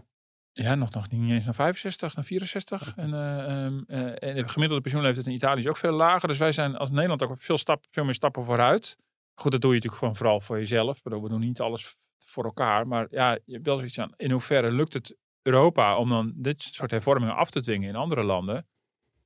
Ja, 0.62 0.74
nog, 0.74 0.90
nog 0.90 1.10
niet 1.10 1.30
eens 1.30 1.44
naar 1.44 1.54
65, 1.54 2.14
naar 2.14 2.24
64. 2.24 2.92
En, 2.96 3.14
eh, 3.14 3.64
ehm, 3.64 3.80
eh, 3.86 4.28
en 4.28 4.36
de 4.36 4.48
gemiddelde 4.48 4.82
pensioenleeftijd 4.82 5.26
in 5.26 5.32
Italië 5.32 5.60
is 5.60 5.68
ook 5.68 5.76
veel 5.76 5.92
lager. 5.92 6.28
Dus 6.28 6.38
wij 6.38 6.52
zijn 6.52 6.76
als 6.76 6.90
Nederland 6.90 7.22
ook 7.22 7.34
veel, 7.38 7.58
stap, 7.58 7.84
veel 7.90 8.04
meer 8.04 8.14
stappen 8.14 8.44
vooruit. 8.44 8.96
Goed, 9.34 9.52
dat 9.52 9.60
doe 9.60 9.70
je 9.70 9.76
natuurlijk 9.76 10.02
gewoon 10.02 10.16
vooral 10.16 10.40
voor 10.40 10.58
jezelf. 10.58 10.96
Ik 10.96 11.02
bedoel, 11.02 11.22
We 11.22 11.28
doen 11.28 11.40
niet 11.40 11.60
alles 11.60 11.96
voor 12.26 12.44
elkaar. 12.44 12.86
Maar 12.86 13.06
ja, 13.10 13.38
je 13.44 13.52
hebt 13.52 13.66
wel 13.66 13.76
zoiets 13.76 13.98
aan. 13.98 14.12
In 14.16 14.30
hoeverre 14.30 14.72
lukt 14.72 14.92
het 14.92 15.16
Europa 15.42 15.96
om 15.96 16.08
dan 16.08 16.32
dit 16.36 16.62
soort 16.62 16.90
hervormingen 16.90 17.36
af 17.36 17.50
te 17.50 17.60
dwingen 17.60 17.88
in 17.88 17.96
andere 17.96 18.22
landen? 18.22 18.66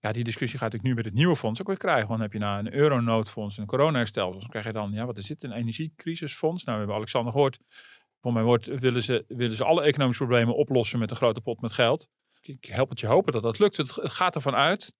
ja, 0.03 0.13
die 0.13 0.25
discussie 0.25 0.59
gaat 0.59 0.73
natuurlijk 0.73 0.95
nu 0.95 1.03
met 1.03 1.05
het 1.05 1.15
nieuwe 1.15 1.37
fonds 1.37 1.61
ook 1.61 1.67
weer 1.67 1.77
krijgen. 1.77 2.09
Want 2.09 2.21
dan 2.21 2.29
heb 2.31 2.33
je 2.33 2.39
nou 2.39 2.59
een 2.59 2.75
euronoodfonds 2.75 3.57
en 3.57 3.63
een 3.63 3.69
coronaherstelfonds. 3.69 4.41
Dan 4.41 4.51
krijg 4.51 4.67
je 4.67 4.73
dan, 4.73 4.93
ja, 4.93 5.07
wat 5.07 5.19
is 5.19 5.27
dit? 5.27 5.45
Een 5.45 5.53
energiecrisisfonds? 5.53 6.65
Nou, 6.65 6.77
we 6.77 6.79
hebben 6.79 6.97
Alexander 6.97 7.33
gehoord. 7.33 7.59
Voor 8.23 8.33
mij 8.33 8.43
wordt, 8.43 8.67
willen, 8.67 9.03
ze, 9.03 9.25
willen 9.29 9.57
ze 9.57 9.65
alle 9.65 9.83
economische 9.83 10.25
problemen 10.25 10.57
oplossen 10.57 10.99
met 10.99 11.11
een 11.11 11.17
grote 11.17 11.41
pot 11.41 11.61
met 11.61 11.73
geld. 11.73 12.09
Ik 12.41 12.65
help 12.65 12.89
het 12.89 13.01
je 13.01 13.07
hopen 13.07 13.33
dat 13.33 13.43
dat 13.43 13.59
lukt. 13.59 13.77
Het, 13.77 13.95
het 13.95 14.13
gaat 14.13 14.35
ervan 14.35 14.55
uit 14.55 14.95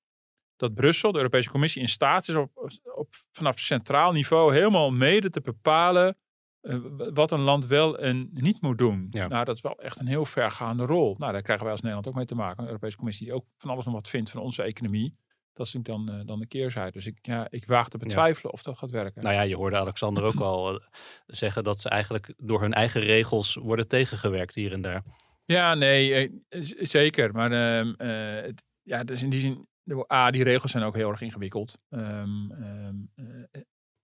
dat 0.57 0.75
Brussel, 0.75 1.13
de 1.13 1.19
Europese 1.19 1.51
Commissie, 1.51 1.83
in 1.83 1.89
staat 1.89 2.29
is 2.29 2.35
op, 2.35 2.51
op, 2.95 3.15
vanaf 3.33 3.59
centraal 3.59 4.13
niveau 4.13 4.55
helemaal 4.55 4.91
mede 4.91 5.31
te 5.31 5.41
bepalen 5.41 6.17
uh, 6.63 6.79
wat 7.15 7.31
een 7.31 7.41
land 7.41 7.67
wel 7.67 7.99
en 7.99 8.31
niet 8.33 8.61
moet 8.61 8.79
doen. 8.79 9.07
Ja. 9.11 9.29
Nou, 9.29 9.45
dat 9.45 9.57
is 9.57 9.63
wel 9.63 9.79
echt 9.79 10.01
een 10.01 10.07
heel 10.07 10.25
vergaande 10.25 10.85
rol. 10.85 11.15
Nou, 11.19 11.33
daar 11.33 11.43
krijgen 11.43 11.65
wij 11.65 11.73
als 11.73 11.83
Nederland 11.83 12.09
ook 12.09 12.15
mee 12.15 12.27
te 12.27 12.35
maken. 12.35 12.63
De 12.63 12.69
Europese 12.69 12.97
Commissie 12.97 13.27
die 13.27 13.35
ook 13.35 13.45
van 13.59 13.71
alles 13.71 13.85
nog 13.85 13.95
wat 13.95 14.09
vindt 14.09 14.31
van 14.31 14.41
onze 14.41 14.63
economie. 14.63 15.17
Dat 15.53 15.67
is 15.67 15.73
natuurlijk 15.73 16.07
dan, 16.07 16.19
uh, 16.19 16.27
dan 16.27 16.39
de 16.39 16.47
keerzijde. 16.47 16.91
Dus 16.91 17.07
ik, 17.07 17.19
ja, 17.23 17.47
ik 17.51 17.67
waag 17.67 17.89
te 17.89 17.99
betwijfelen 17.99 18.53
of 18.53 18.63
dat 18.63 18.79
gaat 18.79 18.91
werken. 18.91 19.23
Nou 19.23 19.35
ja, 19.35 19.41
je 19.41 19.57
hoorde 19.57 19.77
Alexander 19.77 20.23
ook 20.23 20.41
al 20.41 20.75
uh, 20.75 20.81
zeggen 21.27 21.65
dat 21.65 21.81
ze 21.81 21.89
eigenlijk 21.89 22.35
door 22.37 22.61
hun 22.61 22.73
eigen 22.73 23.01
regels 23.01 23.55
worden 23.55 23.89
tegengewerkt 23.89 24.55
hier 24.55 24.73
en 24.73 24.83
daar. 24.83 25.03
Ja, 25.45 25.75
nee, 25.75 26.31
zeker. 26.79 27.33
Maar 27.33 27.53
ehm, 27.53 28.53
ja, 28.83 29.05
dus 29.05 29.23
in 29.23 29.31
die 29.31 29.41
zin, 29.41 29.67
A, 30.13 30.31
die 30.31 30.45
regels 30.45 30.71
zijn 30.71 30.85
ook 30.85 30.95
heel 30.95 31.11
erg 31.11 31.21
ingewikkeld. 31.21 31.79
Um, 31.91 32.51
um, 32.51 33.11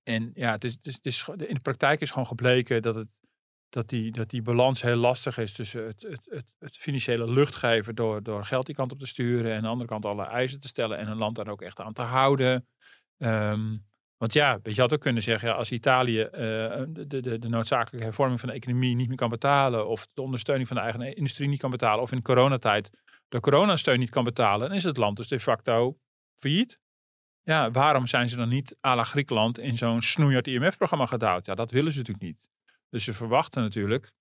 en 0.02 0.30
ja, 0.34 0.52
het 0.52 0.64
is, 0.64 0.72
het 0.72 0.86
is, 0.86 0.94
het 0.94 1.06
is, 1.06 1.48
in 1.48 1.54
de 1.54 1.60
praktijk 1.60 2.00
is 2.00 2.10
gewoon 2.10 2.26
gebleken 2.26 2.82
dat, 2.82 2.94
het, 2.94 3.08
dat, 3.68 3.88
die, 3.88 4.12
dat 4.12 4.30
die 4.30 4.42
balans 4.42 4.82
heel 4.82 4.96
lastig 4.96 5.38
is 5.38 5.52
tussen 5.52 5.86
het, 5.86 6.02
het, 6.02 6.52
het, 6.58 6.76
financiële 6.76 7.30
luchtgeven 7.30 7.94
door, 7.94 8.22
door 8.22 8.44
geld 8.44 8.66
die 8.66 8.74
kant 8.74 8.92
op 8.92 8.98
te 8.98 9.06
sturen 9.06 9.50
en 9.50 9.56
aan 9.56 9.62
de 9.62 9.68
andere 9.68 9.88
kant 9.88 10.04
alle 10.04 10.24
eisen 10.24 10.60
te 10.60 10.68
stellen 10.68 10.98
en 10.98 11.08
een 11.08 11.16
land 11.16 11.36
daar 11.36 11.48
ook 11.48 11.62
echt 11.62 11.80
aan 11.80 11.92
te 11.92 12.02
houden. 12.02 12.66
Um, 13.18 13.86
want 14.16 14.32
ja, 14.32 14.58
je 14.62 14.80
had 14.80 14.92
ook 14.92 15.00
kunnen 15.00 15.22
zeggen, 15.22 15.48
ja, 15.48 15.54
als 15.54 15.70
Italië 15.70 16.20
uh, 16.20 16.30
de, 16.88 17.06
de, 17.06 17.38
de 17.38 17.48
noodzakelijke 17.48 18.06
hervorming 18.06 18.40
van 18.40 18.48
de 18.48 18.54
economie 18.54 18.94
niet 18.94 19.08
meer 19.08 19.16
kan 19.16 19.30
betalen, 19.30 19.88
of 19.88 20.06
de 20.12 20.22
ondersteuning 20.22 20.68
van 20.68 20.76
de 20.76 20.82
eigen 20.82 21.16
industrie 21.16 21.48
niet 21.48 21.60
kan 21.60 21.70
betalen, 21.70 22.02
of 22.02 22.12
in 22.12 22.22
coronatijd 22.22 22.90
de 23.28 23.40
coronasteun 23.40 23.98
niet 23.98 24.10
kan 24.10 24.24
betalen, 24.24 24.68
dan 24.68 24.76
is 24.76 24.84
het 24.84 24.96
land 24.96 25.16
dus 25.16 25.28
de 25.28 25.40
facto 25.40 25.98
failliet. 26.38 26.80
Ja, 27.42 27.70
waarom 27.70 28.06
zijn 28.06 28.28
ze 28.28 28.36
dan 28.36 28.48
niet 28.48 28.76
à 28.86 28.94
la 28.94 29.04
Griekenland 29.04 29.58
in 29.58 29.76
zo'n 29.76 30.02
snoeihard 30.02 30.46
IMF-programma 30.46 31.06
gedouwd? 31.06 31.46
Ja, 31.46 31.54
dat 31.54 31.70
willen 31.70 31.92
ze 31.92 31.98
natuurlijk 31.98 32.26
niet. 32.26 32.48
Dus 32.88 33.04
ze 33.04 33.14
verwachten 33.14 33.62
natuurlijk 33.62 34.12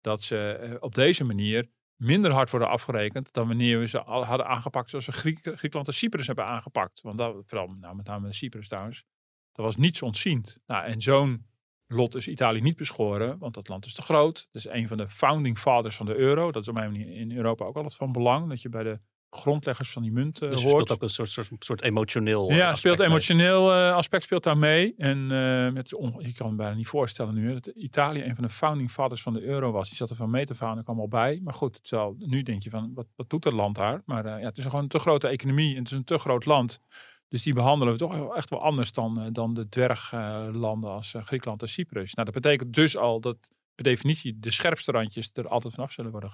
dat 0.00 0.22
ze 0.22 0.60
uh, 0.62 0.76
op 0.80 0.94
deze 0.94 1.24
manier 1.24 1.70
minder 1.96 2.32
hard 2.32 2.50
worden 2.50 2.68
afgerekend 2.68 3.32
dan 3.32 3.46
wanneer 3.46 3.78
we 3.78 3.86
ze 3.86 4.02
al 4.02 4.24
hadden 4.24 4.46
aangepakt 4.46 4.90
zoals 4.90 5.06
we 5.06 5.12
Griek, 5.12 5.38
Griekenland 5.42 5.86
en 5.86 5.94
Cyprus 5.94 6.26
hebben 6.26 6.46
aangepakt. 6.46 7.00
Want 7.00 7.18
dat, 7.18 7.42
vooral 7.46 7.68
nou, 7.68 7.96
met 7.96 8.06
name 8.06 8.32
Cyprus 8.32 8.68
trouwens, 8.68 9.04
dat 9.52 9.64
was 9.64 9.76
niets 9.76 10.02
ontziend. 10.02 10.58
Nou, 10.66 10.84
en 10.84 11.02
zo'n 11.02 11.46
lot 11.86 12.14
is 12.14 12.28
Italië 12.28 12.60
niet 12.60 12.76
beschoren, 12.76 13.38
want 13.38 13.54
dat 13.54 13.68
land 13.68 13.86
is 13.86 13.94
te 13.94 14.02
groot. 14.02 14.38
Het 14.38 14.54
is 14.54 14.66
een 14.66 14.88
van 14.88 14.96
de 14.96 15.08
founding 15.08 15.58
fathers 15.58 15.96
van 15.96 16.06
de 16.06 16.16
euro. 16.16 16.52
Dat 16.52 16.62
is 16.62 16.68
op 16.68 16.74
mijn 16.74 16.90
manier 16.90 17.16
in 17.16 17.36
Europa 17.36 17.64
ook 17.64 17.76
altijd 17.76 17.94
van 17.94 18.12
belang, 18.12 18.48
dat 18.48 18.62
je 18.62 18.68
bij 18.68 18.82
de 18.82 19.00
grondleggers 19.36 19.90
van 19.90 20.02
die 20.02 20.12
munt 20.12 20.42
uh, 20.42 20.50
dus 20.50 20.62
hoort. 20.62 20.72
speelt 20.72 20.92
ook 20.92 21.02
een 21.02 21.08
soort, 21.08 21.30
soort, 21.30 21.48
soort 21.58 21.82
emotioneel 21.82 22.52
Ja, 22.52 22.70
aspect 22.70 22.78
speelt 22.78 23.00
emotioneel 23.00 23.72
uh, 23.72 23.94
aspect 23.94 24.22
speelt 24.22 24.42
daar 24.42 24.58
mee. 24.58 24.94
En 24.96 25.18
uh, 25.30 25.74
het 25.74 25.88
je 26.18 26.32
kan 26.34 26.50
me 26.50 26.56
bijna 26.56 26.74
niet 26.74 26.88
voorstellen 26.88 27.34
nu 27.34 27.52
dat 27.52 27.66
Italië 27.66 28.22
een 28.22 28.34
van 28.34 28.44
de 28.44 28.50
founding 28.50 28.90
fathers 28.90 29.22
van 29.22 29.32
de 29.32 29.42
euro 29.42 29.72
was. 29.72 29.88
Die 29.88 29.96
zat 29.96 30.10
er 30.10 30.16
van 30.16 30.30
mee 30.30 30.44
te 30.44 30.54
varen, 30.54 30.84
kwam 30.84 31.00
al 31.00 31.08
bij. 31.08 31.40
Maar 31.44 31.54
goed, 31.54 31.78
het 31.82 32.28
nu 32.28 32.42
denk 32.42 32.62
je 32.62 32.70
van, 32.70 32.90
wat, 32.94 33.06
wat 33.16 33.30
doet 33.30 33.42
dat 33.42 33.52
land 33.52 33.76
daar? 33.76 34.02
Maar 34.04 34.26
ja, 34.26 34.38
het 34.38 34.58
is 34.58 34.64
gewoon 34.64 34.82
een 34.82 34.88
te 34.88 34.98
grote 34.98 35.28
economie 35.28 35.70
en 35.72 35.82
het 35.82 35.90
is 35.90 35.96
een 35.96 36.04
te 36.04 36.18
groot 36.18 36.44
land. 36.44 36.80
Dus 37.28 37.42
die 37.42 37.54
behandelen 37.54 37.92
we 37.92 37.98
toch 37.98 38.36
echt 38.36 38.50
wel 38.50 38.62
anders 38.62 38.92
dan, 38.92 39.28
dan 39.32 39.54
de 39.54 39.68
dwerglanden 39.68 40.90
als 40.90 41.14
Griekenland 41.18 41.62
en 41.62 41.68
Cyprus. 41.68 42.14
Nou, 42.14 42.30
dat 42.30 42.42
betekent 42.42 42.74
dus 42.74 42.96
al 42.96 43.20
dat 43.20 43.50
per 43.74 43.84
definitie 43.84 44.38
de 44.40 44.50
scherpste 44.50 44.92
randjes 44.92 45.30
er 45.34 45.48
altijd 45.48 45.74
vanaf 45.74 45.92
zullen 45.92 46.10
worden. 46.10 46.30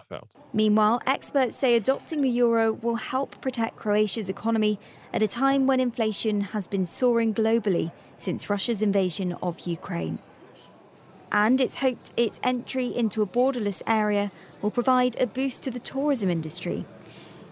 Meanwhile, 0.50 1.00
experts 1.04 1.58
say 1.58 1.76
adopting 1.76 2.22
the 2.22 2.42
euro 2.42 2.78
will 2.80 2.98
help 3.10 3.40
protect 3.40 3.74
Croatia's 3.76 4.28
economy 4.28 4.78
at 5.10 5.22
a 5.22 5.26
time 5.26 5.66
when 5.66 5.80
inflation 5.80 6.40
has 6.40 6.68
been 6.68 6.86
soaring 6.86 7.34
globally 7.34 7.90
since 8.16 8.48
Russia's 8.48 8.82
invasion 8.82 9.36
of 9.40 9.66
Ukraine. 9.66 10.18
And 11.28 11.60
it's 11.60 11.76
hoped 11.76 12.10
its 12.16 12.40
entry 12.42 12.86
into 12.86 13.22
a 13.22 13.26
borderless 13.26 13.82
area 13.86 14.30
will 14.60 14.72
provide 14.72 15.20
a 15.20 15.26
boost 15.26 15.62
to 15.62 15.70
the 15.70 15.78
tourism 15.78 16.28
industry. 16.28 16.84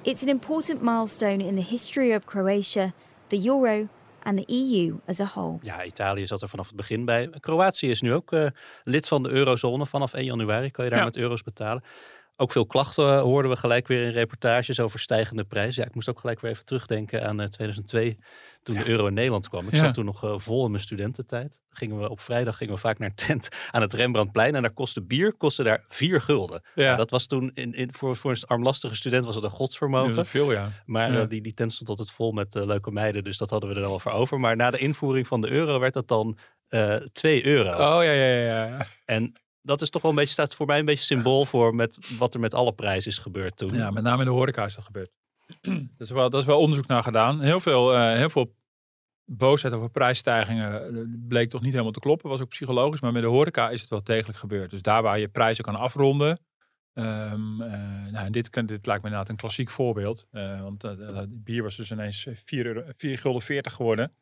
It's 0.04 0.22
an 0.22 0.28
important 0.28 0.82
milestone 0.82 1.40
in 1.40 1.54
the 1.54 1.62
history 1.62 2.12
of 2.12 2.26
Croatia, 2.26 2.92
the 3.28 3.38
euro 3.38 3.88
and 4.22 4.36
the 4.46 4.52
EU 4.52 4.96
as 5.06 5.20
a 5.20 5.24
whole. 5.34 5.58
Ja, 5.60 5.84
Italië 5.84 6.26
zat 6.26 6.42
er 6.42 6.48
vanaf 6.48 6.66
het 6.66 6.76
begin 6.76 7.04
bij. 7.04 7.30
Kroatië 7.40 7.90
is 7.90 8.00
nu 8.00 8.14
ook 8.14 8.32
uh, 8.32 8.46
lid 8.84 9.08
van 9.08 9.22
de 9.22 9.28
eurozone. 9.28 9.86
Vanaf 9.86 10.12
1 10.12 10.24
januari 10.24 10.70
kan 10.70 10.84
je 10.84 10.90
daar 10.90 10.98
Ja. 10.98 11.04
met 11.04 11.16
euro's 11.16 11.42
betalen. 11.42 11.82
Ook 12.36 12.52
veel 12.52 12.66
klachten 12.66 13.18
hoorden 13.18 13.50
we 13.50 13.56
gelijk 13.56 13.86
weer 13.86 14.02
in 14.04 14.12
reportages 14.12 14.80
over 14.80 15.00
stijgende 15.00 15.44
prijzen. 15.44 15.82
Ja, 15.82 15.88
ik 15.88 15.94
moest 15.94 16.08
ook 16.08 16.20
gelijk 16.20 16.40
weer 16.40 16.50
even 16.50 16.64
terugdenken 16.64 17.26
aan 17.26 17.40
uh, 17.40 17.46
2002, 17.46 18.18
toen 18.62 18.76
de 18.76 18.88
euro 18.88 19.06
in 19.06 19.14
Nederland 19.14 19.48
kwam. 19.48 19.66
Ik 19.66 19.72
Ja. 19.72 19.78
zat 19.84 19.92
toen 19.94 20.04
nog 20.04 20.24
uh, 20.24 20.38
vol 20.38 20.64
in 20.64 20.70
mijn 20.70 20.82
studententijd. 20.82 21.60
Gingen 21.70 21.98
we 22.00 22.08
op 22.08 22.20
vrijdag 22.20 22.56
gingen 22.56 22.74
we 22.74 22.80
vaak 22.80 22.98
naar 22.98 23.08
een 23.08 23.14
tent 23.26 23.48
aan 23.70 23.80
het 23.80 23.92
Rembrandtplein. 23.92 24.54
En 24.54 24.62
daar 24.62 24.70
kostte 24.70 25.02
bier 25.02 25.34
kostte 25.34 25.62
daar 25.62 25.84
4 25.88 26.20
gulden. 26.20 26.62
Ja. 26.74 26.84
Nou, 26.84 26.96
dat 26.96 27.10
was 27.10 27.26
toen 27.26 27.50
in, 27.54 27.72
in, 27.74 27.88
voor, 27.92 28.16
voor 28.16 28.30
een 28.30 28.42
armlastige 28.46 28.94
student 28.94 29.24
was 29.24 29.34
het 29.34 29.44
een 29.44 29.50
godsvermogen. 29.50 30.14
Ja, 30.14 30.24
veel, 30.24 30.52
ja. 30.52 30.72
Maar 30.86 31.20
eh, 31.20 31.28
die, 31.28 31.40
die 31.40 31.54
tent 31.54 31.72
stond 31.72 31.88
altijd 31.88 32.10
vol 32.10 32.32
met 32.32 32.54
eh, 32.54 32.64
leuke 32.64 32.90
meiden, 32.90 33.24
dus 33.24 33.36
dat 33.38 33.50
hadden 33.50 33.68
we 33.68 33.74
er 33.74 33.80
dan 33.80 33.90
wel 33.90 34.00
voor 34.00 34.12
over. 34.12 34.40
Maar 34.40 34.56
na 34.56 34.70
de 34.70 34.78
invoering 34.78 35.26
van 35.26 35.40
de 35.40 35.48
euro 35.48 35.78
werd 35.78 35.94
dat 35.94 36.08
dan 36.08 36.38
eh 36.68 36.94
2 36.94 37.46
euro. 37.46 37.70
Oh 37.70 38.04
ja, 38.04 38.12
ja, 38.12 38.34
ja. 38.36 38.64
ja. 38.66 38.86
En 39.04 39.32
dat 39.62 39.82
is 39.82 39.90
toch 39.90 40.02
wel 40.02 40.10
een 40.10 40.16
beetje, 40.16 40.32
staat 40.32 40.54
voor 40.54 40.66
mij 40.66 40.78
een 40.78 40.84
beetje 40.84 41.04
symbool 41.04 41.44
voor 41.46 41.74
met 41.74 41.98
wat 42.18 42.34
er 42.34 42.40
met 42.40 42.54
alle 42.54 42.72
prijzen 42.72 43.10
is 43.10 43.18
gebeurd 43.18 43.56
toen. 43.56 43.74
Ja, 43.74 43.90
met 43.90 44.02
name 44.02 44.18
in 44.18 44.24
de 44.28 44.34
horeca 44.34 44.64
is 44.64 44.74
dat 44.74 44.84
gebeurd. 44.84 45.10
dat, 45.96 46.06
is 46.06 46.10
wel, 46.10 46.30
dat 46.30 46.40
is 46.40 46.46
wel 46.46 46.60
onderzoek 46.60 46.86
naar 46.86 47.02
gedaan. 47.02 47.40
Heel 47.40 47.60
veel, 47.60 47.94
eh, 47.94 48.12
heel 48.12 48.30
veel 48.30 48.56
boosheid 49.28 49.74
over 49.74 49.90
prijsstijgingen 49.90 50.96
eh, 50.96 51.02
bleek 51.28 51.50
toch 51.50 51.60
niet 51.60 51.72
helemaal 51.72 51.92
te 51.92 52.00
kloppen. 52.00 52.30
Was 52.30 52.40
ook 52.40 52.48
psychologisch, 52.48 53.00
maar 53.00 53.12
met 53.12 53.22
de 53.22 53.28
horeca 53.28 53.70
is 53.70 53.80
het 53.80 53.90
wel 53.90 54.02
degelijk 54.02 54.38
gebeurd. 54.38 54.70
Dus 54.70 54.82
daar 54.82 55.02
waar 55.02 55.18
je 55.18 55.28
prijzen 55.28 55.64
kan 55.64 55.76
afronden. 55.76 56.38
ehm, 56.94 57.62
eh, 57.62 58.06
nou, 58.10 58.30
dit, 58.30 58.54
lijkt 58.54 58.86
me 58.86 58.92
inderdaad 58.92 59.28
een 59.28 59.36
klassiek 59.36 59.70
voorbeeld. 59.70 60.26
Eh, 60.30 60.62
want 60.62 60.82
het 60.82 61.44
bier 61.44 61.62
was 61.62 61.76
dus 61.76 61.90
ineens 61.90 62.26
4, 62.44 62.66
euro, 62.66 62.82
4 62.96 63.18
gulden 63.18 63.42
40 63.42 63.72
geworden. 63.72 64.12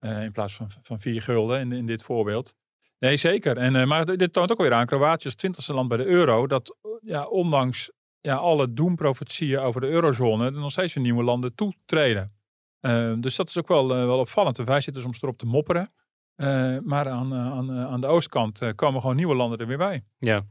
in 0.00 0.32
plaats 0.32 0.54
van, 0.54 0.70
van 0.82 1.00
4 1.00 1.22
gulden 1.22 1.60
in, 1.60 1.72
in 1.72 1.86
dit 1.86 2.02
voorbeeld. 2.02 2.54
Nee, 2.98 3.16
zeker. 3.16 3.56
En, 3.56 3.88
maar 3.88 4.16
dit 4.16 4.32
toont 4.32 4.52
ook 4.52 4.58
weer 4.58 4.72
aan 4.72 4.86
Kroatië 4.86 5.24
als 5.24 5.34
twintigste 5.34 5.74
land 5.74 5.88
bij 5.88 5.96
de 5.96 6.04
euro. 6.04 6.46
Dat 6.46 6.76
ja, 7.00 7.26
ondanks 7.26 7.90
ja, 8.22 8.36
alle 8.36 8.72
doemprofetieën 8.72 9.58
over 9.58 9.80
de 9.80 9.86
eurozone 9.86 10.44
er 10.44 10.52
nog 10.52 10.70
steeds 10.70 10.94
weer 10.94 11.04
nieuwe 11.04 11.22
landen 11.22 11.54
toetreden. 11.54 12.32
Uh, 12.80 13.14
dus 13.18 13.36
dat 13.36 13.48
is 13.48 13.58
ook 13.58 13.68
wel, 13.68 13.98
uh, 13.98 14.04
wel 14.04 14.18
opvallend. 14.18 14.56
Wij 14.56 14.80
zitten 14.80 15.02
soms 15.02 15.22
erop 15.22 15.38
te 15.38 15.46
mopperen. 15.46 15.92
Uh, 16.36 16.78
maar 16.84 17.08
aan, 17.08 17.34
aan, 17.34 17.72
aan 17.72 18.00
de 18.00 18.06
oostkant 18.06 18.74
komen 18.74 19.00
gewoon 19.00 19.16
nieuwe 19.16 19.34
landen 19.34 19.58
er 19.58 19.66
weer 19.66 19.78
bij. 19.78 20.04
Ja. 20.18 20.46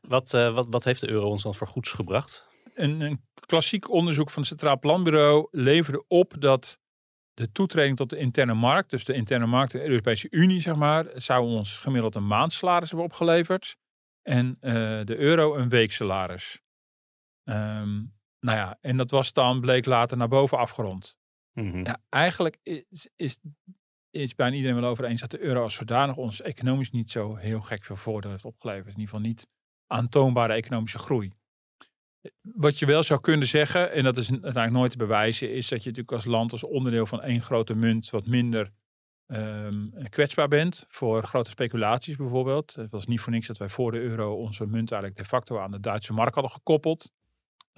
Wat, 0.00 0.32
uh, 0.34 0.54
wat, 0.54 0.66
wat 0.70 0.84
heeft 0.84 1.00
de 1.00 1.10
euro 1.10 1.28
ons 1.28 1.42
dan 1.42 1.54
voor 1.54 1.66
goeds 1.66 1.92
gebracht? 1.92 2.48
Een, 2.74 3.00
een 3.00 3.20
klassiek 3.46 3.90
onderzoek 3.90 4.30
van 4.30 4.38
het 4.38 4.50
Centraal 4.50 4.78
Planbureau 4.78 5.48
leverde 5.50 6.04
op 6.08 6.34
dat 6.38 6.78
de 7.34 7.52
toetreding 7.52 7.96
tot 7.96 8.10
de 8.10 8.16
interne 8.16 8.54
markt, 8.54 8.90
dus 8.90 9.04
de 9.04 9.14
interne 9.14 9.46
markt 9.46 9.72
de 9.72 9.88
Europese 9.88 10.26
Unie, 10.30 10.60
zeg 10.60 10.76
maar, 10.76 11.06
zou 11.14 11.44
ons 11.44 11.78
gemiddeld 11.78 12.14
een 12.14 12.26
maandsalaris 12.26 12.88
hebben 12.88 13.08
opgeleverd. 13.08 13.76
En 14.22 14.58
uh, 14.60 14.72
de 15.04 15.16
euro 15.16 15.56
een 15.56 15.68
weeksalaris. 15.68 16.60
Um, 17.48 18.14
nou 18.40 18.58
ja, 18.58 18.78
en 18.80 18.96
dat 18.96 19.10
was 19.10 19.32
dan, 19.32 19.60
bleek 19.60 19.86
later 19.86 20.16
naar 20.16 20.28
boven 20.28 20.58
afgerond. 20.58 21.18
Mm 21.52 21.70
-hmm. 21.70 21.84
Ja, 21.84 21.98
eigenlijk 22.08 22.58
is, 22.62 23.08
is, 23.16 23.38
is 24.10 24.34
bijna 24.34 24.56
iedereen 24.56 24.80
wel 24.80 24.90
over 24.90 25.04
eens 25.04 25.20
dat 25.20 25.30
de 25.30 25.40
euro 25.40 25.62
als 25.62 25.74
zodanig 25.74 26.16
ons 26.16 26.40
economisch 26.40 26.90
niet 26.90 27.10
zo 27.10 27.34
heel 27.34 27.60
gek 27.60 27.84
veel 27.84 27.96
voordeel 27.96 28.30
heeft 28.30 28.44
opgeleverd. 28.44 28.94
In 28.94 29.00
ieder 29.00 29.14
geval 29.14 29.28
niet 29.28 29.48
aantoonbare 29.86 30.52
economische 30.52 30.98
groei. 30.98 31.32
Wat 32.40 32.78
je 32.78 32.86
wel 32.86 33.02
zou 33.02 33.20
kunnen 33.20 33.48
zeggen, 33.48 33.92
en 33.92 34.04
dat 34.04 34.16
is 34.16 34.30
uiteindelijk 34.30 34.72
nooit 34.72 34.90
te 34.90 34.98
bewijzen, 34.98 35.52
is 35.52 35.68
dat 35.68 35.82
je 35.82 35.88
natuurlijk 35.88 36.12
als 36.12 36.24
land 36.24 36.52
als 36.52 36.64
onderdeel 36.64 37.06
van 37.06 37.22
één 37.22 37.42
grote 37.42 37.74
munt 37.74 38.10
wat 38.10 38.26
minder 38.26 38.72
um, 39.26 39.92
kwetsbaar 40.08 40.48
bent 40.48 40.84
voor 40.88 41.24
grote 41.24 41.50
speculaties 41.50 42.16
bijvoorbeeld. 42.16 42.74
Het 42.74 42.90
was 42.90 43.06
niet 43.06 43.20
voor 43.20 43.32
niks 43.32 43.46
dat 43.46 43.58
wij 43.58 43.68
voor 43.68 43.92
de 43.92 44.00
euro 44.00 44.34
onze 44.34 44.66
munt 44.66 44.92
eigenlijk 44.92 45.20
de 45.22 45.28
facto 45.28 45.58
aan 45.58 45.70
de 45.70 45.80
Duitse 45.80 46.12
mark 46.12 46.34
hadden 46.34 46.52
gekoppeld. 46.52 47.12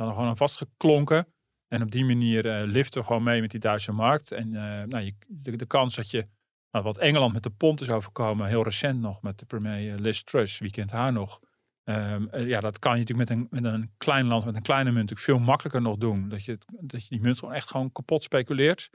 Dan 0.06 0.12
gewoon 0.12 0.28
aan 0.28 0.36
vastgeklonken. 0.36 1.26
En 1.68 1.82
op 1.82 1.90
die 1.90 2.04
manier 2.04 2.46
uh, 2.46 2.70
liften 2.70 3.00
we 3.00 3.06
gewoon 3.06 3.22
mee 3.22 3.40
met 3.40 3.50
die 3.50 3.60
Duitse 3.60 3.92
markt. 3.92 4.32
En 4.32 4.48
uh, 4.48 4.82
nou, 4.82 5.04
je, 5.04 5.14
de, 5.28 5.66
kans 5.66 5.94
dat 5.94 6.10
je, 6.10 6.26
nou, 6.70 6.84
wat 6.84 6.98
Engeland 6.98 7.32
met 7.32 7.42
de 7.42 7.50
pond 7.50 7.80
is 7.80 7.90
overkomen, 7.90 8.46
heel 8.46 8.62
recent 8.62 9.00
nog 9.00 9.22
met 9.22 9.38
de 9.38 9.46
premier 9.46 9.98
Liz 9.98 10.22
Truss, 10.22 10.58
wie 10.58 10.70
kent 10.70 10.90
haar 10.90 11.12
nog, 11.12 11.40
Ehm, 11.88 12.26
eh, 12.30 12.46
ja, 12.46 12.60
dat 12.60 12.78
kan 12.78 12.92
je 12.92 12.98
natuurlijk 12.98 13.28
met 13.28 13.38
een, 13.38 13.62
met 13.62 13.72
een 13.72 13.90
klein 13.98 14.26
land, 14.26 14.44
met 14.44 14.54
een 14.54 14.62
kleine 14.62 14.90
munt, 14.90 15.10
natuurlijk 15.10 15.38
veel 15.38 15.46
makkelijker 15.46 15.82
nog 15.82 15.96
doen. 15.96 16.28
Dat 16.28 16.44
je, 16.44 16.58
dat 16.80 17.02
je 17.02 17.08
die 17.08 17.20
munt 17.20 17.38
gewoon 17.38 17.54
echt 17.54 17.70
gewoon 17.70 17.92
kapot 17.92 18.22
speculeert. 18.22 18.90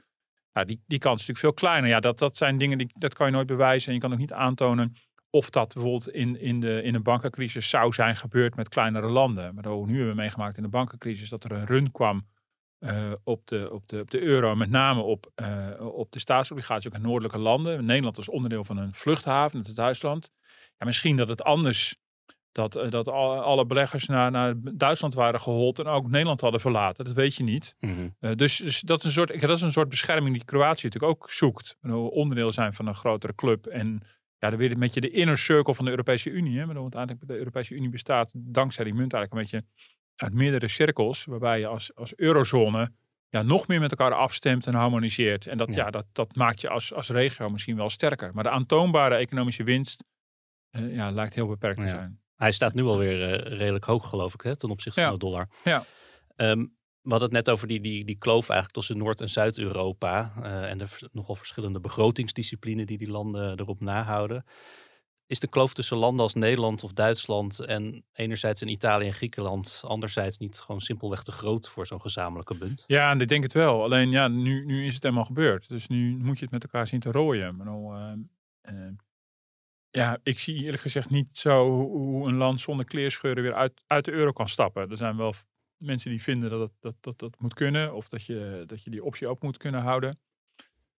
Ja, 0.52 0.64
die, 0.64 0.82
die 0.86 0.98
kans 0.98 1.20
is 1.20 1.26
natuurlijk 1.26 1.38
veel 1.38 1.68
kleiner. 1.68 1.90
Ja, 1.90 2.00
dat, 2.00 2.18
dat 2.18 2.36
zijn 2.36 2.58
dingen 2.58 2.78
die 2.78 2.90
dat 2.98 3.14
kan 3.14 3.26
je 3.26 3.32
nooit 3.32 3.46
bewijzen. 3.46 3.88
En 3.88 3.94
je 3.94 4.00
kan 4.00 4.12
ook 4.12 4.18
niet 4.18 4.32
aantonen 4.32 4.96
of 5.34 5.50
dat 5.50 5.74
bijvoorbeeld 5.74 6.08
in, 6.08 6.40
in, 6.40 6.60
de, 6.60 6.82
in 6.82 6.94
een 6.94 7.02
bankencrisis 7.02 7.68
zou 7.68 7.92
zijn 7.92 8.16
gebeurd 8.16 8.56
met 8.56 8.68
kleinere 8.68 9.08
landen. 9.08 9.54
Maar 9.54 9.66
hoe 9.66 9.86
nu 9.86 9.96
hebben 9.96 10.14
we 10.14 10.20
meegemaakt 10.20 10.56
in 10.56 10.62
de 10.62 10.68
bankencrisis 10.68 11.28
dat 11.28 11.44
er 11.44 11.52
een 11.52 11.66
run 11.66 11.90
kwam 11.90 12.26
eh, 12.78 13.12
op, 13.24 13.46
de, 13.46 13.68
op, 13.72 13.88
de, 13.88 14.00
op 14.00 14.10
de 14.10 14.20
euro, 14.20 14.54
met 14.54 14.70
name 14.70 15.00
op, 15.00 15.30
eh, 15.34 15.70
op 15.80 16.12
de 16.12 16.18
staatsobligaties 16.18 16.86
ook 16.86 16.94
in 16.94 17.02
noordelijke 17.02 17.38
landen. 17.38 17.84
Nederland 17.84 18.16
was 18.16 18.28
onderdeel 18.28 18.64
van 18.64 18.76
een 18.76 18.94
vluchthaven, 18.94 19.58
dat 19.58 19.68
is 19.68 19.74
Duitsland. 19.74 20.30
Ja, 20.78 20.86
misschien 20.86 21.16
dat 21.16 21.28
het 21.28 21.42
anders, 21.42 21.96
dat, 22.52 22.76
eh, 22.76 22.90
dat 22.90 23.08
al- 23.08 23.42
alle 23.42 23.66
beleggers 23.66 24.06
naar, 24.06 24.30
naar 24.30 24.54
Duitsland 24.74 25.14
waren 25.14 25.40
gehold 25.40 25.78
en 25.78 25.86
ook 25.86 26.08
Nederland 26.08 26.40
hadden 26.40 26.60
verlaten. 26.60 27.04
Dat 27.04 27.14
weet 27.14 27.34
je 27.34 27.44
niet. 27.44 27.76
Mhm. 27.80 28.36
Dus 28.36 28.56
dus 28.56 28.80
dat, 28.80 28.98
is 28.98 29.04
een 29.04 29.12
soort, 29.12 29.40
dat 29.40 29.50
is 29.50 29.62
een 29.62 29.72
soort 29.72 29.88
bescherming 29.88 30.34
die 30.34 30.44
Kroatië 30.44 30.86
natuurlijk 30.86 31.12
ook 31.12 31.30
zoekt. 31.30 31.76
Bedoel, 31.80 32.08
onderdeel 32.08 32.52
zijn 32.52 32.74
van 32.74 32.86
een 32.86 32.94
grotere 32.94 33.34
club 33.34 33.66
en 33.66 34.02
ja, 34.44 34.50
dan 34.50 34.58
weer 34.58 34.70
een 34.70 34.78
beetje 34.78 35.00
de 35.00 35.10
inner 35.10 35.38
circle 35.38 35.74
van 35.74 35.84
de 35.84 35.90
Europese 35.90 36.30
Unie. 36.30 36.58
Hè? 36.58 36.66
Bedoel, 36.66 36.82
uiteindelijk 36.82 37.26
de 37.26 37.36
Europese 37.36 37.74
Unie 37.74 37.88
bestaat 37.88 38.30
dankzij 38.34 38.84
die 38.84 38.94
munt 38.94 39.12
eigenlijk 39.12 39.52
een 39.52 39.58
beetje 39.58 39.66
uit 40.16 40.32
meerdere 40.32 40.68
cirkels, 40.68 41.24
waarbij 41.24 41.58
je 41.58 41.66
als, 41.66 41.94
als 41.94 42.16
eurozone 42.16 42.92
ja, 43.28 43.42
nog 43.42 43.66
meer 43.66 43.80
met 43.80 43.90
elkaar 43.90 44.12
afstemt 44.14 44.66
en 44.66 44.74
harmoniseert. 44.74 45.46
En 45.46 45.58
dat, 45.58 45.68
ja. 45.68 45.74
Ja. 45.74 45.90
dat, 45.90 46.06
dat 46.12 46.34
maakt 46.36 46.60
je 46.60 46.68
als, 46.68 46.92
als 46.92 47.08
regio 47.08 47.48
misschien 47.48 47.76
wel 47.76 47.90
sterker. 47.90 48.30
Maar 48.34 48.42
de 48.44 48.50
aantoonbare 48.50 49.14
economische 49.14 49.64
winst 49.64 50.04
eh, 50.70 50.94
ja, 50.94 51.10
lijkt 51.10 51.34
heel 51.34 51.46
beperkt 51.46 51.78
te 51.80 51.84
Ja. 51.84 51.90
zijn. 51.90 52.20
Hij 52.36 52.52
staat 52.52 52.74
nu 52.74 52.82
alweer 52.82 53.32
eh 53.32 53.58
redelijk 53.58 53.84
hoog, 53.84 54.08
geloof 54.08 54.34
ik, 54.34 54.40
hè, 54.40 54.56
ten 54.56 54.70
opzichte 54.70 55.00
Ja. 55.00 55.06
van 55.08 55.18
de 55.18 55.24
dollar. 55.24 55.48
Ja. 55.64 55.84
Ehm, 56.36 56.66
we 57.04 57.10
hadden 57.10 57.28
het 57.28 57.46
net 57.46 57.50
over 57.54 57.68
die, 57.68 57.80
die, 57.80 58.04
die 58.04 58.18
kloof 58.18 58.48
eigenlijk 58.48 58.78
tussen 58.78 58.98
Noord- 58.98 59.20
en 59.20 59.30
Zuid-Europa. 59.30 60.32
eh, 60.42 60.70
en 60.70 60.78
de 60.78 60.86
nogal 61.12 61.34
verschillende 61.34 61.80
begrotingsdiscipline 61.80 62.84
die 62.84 62.98
die 62.98 63.10
landen 63.10 63.60
erop 63.60 63.80
nahouden. 63.80 64.44
Is 65.26 65.40
de 65.40 65.48
kloof 65.48 65.74
tussen 65.74 65.96
landen 65.96 66.22
als 66.22 66.34
Nederland 66.34 66.82
of 66.82 66.92
Duitsland 66.92 67.60
en 67.60 68.04
enerzijds 68.12 68.62
in 68.62 68.68
Italië 68.68 69.06
en 69.06 69.14
Griekenland, 69.14 69.82
anderzijds 69.86 70.38
niet 70.38 70.60
gewoon 70.60 70.80
simpelweg 70.80 71.22
te 71.22 71.32
groot 71.32 71.68
voor 71.68 71.86
zo'n 71.86 72.00
gezamenlijke 72.00 72.54
munt? 72.58 72.84
Ja, 72.86 73.10
en 73.10 73.20
ik 73.20 73.28
denk 73.28 73.42
het 73.42 73.52
wel. 73.52 73.82
Alleen 73.82 74.10
ja, 74.10 74.28
nu, 74.28 74.64
nu 74.64 74.86
is 74.86 74.94
het 74.94 75.02
helemaal 75.02 75.24
gebeurd. 75.24 75.68
Dus 75.68 75.86
nu 75.86 76.16
moet 76.16 76.38
je 76.38 76.42
het 76.42 76.52
met 76.52 76.62
elkaar 76.62 76.86
zien 76.86 77.00
te 77.00 77.10
rooien. 77.10 77.56
Maar 77.56 77.66
nou, 77.66 77.96
ehm, 77.96 78.18
ehm, 78.60 78.94
ja, 79.90 80.18
ik 80.22 80.38
zie 80.38 80.64
eerlijk 80.64 80.82
gezegd 80.82 81.10
niet 81.10 81.38
zo 81.38 81.70
hoe, 81.70 82.28
een 82.28 82.36
land 82.36 82.60
zonder 82.60 82.86
kleerscheuren 82.86 83.42
weer 83.42 83.54
uit, 83.54 83.82
uit 83.86 84.04
de 84.04 84.12
euro 84.12 84.32
kan 84.32 84.48
stappen. 84.48 84.90
Er 84.90 84.96
zijn 84.96 85.16
wel 85.16 85.34
mensen 85.84 86.10
die 86.10 86.22
vinden 86.22 86.50
dat 86.50 86.70
dat, 86.80 86.94
dat, 87.00 87.18
dat 87.18 87.36
moet 87.38 87.54
kunnen. 87.54 87.94
Of 87.94 88.08
dat 88.08 88.24
je, 88.24 88.62
dat 88.66 88.84
je 88.84 88.90
die 88.90 89.04
optie 89.04 89.28
open 89.28 89.46
moet 89.46 89.56
kunnen 89.56 89.80
houden. 89.80 90.18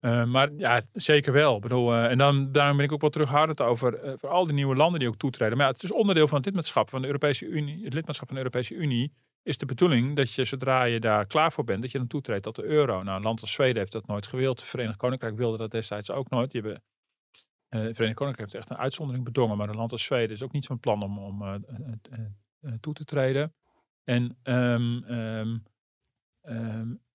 Eh, 0.04 0.24
maar 0.24 0.50
ja, 0.56 0.82
zeker 0.92 1.32
wel. 1.32 1.56
Ik 1.56 1.62
bedoel, 1.62 1.92
eh, 1.92 2.10
en 2.10 2.18
dan, 2.18 2.52
daarom 2.52 2.76
ben 2.76 2.86
ik 2.86 2.92
ook 2.92 3.00
wel 3.00 3.10
terughoudend 3.10 3.60
over 3.60 3.94
eh, 3.94 4.12
voor 4.16 4.28
al 4.28 4.44
die 4.44 4.54
nieuwe 4.54 4.74
landen 4.74 5.00
die 5.00 5.08
ook 5.08 5.16
toetreden. 5.16 5.56
Maar 5.56 5.66
ja, 5.66 5.72
het 5.72 5.82
is 5.82 5.92
onderdeel 5.92 6.28
van 6.28 6.36
het 6.36 6.46
lidmaatschap 6.46 6.90
van 6.90 7.00
de 7.00 7.06
Europese 7.06 7.46
Unie. 7.46 7.84
Het 7.84 7.92
lidmaatschap 7.92 8.26
van 8.26 8.36
de 8.36 8.42
Europese 8.42 8.74
Unie 8.74 9.12
is 9.42 9.58
de 9.58 9.66
bedoeling 9.66 10.16
dat 10.16 10.32
je 10.32 10.44
zodra 10.44 10.84
je 10.84 11.00
daar 11.00 11.26
klaar 11.26 11.52
voor 11.52 11.64
bent, 11.64 11.82
dat 11.82 11.90
je 11.90 11.98
dan 11.98 12.06
toetreedt 12.06 12.42
tot 12.42 12.56
de 12.56 12.64
euro. 12.64 13.02
Nou, 13.02 13.16
een 13.16 13.22
land 13.22 13.40
als 13.40 13.52
Zweden 13.52 13.76
heeft 13.76 13.92
dat 13.92 14.06
nooit 14.06 14.26
gewild. 14.26 14.60
Het 14.60 14.68
Verenigd 14.68 14.96
Koninkrijk 14.96 15.36
wilde 15.36 15.56
dat 15.56 15.70
destijds 15.70 16.10
ook 16.10 16.30
nooit. 16.30 16.50
Die 16.50 16.60
hebben, 16.60 16.82
het 17.68 17.94
Verenigd 17.94 18.18
Koninkrijk 18.18 18.52
heeft 18.52 18.54
echt 18.54 18.70
een 18.70 18.84
uitzondering 18.84 19.24
bedongen, 19.24 19.56
maar 19.56 19.68
een 19.68 19.76
land 19.76 19.92
als 19.92 20.04
Zweden 20.04 20.36
is 20.36 20.42
ook 20.42 20.52
niet 20.52 20.66
van 20.66 20.80
plan 20.80 21.02
om, 21.02 21.18
om 21.18 21.64
toe 22.80 22.94
te 22.94 23.04
treden. 23.04 23.54
En 24.04 24.36
ehm, 24.42 25.56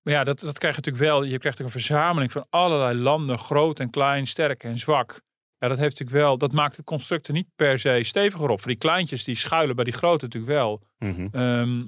maar 0.02 0.14
ja, 0.14 0.24
dat, 0.24 0.40
dat 0.40 0.58
krijg 0.58 0.76
je 0.76 0.82
natuurlijk 0.82 1.12
wel. 1.12 1.24
Je 1.24 1.40
krijgt 1.40 1.60
ook 1.60 1.66
een 1.66 1.72
verzameling 1.72 2.32
van 2.32 2.46
allerlei 2.50 3.00
landen, 3.00 3.40
groot 3.40 3.80
en 3.80 3.90
klein, 3.90 4.28
sterk 4.28 4.64
en 4.64 4.80
zwak. 4.80 5.22
Ja, 5.60 5.68
dat 5.68 5.78
heeft 5.78 6.00
natuurlijk 6.00 6.26
wel, 6.26 6.38
dat 6.38 6.52
maakt 6.52 6.76
het 6.76 6.86
construct 6.86 7.28
er 7.28 7.34
niet 7.34 7.48
per 7.56 7.80
se 7.80 8.00
steviger 8.04 8.50
op. 8.50 8.60
Voor 8.60 8.72
die 8.72 8.80
kleintjes 8.80 9.24
die 9.24 9.36
schuilen 9.36 9.76
bij 9.76 9.84
die 9.84 9.94
grote 9.94 10.26
natuurlijk 10.26 10.54
wel. 10.54 10.84
Mhm. 10.98 11.22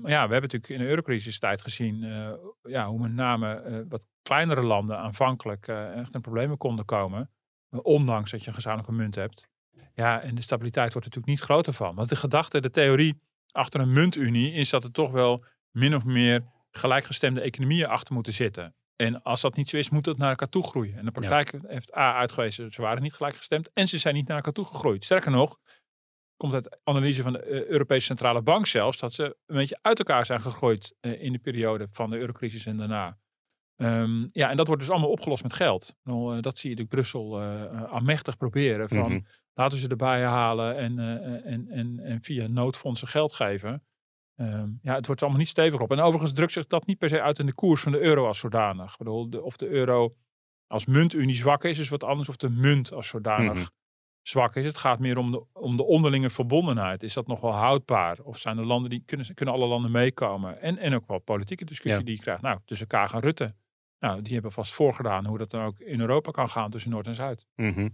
Ja, 0.07 0.27
we 0.27 0.33
hebben 0.33 0.41
natuurlijk 0.41 0.69
in 0.69 0.77
de 0.77 0.87
eurocrisistijd 0.87 1.61
gezien 1.61 2.03
eh, 2.03 2.31
ja, 2.61 2.87
hoe 2.87 2.99
met 2.99 3.13
name 3.13 3.53
eh, 3.53 3.79
wat 3.89 4.01
kleinere 4.21 4.61
landen 4.61 4.97
aanvankelijk 4.97 5.67
eh, 5.67 5.97
echt 5.97 6.13
in 6.13 6.21
problemen 6.21 6.57
konden 6.57 6.85
komen. 6.85 7.29
ondanks 7.81 8.31
dat 8.31 8.41
je 8.41 8.47
een 8.47 8.53
gezamenlijke 8.53 8.93
munt 8.93 9.15
hebt. 9.15 9.49
Ja, 9.93 10.21
en 10.21 10.35
de 10.35 10.41
stabiliteit 10.41 10.93
wordt 10.93 11.07
er 11.07 11.13
natuurlijk 11.13 11.39
niet 11.39 11.49
groter 11.49 11.73
van. 11.73 11.95
Want 11.95 12.09
de 12.09 12.15
gedachte, 12.15 12.61
de 12.61 12.71
theorie 12.71 13.21
achter 13.53 13.79
een 13.79 13.93
muntunie 13.93 14.53
is 14.53 14.69
dat 14.69 14.83
er 14.83 14.91
toch 14.91 15.11
wel 15.11 15.43
min 15.71 15.95
of 15.95 16.03
meer 16.03 16.43
gelijkgestemde 16.71 17.41
economieën 17.41 17.87
achter 17.87 18.13
moeten 18.13 18.33
zitten. 18.33 18.75
En 18.95 19.23
als 19.23 19.41
dat 19.41 19.55
niet 19.55 19.69
zo 19.69 19.77
is, 19.77 19.89
moet 19.89 20.05
het 20.05 20.17
naar 20.17 20.29
elkaar 20.29 20.49
toe 20.49 20.63
groeien. 20.63 20.97
En 20.97 21.05
de 21.05 21.11
praktijk 21.11 21.53
heeft 21.67 21.95
A 21.95 22.15
uitgewezen, 22.15 22.71
ze 22.71 22.81
waren 22.81 23.01
niet 23.01 23.13
gelijkgestemd 23.13 23.69
en 23.73 23.87
ze 23.87 23.97
zijn 23.97 24.15
niet 24.15 24.27
naar 24.27 24.37
elkaar 24.37 24.53
toe 24.53 24.65
gegroeid. 24.65 25.03
Sterker 25.03 25.31
nog, 25.31 25.57
komt 26.37 26.53
uit 26.53 26.79
analyse 26.83 27.21
van 27.21 27.33
de 27.33 27.39
eh, 27.39 27.65
Europese 27.65 28.05
Centrale 28.05 28.41
Bank 28.41 28.67
zelfs, 28.67 28.97
dat 28.97 29.13
ze 29.13 29.23
een 29.45 29.55
beetje 29.55 29.79
uit 29.81 29.99
elkaar 29.99 30.25
zijn 30.25 30.41
gegroeid 30.41 30.95
eh, 30.99 31.21
in 31.21 31.31
de 31.31 31.39
periode 31.39 31.87
van 31.91 32.09
de 32.09 32.17
eurocrisis 32.17 32.65
en 32.65 32.77
daarna. 32.77 33.17
Ehm, 33.81 34.27
ja, 34.31 34.49
en 34.49 34.57
dat 34.57 34.67
wordt 34.67 34.81
dus 34.81 34.91
allemaal 34.91 35.09
opgelost 35.09 35.43
met 35.43 35.53
geld. 35.53 35.95
Nou, 36.03 36.41
dat 36.41 36.57
zie 36.57 36.69
je 36.69 36.75
natuurlijk 36.75 36.89
Brussel 36.89 37.41
eh, 37.41 37.83
aanmächtig 37.83 38.37
proberen. 38.37 38.89
Van, 38.89 39.11
Mhm. 39.11 39.19
Laten 39.53 39.77
ze 39.77 39.87
erbij 39.87 40.23
halen 40.25 40.77
en, 40.77 40.99
en, 41.43 41.67
en, 41.69 41.99
en 41.99 42.21
via 42.21 42.47
noodfondsen 42.47 43.07
geld 43.07 43.33
geven. 43.33 43.83
Ehm, 44.35 44.69
ja, 44.81 44.95
het 44.95 45.05
wordt 45.05 45.21
allemaal 45.21 45.39
niet 45.39 45.49
stevig 45.49 45.79
op. 45.79 45.91
En 45.91 45.99
overigens 45.99 46.33
drukt 46.33 46.51
zich 46.51 46.67
dat 46.67 46.85
niet 46.85 46.97
per 46.97 47.09
se 47.09 47.21
uit 47.21 47.39
in 47.39 47.45
de 47.45 47.53
koers 47.53 47.81
van 47.81 47.91
de 47.91 47.99
euro 47.99 48.27
als 48.27 48.39
zodanig. 48.39 48.91
Ik 48.91 48.97
bedoel, 48.97 49.29
de, 49.29 49.41
of 49.41 49.57
de 49.57 49.67
euro 49.69 50.15
als 50.67 50.85
muntunie 50.85 51.35
zwak 51.35 51.63
is, 51.63 51.77
is 51.77 51.89
wat 51.89 52.03
anders. 52.03 52.29
Of 52.29 52.35
de 52.35 52.49
munt 52.49 52.91
als 52.93 53.07
zodanig 53.07 53.53
Mhm. 53.53 53.65
zwak 54.21 54.55
is. 54.55 54.65
Het 54.65 54.77
gaat 54.77 54.99
meer 54.99 55.17
om 55.17 55.31
de, 55.31 55.43
om 55.53 55.77
de 55.77 55.83
onderlinge 55.85 56.29
verbondenheid. 56.29 57.03
Is 57.03 57.13
dat 57.13 57.27
nog 57.27 57.39
wel 57.41 57.53
houdbaar? 57.53 58.19
Of 58.23 58.37
zijn 58.37 58.57
er 58.57 58.65
landen 58.65 58.89
die 58.89 59.03
kunnen, 59.05 59.33
kunnen 59.33 59.55
alle 59.55 59.67
landen 59.67 59.91
meekomen? 59.91 60.61
En, 60.61 60.77
en 60.77 60.93
ook 60.95 61.07
wel 61.07 61.19
politieke 61.19 61.65
discussie 61.65 61.99
Ja. 62.01 62.05
die 62.07 62.15
je 62.15 62.21
krijgt. 62.21 62.41
Nou, 62.41 62.59
tussen 62.65 62.87
Kaag 62.87 63.13
en 63.13 63.19
Rutte. 63.19 63.55
Nou, 64.01 64.21
die 64.21 64.33
hebben 64.33 64.51
vast 64.51 64.73
voorgedaan 64.73 65.25
hoe 65.25 65.37
dat 65.37 65.49
dan 65.49 65.65
ook 65.65 65.79
in 65.79 65.99
Europa 65.99 66.31
kan 66.31 66.49
gaan 66.49 66.71
tussen 66.71 66.91
Noord 66.91 67.07
en 67.07 67.15
Zuid. 67.15 67.45
Mhm. 67.55 67.89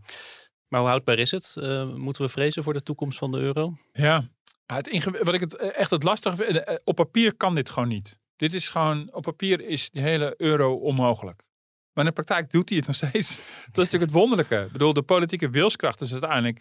Maar 0.68 0.80
hoe 0.80 0.90
houdbaar 0.90 1.18
is 1.18 1.32
het? 1.32 1.56
Eh, 1.56 1.94
moeten 1.94 2.22
we 2.22 2.30
vrezen 2.30 2.64
voor 2.64 2.74
de 2.74 2.84
toekomst 2.84 3.18
van 3.18 3.32
de 3.32 3.38
euro? 3.38 3.78
Ja, 3.94 4.28
het 4.66 5.04
wat 5.24 5.34
ik 5.34 5.40
het 5.40 5.56
eh, 5.56 5.78
echt 5.78 5.92
het 5.92 6.04
lastige 6.04 6.36
vind, 6.36 6.64
eh, 6.64 6.76
op 6.84 6.96
papier 6.96 7.36
kan 7.36 7.56
dit 7.56 7.70
gewoon 7.70 7.90
niet. 7.90 8.20
Dit 8.36 8.54
is 8.54 8.70
gewoon, 8.70 9.14
op 9.14 9.24
papier 9.24 9.62
is 9.62 9.90
die 9.90 10.02
hele 10.02 10.34
euro 10.38 10.74
onmogelijk. 10.74 11.44
Maar 11.94 12.06
in 12.06 12.14
de 12.16 12.24
praktijk 12.24 12.52
doet 12.52 12.70
hij 12.70 12.78
het 12.78 12.88
nog 12.88 12.96
steeds. 13.06 13.36
Dat 13.38 13.86
is 13.86 13.92
natuurlijk 13.92 14.12
het 14.12 14.20
wonderlijke. 14.20 14.64
Ik 14.66 14.72
bedoel, 14.72 14.94
de 14.94 15.02
politieke 15.02 15.50
wilskracht 15.50 16.02
is 16.02 16.12
uiteindelijk, 16.12 16.60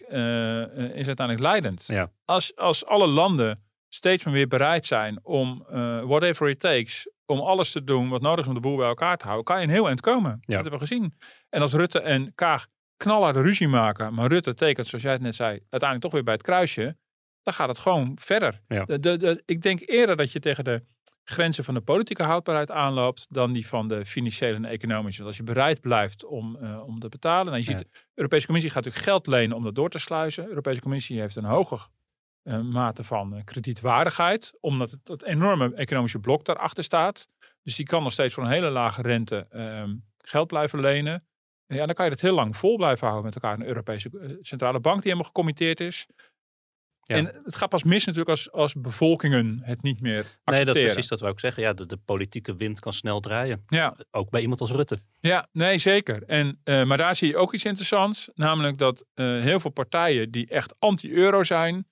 is 0.95 1.07
uiteindelijk 1.07 1.41
leidend. 1.41 1.85
Ja. 1.87 2.11
Als, 2.25 2.57
als 2.57 2.87
alle 2.87 3.07
landen 3.07 3.66
steeds 3.97 4.25
maar 4.25 4.33
weer 4.35 4.49
bereid 4.49 4.87
zijn 4.87 5.19
om, 5.23 5.67
eh, 5.71 6.01
whatever 6.03 6.49
it 6.49 6.61
takes, 6.61 7.11
om 7.27 7.39
alles 7.41 7.73
te 7.73 7.85
doen 7.85 8.09
wat 8.09 8.21
nodig 8.21 8.41
is 8.45 8.49
om 8.49 8.55
de 8.55 8.61
boel 8.61 8.77
bij 8.77 8.87
elkaar 8.87 9.17
te 9.17 9.25
houden, 9.25 9.45
kan 9.45 9.57
je 9.61 9.63
een 9.67 9.73
heel 9.73 9.87
eind 9.87 10.01
komen. 10.01 10.31
Dat 10.41 10.55
hebben 10.55 10.73
we 10.73 10.79
gezien. 10.79 11.15
En 11.49 11.61
als 11.61 11.73
Rutte 11.73 12.01
en 12.01 12.33
Kaag 12.35 12.67
knalharde 12.97 13.41
ruzie 13.41 13.69
maken, 13.69 14.15
maar 14.15 14.29
Rutte 14.29 14.55
tekent, 14.55 14.87
zoals 14.87 15.05
jij 15.05 15.13
het 15.13 15.23
net 15.23 15.35
zei, 15.35 15.51
uiteindelijk 15.51 16.01
toch 16.03 16.13
weer 16.13 16.23
bij 16.23 16.35
het 16.35 16.43
kruisje, 16.43 16.97
dan 17.43 17.55
gaat 17.55 17.69
het 17.69 17.79
gewoon 17.79 18.13
verder. 18.21 18.61
Ja. 18.69 18.85
De, 18.85 19.01
de, 19.01 19.17
de- 19.17 19.43
ik 19.47 19.63
denk 19.63 19.81
eerder 19.89 20.17
dat 20.17 20.33
je 20.33 20.41
tegen 20.41 20.65
de 20.65 20.83
grenzen 21.25 21.65
van 21.65 21.75
de 21.75 21.81
politieke 21.81 22.23
houdbaarheid 22.23 22.71
aanloopt 22.71 23.27
dan 23.29 23.53
die 23.53 23.67
van 23.67 23.89
de 23.89 24.07
financiële 24.07 24.55
en 24.57 24.65
economische. 24.65 25.23
Want 25.23 25.37
als 25.37 25.47
je 25.47 25.53
bereid 25.53 25.81
blijft 25.81 26.25
om, 26.25 26.57
eh, 26.57 26.83
om 26.87 26.99
te 26.99 27.09
betalen. 27.09 27.45
Nou, 27.47 27.57
je 27.59 27.65
ziet, 27.65 27.77
Ja. 27.79 27.83
de 27.83 27.89
Europese 28.15 28.47
Commissie 28.47 28.73
gaat 28.73 28.85
natuurlijk 28.85 29.11
geld 29.11 29.27
lenen 29.27 29.57
om 29.57 29.65
dat 29.65 29.75
door 29.75 29.91
te 29.91 29.99
sluizen. 29.99 30.43
De 30.43 30.49
Europese 30.49 30.81
Commissie 30.81 31.21
heeft 31.21 31.37
een 31.37 31.45
hoger 31.45 31.87
eh, 32.47 32.61
mate 32.61 33.05
van 33.05 33.37
eh, 33.37 33.45
kredietwaardigheid, 33.45 34.53
omdat 34.61 34.91
het, 34.91 35.01
dat 35.03 35.23
enorme 35.23 35.75
economische 35.75 36.19
blok 36.19 36.45
daarachter 36.45 36.85
staat. 36.85 37.29
Dus 37.63 37.77
die 37.77 37.87
kan 37.87 38.03
nog 38.03 38.13
steeds 38.13 38.35
voor 38.35 38.43
een 38.45 38.51
hele 38.51 38.71
lage 38.71 39.03
rente 39.03 39.47
ehm, 39.51 39.95
geld 40.19 40.47
blijven 40.47 40.81
lenen. 40.81 41.27
Ja, 41.67 41.87
dan 41.87 41.95
kan 41.95 42.05
je 42.05 42.11
het 42.11 42.21
heel 42.21 42.35
lang 42.35 42.57
vol 42.57 42.77
blijven 42.77 43.07
houden 43.07 43.25
met 43.25 43.35
elkaar. 43.35 43.55
Een 43.59 43.67
Europese 43.67 44.11
eh, 44.21 44.31
centrale 44.41 44.81
bank 44.81 44.97
die 44.97 45.05
helemaal 45.05 45.25
gecommitteerd 45.25 45.81
is. 45.81 46.07
Ja. 47.01 47.17
En 47.17 47.25
het 47.43 47.57
gaat 47.57 47.69
pas 47.69 47.83
mis 47.83 48.05
natuurlijk 48.05 48.31
als, 48.31 48.53
als 48.53 48.75
bevolkingen 48.75 49.61
het 49.63 49.83
niet 49.83 50.01
meer 50.01 50.19
accepteren. 50.19 50.55
Nee, 50.55 50.65
dat 50.65 50.75
precies, 50.75 51.09
dat 51.09 51.21
wou 51.21 51.33
ik 51.33 51.41
zeggen. 51.41 51.63
Ja, 51.63 51.73
de, 51.73 51.87
de 51.87 51.97
politieke 51.97 52.57
wind 52.57 52.81
kan 52.81 52.93
snel 52.93 53.21
draaien. 53.21 53.65
Ja, 53.67 53.97
Ook 54.11 54.31
bij 54.31 54.41
iemand 54.41 54.61
als 54.61 54.71
Rutte. 54.71 54.99
ja, 55.21 55.49
nee, 55.53 55.79
zeker. 55.79 56.23
En, 56.23 56.61
maar 56.65 56.97
daar 56.97 57.17
zie 57.17 57.29
je 57.29 57.37
ook 57.37 57.55
iets 57.55 57.65
interessants. 57.65 58.31
Namelijk 58.35 58.79
dat 58.79 59.05
heel 59.15 59.61
veel 59.61 59.71
partijen 59.71 60.31
die 60.31 60.49
echt 60.49 60.75
anti-euro 60.79 61.43
zijn, 61.43 61.87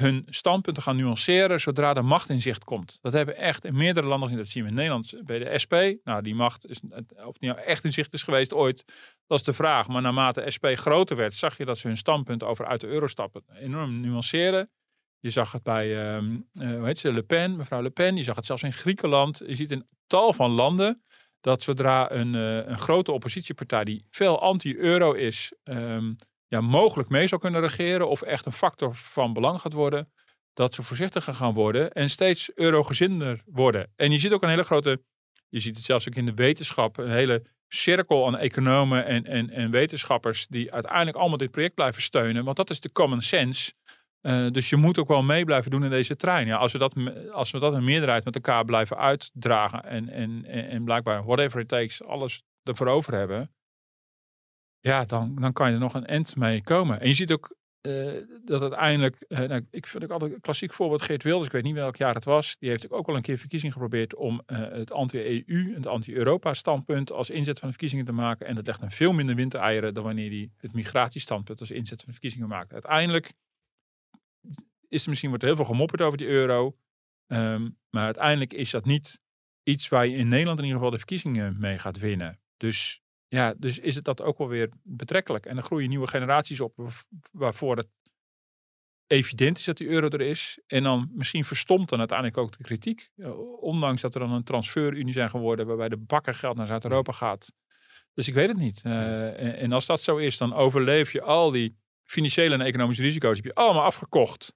hun 0.00 0.22
standpunten 0.26 0.82
gaan 0.82 0.96
nuanceren 0.96 1.60
zodra 1.60 1.94
de 1.94 2.02
macht 2.02 2.28
in 2.28 2.40
zicht 2.40 2.64
komt. 2.64 2.98
Dat 3.00 3.12
hebben 3.12 3.36
echt 3.36 3.64
in 3.64 3.76
meerdere 3.76 4.06
landen 4.06 4.28
gezien. 4.28 4.44
Dat 4.44 4.52
zien 4.52 4.62
we 4.62 4.68
in 4.68 4.74
Nederland 4.74 5.14
bij 5.24 5.38
de 5.38 5.58
SP. 5.62 5.74
Nou, 6.04 6.22
die 6.22 6.34
macht, 6.34 6.66
is, 6.66 6.80
of 7.24 7.36
die 7.38 7.48
nou 7.48 7.60
echt 7.60 7.84
in 7.84 7.92
zicht 7.92 8.12
is 8.12 8.22
geweest 8.22 8.54
ooit, 8.54 8.84
dat 9.26 9.38
is 9.38 9.44
de 9.44 9.52
vraag. 9.52 9.88
Maar 9.88 10.02
naarmate 10.02 10.50
SP 10.56 10.66
groter 10.74 11.16
werd, 11.16 11.36
zag 11.36 11.56
je 11.56 11.64
dat 11.64 11.78
ze 11.78 11.86
hun 11.86 11.96
standpunt 11.96 12.42
over 12.42 12.66
uit 12.66 12.80
de 12.80 12.86
euro 12.86 13.06
stappen 13.06 13.42
enorm 13.54 14.00
nuanceren. 14.00 14.70
Je 15.18 15.30
zag 15.30 15.52
het 15.52 15.62
bij, 15.62 16.14
eh, 16.16 16.18
hoe 16.52 16.86
heet 16.86 16.98
ze, 16.98 17.12
Le 17.12 17.22
Pen, 17.22 17.56
mevrouw 17.56 17.82
Le 17.82 17.90
Pen. 17.90 18.16
Je 18.16 18.22
zag 18.22 18.36
het 18.36 18.46
zelfs 18.46 18.62
in 18.62 18.72
Griekenland. 18.72 19.42
Je 19.46 19.54
ziet 19.54 19.70
in 19.70 19.86
tal 20.06 20.32
van 20.32 20.50
landen 20.50 21.02
dat 21.40 21.62
zodra 21.62 22.10
een, 22.10 22.34
eh, 22.34 22.56
een 22.56 22.78
grote 22.78 23.12
oppositiepartij 23.12 23.84
die 23.84 24.06
veel 24.10 24.40
anti-euro 24.40 25.12
is, 25.12 25.52
ehm, 25.62 26.12
ja, 26.50 26.60
mogelijk 26.60 27.08
mee 27.08 27.26
zou 27.26 27.40
kunnen 27.40 27.60
regeren 27.60 28.08
of 28.08 28.22
echt 28.22 28.46
een 28.46 28.52
factor 28.52 28.94
van 28.94 29.32
belang 29.32 29.60
gaat 29.60 29.72
worden, 29.72 30.12
dat 30.54 30.74
ze 30.74 30.82
voorzichtiger 30.82 31.34
gaan 31.34 31.54
worden 31.54 31.92
en 31.92 32.10
steeds 32.10 32.50
eurogezinder 32.54 33.42
worden. 33.46 33.92
En 33.96 34.12
je 34.12 34.18
ziet 34.18 34.32
ook 34.32 34.42
een 34.42 34.48
hele 34.48 34.62
grote, 34.62 35.02
je 35.48 35.60
ziet 35.60 35.76
het 35.76 35.84
zelfs 35.84 36.08
ook 36.08 36.14
in 36.14 36.26
de 36.26 36.34
wetenschap, 36.34 36.98
een 36.98 37.10
hele 37.10 37.42
cirkel 37.68 38.26
aan 38.26 38.36
economen 38.36 39.06
en, 39.06 39.24
en, 39.24 39.50
en 39.50 39.70
wetenschappers 39.70 40.46
die 40.46 40.72
uiteindelijk 40.72 41.16
allemaal 41.16 41.38
dit 41.38 41.50
project 41.50 41.74
blijven 41.74 42.02
steunen, 42.02 42.44
want 42.44 42.56
dat 42.56 42.70
is 42.70 42.80
de 42.80 42.92
common 42.92 43.22
sense. 43.22 43.72
Uh, 44.22 44.50
dus 44.50 44.68
je 44.68 44.76
moet 44.76 44.98
ook 44.98 45.08
wel 45.08 45.22
mee 45.22 45.44
blijven 45.44 45.70
doen 45.70 45.84
in 45.84 45.90
deze 45.90 46.16
trein. 46.16 46.46
Ja, 46.46 46.56
als, 46.56 46.72
we 46.72 46.78
dat, 46.78 46.94
als 47.32 47.50
we 47.50 47.58
dat 47.58 47.72
een 47.72 47.84
meerderheid 47.84 48.24
met 48.24 48.34
elkaar 48.34 48.64
blijven 48.64 48.96
uitdragen 48.96 49.84
en, 49.84 50.08
en, 50.08 50.44
en, 50.44 50.84
blijkbaar 50.84 51.24
whatever 51.24 51.60
it 51.60 51.68
takes 51.68 52.02
alles 52.02 52.42
ervoor 52.62 52.86
over 52.86 53.14
hebben, 53.14 53.50
ja, 54.80 55.04
dan, 55.04 55.34
dan 55.34 55.52
kan 55.52 55.68
je 55.68 55.74
er 55.74 55.80
nog 55.80 55.94
een 55.94 56.06
end 56.06 56.36
mee 56.36 56.62
komen. 56.62 57.00
En 57.00 57.08
je 57.08 57.14
ziet 57.14 57.32
ook 57.32 57.58
uh, 57.82 58.22
dat 58.44 58.60
uiteindelijk, 58.60 59.24
uh, 59.28 59.38
nou, 59.38 59.66
ik 59.70 59.86
vind 59.86 60.04
ook 60.04 60.10
altijd 60.10 60.32
een 60.32 60.40
klassiek 60.40 60.72
voorbeeld, 60.72 61.02
Geert 61.02 61.22
Wilders, 61.22 61.46
ik 61.46 61.52
weet 61.52 61.62
niet 61.62 61.74
welk 61.74 61.96
jaar 61.96 62.14
het 62.14 62.24
was, 62.24 62.56
die 62.58 62.68
heeft 62.68 62.90
ook 62.90 63.06
wel 63.06 63.16
een 63.16 63.22
keer 63.22 63.38
verkiezing 63.38 63.72
geprobeerd 63.72 64.14
om 64.14 64.42
uh, 64.46 64.58
het 64.58 64.92
anti-EU, 64.92 65.74
het 65.74 65.86
anti-Europa 65.86 66.54
standpunt 66.54 67.12
als 67.12 67.30
inzet 67.30 67.58
van 67.58 67.68
de 67.68 67.74
verkiezingen 67.74 68.04
te 68.04 68.12
maken. 68.12 68.46
En 68.46 68.54
dat 68.54 68.66
legt 68.66 68.82
een 68.82 68.90
veel 68.90 69.12
minder 69.12 69.34
windeieren 69.34 69.94
dan 69.94 70.04
wanneer 70.04 70.30
hij 70.30 70.50
het 70.56 70.72
migratiestandpunt 70.72 71.60
als 71.60 71.70
inzet 71.70 71.98
van 71.98 72.06
de 72.06 72.12
verkiezingen 72.12 72.48
maakt. 72.48 72.72
Uiteindelijk 72.72 73.32
is 74.88 75.02
er 75.02 75.08
misschien 75.08 75.28
wordt 75.28 75.44
er 75.44 75.50
heel 75.50 75.58
veel 75.58 75.72
gemopperd 75.72 76.02
over 76.02 76.18
die 76.18 76.28
euro, 76.28 76.76
um, 77.26 77.78
maar 77.90 78.04
uiteindelijk 78.04 78.52
is 78.52 78.70
dat 78.70 78.84
niet 78.84 79.20
iets 79.62 79.88
waar 79.88 80.06
je 80.06 80.16
in 80.16 80.28
Nederland 80.28 80.58
in 80.58 80.64
ieder 80.64 80.78
geval 80.78 80.92
de 80.92 81.04
verkiezingen 81.04 81.56
mee 81.58 81.78
gaat 81.78 81.98
winnen. 81.98 82.40
Dus 82.56 83.02
ja, 83.30 83.54
dus 83.58 83.78
is 83.78 83.94
het 83.94 84.04
dat 84.04 84.22
ook 84.22 84.38
wel 84.38 84.48
weer 84.48 84.68
betrekkelijk. 84.82 85.46
En 85.46 85.54
dan 85.54 85.64
groeien 85.64 85.88
nieuwe 85.88 86.06
generaties 86.06 86.60
op 86.60 86.92
waarvoor 87.32 87.76
het 87.76 87.88
evident 89.06 89.58
is 89.58 89.64
dat 89.64 89.76
die 89.76 89.88
euro 89.88 90.08
er 90.08 90.20
is. 90.20 90.58
En 90.66 90.82
dan 90.82 91.10
misschien 91.12 91.44
verstomt 91.44 91.88
dan 91.88 91.98
uiteindelijk 91.98 92.38
ook 92.38 92.58
de 92.58 92.64
kritiek. 92.64 93.10
Ondanks 93.60 94.00
dat 94.00 94.14
er 94.14 94.20
dan 94.20 94.32
een 94.32 94.44
transferunie 94.44 95.12
zijn 95.12 95.30
geworden 95.30 95.66
waarbij 95.66 95.88
de 95.88 95.96
bakken 95.96 96.34
geld 96.34 96.56
naar 96.56 96.66
Zuid-Europa 96.66 97.12
gaat. 97.12 97.52
Dus 98.14 98.28
ik 98.28 98.34
weet 98.34 98.48
het 98.48 98.56
niet. 98.56 98.82
Uh, 98.86 99.42
en, 99.42 99.56
en, 99.56 99.72
als 99.72 99.86
dat 99.86 100.00
zo 100.00 100.16
is, 100.16 100.36
dan 100.36 100.54
overleef 100.54 101.12
je 101.12 101.22
al 101.22 101.50
die 101.50 101.76
financiële 102.04 102.54
en 102.54 102.60
economische 102.60 103.02
risico's. 103.02 103.34
Die 103.34 103.42
heb 103.42 103.56
je 103.56 103.62
allemaal 103.62 103.84
afgekocht. 103.84 104.54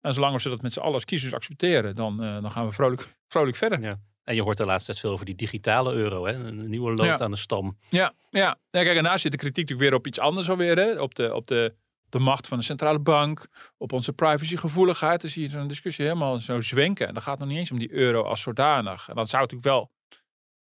En 0.00 0.14
zolang 0.14 0.34
we 0.34 0.40
ze 0.40 0.48
dat 0.48 0.62
met 0.62 0.72
z'n 0.72 0.80
allen 0.80 0.94
als 0.94 1.04
kiezers 1.04 1.34
accepteren, 1.34 1.94
dan, 1.94 2.24
uh, 2.24 2.42
dan 2.42 2.50
gaan 2.50 2.66
we 2.66 2.72
vrolijk, 2.72 3.16
vrolijk 3.26 3.56
verder. 3.56 3.80
Ja. 3.80 4.00
En 4.26 4.34
je 4.34 4.42
hoort 4.42 4.56
de 4.56 4.64
laatste 4.64 4.86
tijd 4.86 4.98
veel 4.98 5.12
over 5.12 5.24
die 5.24 5.34
digitale 5.34 5.92
euro, 5.92 6.26
hè? 6.26 6.32
een 6.32 6.68
nieuwe 6.68 6.94
lood 6.94 7.20
aan 7.20 7.30
de 7.30 7.36
stam. 7.36 7.78
Ja, 7.88 8.12
ja. 8.30 8.58
ja 8.70 8.82
kijk, 8.82 8.96
en 8.96 9.02
daar 9.02 9.18
zit 9.18 9.32
de 9.32 9.38
kritiek 9.38 9.68
natuurlijk 9.68 9.90
weer 9.90 9.98
op 9.98 10.06
iets 10.06 10.18
anders 10.18 10.50
alweer. 10.50 10.76
Hè? 10.76 11.00
Op, 11.00 11.14
de, 11.14 11.34
op 11.34 11.46
de, 11.46 11.74
de 12.08 12.18
macht 12.18 12.48
van 12.48 12.58
de 12.58 12.64
centrale 12.64 12.98
bank, 12.98 13.46
op 13.78 13.92
onze 13.92 14.12
privacygevoeligheid. 14.12 15.20
Dan 15.20 15.30
zie 15.30 15.42
je 15.42 15.48
zo'n 15.48 15.68
discussie 15.68 16.04
helemaal 16.04 16.38
zo 16.38 16.60
zwenken. 16.60 17.06
En 17.06 17.12
dan 17.12 17.22
gaat 17.22 17.32
het 17.32 17.40
nog 17.40 17.48
niet 17.48 17.58
eens 17.58 17.70
om 17.70 17.78
die 17.78 17.92
euro 17.92 18.22
als 18.22 18.40
zodanig. 18.40 19.08
En 19.08 19.14
dan 19.14 19.26
zou 19.26 19.42
natuurlijk 19.42 19.68
wel 19.68 19.90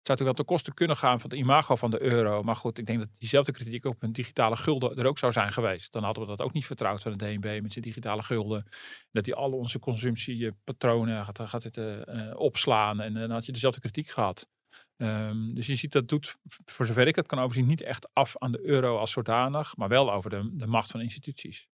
zou 0.02 0.18
natuurlijk 0.18 0.38
wel 0.38 0.46
te 0.46 0.52
kosten 0.52 0.74
kunnen 0.74 0.96
gaan 0.96 1.20
van 1.20 1.30
het 1.30 1.38
imago 1.38 1.76
van 1.76 1.90
de 1.90 2.02
euro. 2.02 2.42
Maar 2.42 2.56
goed, 2.56 2.78
ik 2.78 2.86
denk 2.86 2.98
dat 2.98 3.08
diezelfde 3.18 3.52
kritiek 3.52 3.84
op 3.84 4.02
een 4.02 4.12
digitale 4.12 4.56
gulden 4.56 4.96
er 4.96 5.06
ook 5.06 5.18
zou 5.18 5.32
zijn 5.32 5.52
geweest. 5.52 5.92
Dan 5.92 6.04
hadden 6.04 6.22
we 6.22 6.28
dat 6.28 6.40
ook 6.40 6.52
niet 6.52 6.66
vertrouwd 6.66 7.02
van 7.02 7.16
de 7.16 7.24
DNB 7.24 7.62
met 7.62 7.72
zijn 7.72 7.84
digitale 7.84 8.22
gulden. 8.22 8.66
Dat 9.12 9.24
die 9.24 9.34
al 9.34 9.52
onze 9.52 9.78
consumptiepatronen 9.78 11.24
gaat, 11.24 11.40
gaat 11.48 11.62
het, 11.62 11.76
uh, 11.76 12.00
opslaan. 12.34 13.00
En 13.00 13.14
dan 13.14 13.30
had 13.30 13.46
je 13.46 13.52
dezelfde 13.52 13.80
kritiek 13.80 14.08
gehad. 14.08 14.48
Um, 14.96 15.54
dus 15.54 15.66
je 15.66 15.74
ziet 15.74 15.92
dat 15.92 16.08
doet, 16.08 16.36
voor 16.64 16.86
zover 16.86 17.06
ik 17.06 17.14
dat 17.14 17.26
kan 17.26 17.38
overzien, 17.38 17.66
niet 17.66 17.82
echt 17.82 18.08
af 18.12 18.38
aan 18.38 18.52
de 18.52 18.66
euro 18.66 18.98
als 18.98 19.10
zodanig. 19.10 19.76
Maar 19.76 19.88
wel 19.88 20.12
over 20.12 20.30
de, 20.30 20.50
de 20.52 20.66
macht 20.66 20.90
van 20.90 21.00
instituties. 21.00 21.68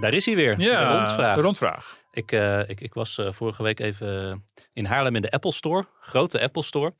Daar 0.00 0.14
is 0.14 0.26
hij 0.26 0.34
weer. 0.34 0.60
Ja, 0.60 0.92
de 0.92 0.98
rondvraag. 0.98 1.34
De 1.34 1.42
rondvraag. 1.42 2.03
Ik, 2.14 2.32
uh, 2.32 2.68
ik, 2.68 2.80
ik 2.80 2.94
was 2.94 3.18
uh, 3.18 3.32
vorige 3.32 3.62
week 3.62 3.80
even 3.80 4.44
in 4.72 4.84
Haarlem 4.84 5.16
in 5.16 5.22
de 5.22 5.30
Apple 5.30 5.52
Store. 5.52 5.86
Grote 6.00 6.40
Apple 6.40 6.62
Store. 6.62 6.94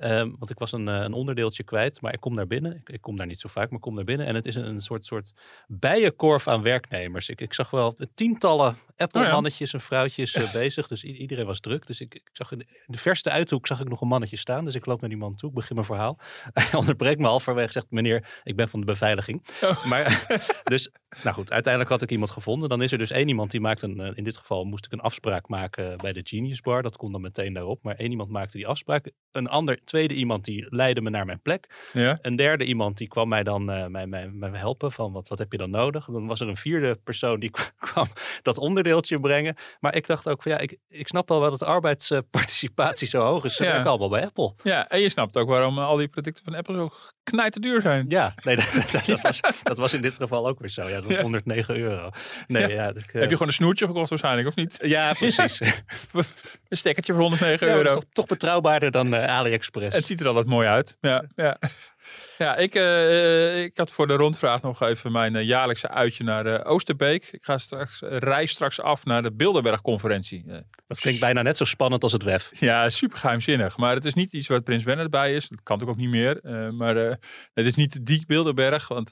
Um, 0.00 0.34
want 0.38 0.50
ik 0.50 0.58
was 0.58 0.72
een, 0.72 0.86
een, 0.86 1.12
onderdeeltje 1.12 1.62
kwijt. 1.62 2.00
Maar 2.00 2.12
ik 2.12 2.20
kom 2.20 2.36
daar 2.36 2.46
binnen. 2.46 2.76
Ik, 2.76 2.88
ik, 2.88 3.00
kom 3.00 3.16
daar 3.16 3.26
niet 3.26 3.40
zo 3.40 3.48
vaak, 3.48 3.64
maar 3.64 3.76
ik 3.76 3.80
kom 3.80 3.94
daar 3.94 4.04
binnen. 4.04 4.26
En 4.26 4.34
het 4.34 4.46
is 4.46 4.54
een, 4.54 4.66
een 4.66 4.80
soort, 4.80 5.06
soort 5.06 5.32
bijenkorf 5.66 6.48
aan 6.48 6.62
werknemers. 6.62 7.28
Ik, 7.28 7.40
ik 7.40 7.54
zag 7.54 7.70
wel 7.70 7.96
tientallen 8.14 8.76
Apple-mannetjes 8.96 9.74
oh 9.74 9.80
en 9.80 9.86
vrouwtjes 9.86 10.34
uh, 10.34 10.52
bezig. 10.62 10.88
Dus 10.88 11.04
iedereen 11.04 11.46
was 11.46 11.60
druk. 11.60 11.86
Dus 11.86 12.00
ik, 12.00 12.14
ik 12.14 12.30
zag 12.32 12.52
in 12.52 12.58
de, 12.58 12.64
in 12.68 12.92
de, 12.92 12.98
verste 12.98 13.30
uithoek 13.30 13.66
zag 13.66 13.80
ik 13.80 13.88
nog 13.88 14.00
een 14.00 14.08
mannetje 14.08 14.36
staan. 14.36 14.64
Dus 14.64 14.74
ik 14.74 14.86
loop 14.86 15.00
naar 15.00 15.08
die 15.08 15.18
man 15.18 15.34
toe. 15.34 15.48
Ik 15.48 15.54
begin 15.54 15.74
mijn 15.74 15.86
verhaal. 15.86 16.18
Hij 16.52 16.78
onderbreekt 16.78 17.20
me 17.20 17.26
halverwege. 17.26 17.72
Zegt 17.72 17.90
meneer, 17.90 18.40
ik 18.42 18.56
ben 18.56 18.68
van 18.68 18.80
de 18.80 18.86
beveiliging. 18.86 19.44
Oh. 19.62 19.84
Maar 19.92 20.26
dus, 20.64 20.90
nou 21.22 21.34
goed. 21.34 21.52
Uiteindelijk 21.52 21.92
had 21.92 22.02
ik 22.02 22.10
iemand 22.10 22.30
gevonden. 22.30 22.68
Dan 22.68 22.82
is 22.82 22.92
er 22.92 22.98
dus 22.98 23.10
één 23.10 23.28
iemand 23.28 23.50
die 23.50 23.60
maakt 23.60 23.82
een, 23.82 24.16
in 24.16 24.24
dit 24.24 24.36
geval 24.36 24.64
moest 24.64 24.86
ik 24.86 24.92
een 24.92 25.00
afspraak 25.00 25.48
maken 25.48 25.98
bij 25.98 26.12
de 26.12 26.20
Genius 26.24 26.60
Bar. 26.60 26.82
Dat 26.82 26.96
kon 26.96 27.12
dan 27.12 27.20
meteen 27.20 27.52
daarop. 27.52 27.82
Maar 27.82 27.94
één 27.94 28.10
iemand 28.10 28.30
maakte 28.30 28.56
die 28.56 28.66
afspraak. 28.66 29.10
Een 29.30 29.48
ander, 29.48 29.80
tweede 29.84 30.14
iemand 30.14 30.44
die 30.44 30.66
leidde 30.68 31.00
me 31.00 31.10
naar 31.10 31.26
mijn 31.26 31.40
plek. 31.40 31.66
Ja. 31.92 32.18
Een 32.22 32.36
derde 32.36 32.64
iemand 32.64 32.96
die 32.96 33.08
kwam 33.08 33.28
mij 33.28 33.42
dan 33.42 33.70
uh, 33.70 33.86
mij, 33.86 34.06
mij, 34.06 34.28
mij 34.28 34.50
helpen 34.52 34.92
van 34.92 35.12
wat, 35.12 35.28
wat 35.28 35.38
heb 35.38 35.52
je 35.52 35.58
dan 35.58 35.70
nodig. 35.70 36.04
Dan 36.04 36.26
was 36.26 36.40
er 36.40 36.48
een 36.48 36.56
vierde 36.56 36.98
persoon 37.04 37.40
die 37.40 37.50
kwam 37.78 38.06
dat 38.42 38.58
onderdeeltje 38.58 39.20
brengen. 39.20 39.56
Maar 39.80 39.94
ik 39.94 40.06
dacht 40.06 40.28
ook 40.28 40.42
van 40.42 40.52
ja, 40.52 40.58
ik, 40.58 40.76
ik 40.88 41.08
snap 41.08 41.28
wel 41.28 41.40
dat 41.40 41.62
arbeidsparticipatie 41.62 43.08
zo 43.08 43.24
hoog 43.24 43.44
is. 43.44 43.56
Ja. 43.56 43.82
allemaal 43.82 44.08
bij 44.08 44.24
Apple. 44.24 44.54
Ja, 44.62 44.88
en 44.88 45.00
je 45.00 45.08
snapt 45.08 45.36
ook 45.36 45.48
waarom 45.48 45.78
al 45.78 45.96
die 45.96 46.08
producten 46.08 46.44
van 46.44 46.54
Apple 46.54 46.74
zo 46.74 46.90
knijterduur 47.22 47.80
zijn. 47.80 48.04
Ja, 48.08 48.34
nee, 48.44 48.56
dat, 48.92 49.04
dat, 49.06 49.20
was, 49.20 49.40
dat 49.62 49.76
was 49.76 49.94
in 49.94 50.02
dit 50.02 50.16
geval 50.16 50.48
ook 50.48 50.58
weer 50.58 50.68
zo. 50.68 50.88
Ja, 50.88 50.94
dat 50.94 51.04
was 51.04 51.14
ja. 51.14 51.22
109 51.22 51.78
euro. 51.78 52.10
Nee, 52.46 52.68
ja. 52.68 52.92
dus, 52.92 53.02
uh, 53.06 53.12
heb 53.12 53.22
je 53.22 53.28
gewoon 53.28 53.48
een 53.48 53.54
snoertje 53.54 53.86
gekocht 53.86 54.08
waarschijnlijk, 54.08 54.48
of 54.48 54.54
niet? 54.54 54.78
Ja, 54.82 55.12
precies. 55.12 55.60
een 56.68 56.76
stekkertje 56.76 57.12
voor 57.12 57.22
109 57.22 57.66
ja, 57.66 57.74
euro. 57.74 57.94
Toch, 57.94 58.04
toch, 58.12 58.26
betrouwbaarder 58.26 58.90
dan 58.90 59.14
uh, 59.14 59.24
AliExpress. 59.24 59.71
Het 59.80 60.06
ziet 60.06 60.20
er 60.20 60.26
altijd 60.26 60.46
mooi 60.46 60.68
uit. 60.68 60.96
Ja, 61.00 61.24
ja. 61.36 61.58
ja 62.38 62.56
ik, 62.56 62.74
uh, 62.74 63.62
ik 63.62 63.76
had 63.76 63.90
voor 63.90 64.06
de 64.06 64.14
rondvraag 64.14 64.62
nog 64.62 64.82
even 64.82 65.12
mijn 65.12 65.34
uh, 65.34 65.42
jaarlijkse 65.42 65.88
uitje 65.88 66.24
naar 66.24 66.46
uh, 66.46 66.60
Oosterbeek. 66.64 67.28
Ik 67.32 67.44
ga 67.44 67.58
straks, 67.58 68.00
reis 68.00 68.50
straks 68.50 68.80
af 68.80 69.04
naar 69.04 69.22
de 69.22 69.32
Bilderberg-conferentie. 69.32 70.44
dat 70.86 71.00
klinkt 71.00 71.20
bijna 71.20 71.42
net 71.42 71.56
zo 71.56 71.64
spannend 71.64 72.02
als 72.02 72.12
het 72.12 72.22
WEF. 72.22 72.50
Ja, 72.60 72.90
super 72.90 73.18
geheimzinnig. 73.18 73.76
Maar 73.76 73.94
het 73.94 74.04
is 74.04 74.14
niet 74.14 74.32
iets 74.32 74.48
waar 74.48 74.62
Prins 74.62 74.84
Bernhard 74.84 75.10
bij 75.10 75.34
is. 75.34 75.48
Dat 75.48 75.62
kan 75.62 75.78
natuurlijk 75.78 76.06
ook 76.06 76.12
niet 76.12 76.22
meer. 76.22 76.72
maar 76.74 76.96
het 77.54 77.66
is 77.66 77.74
niet 77.74 78.06
die 78.06 78.24
Bilderberg, 78.26 78.88
want 78.88 79.08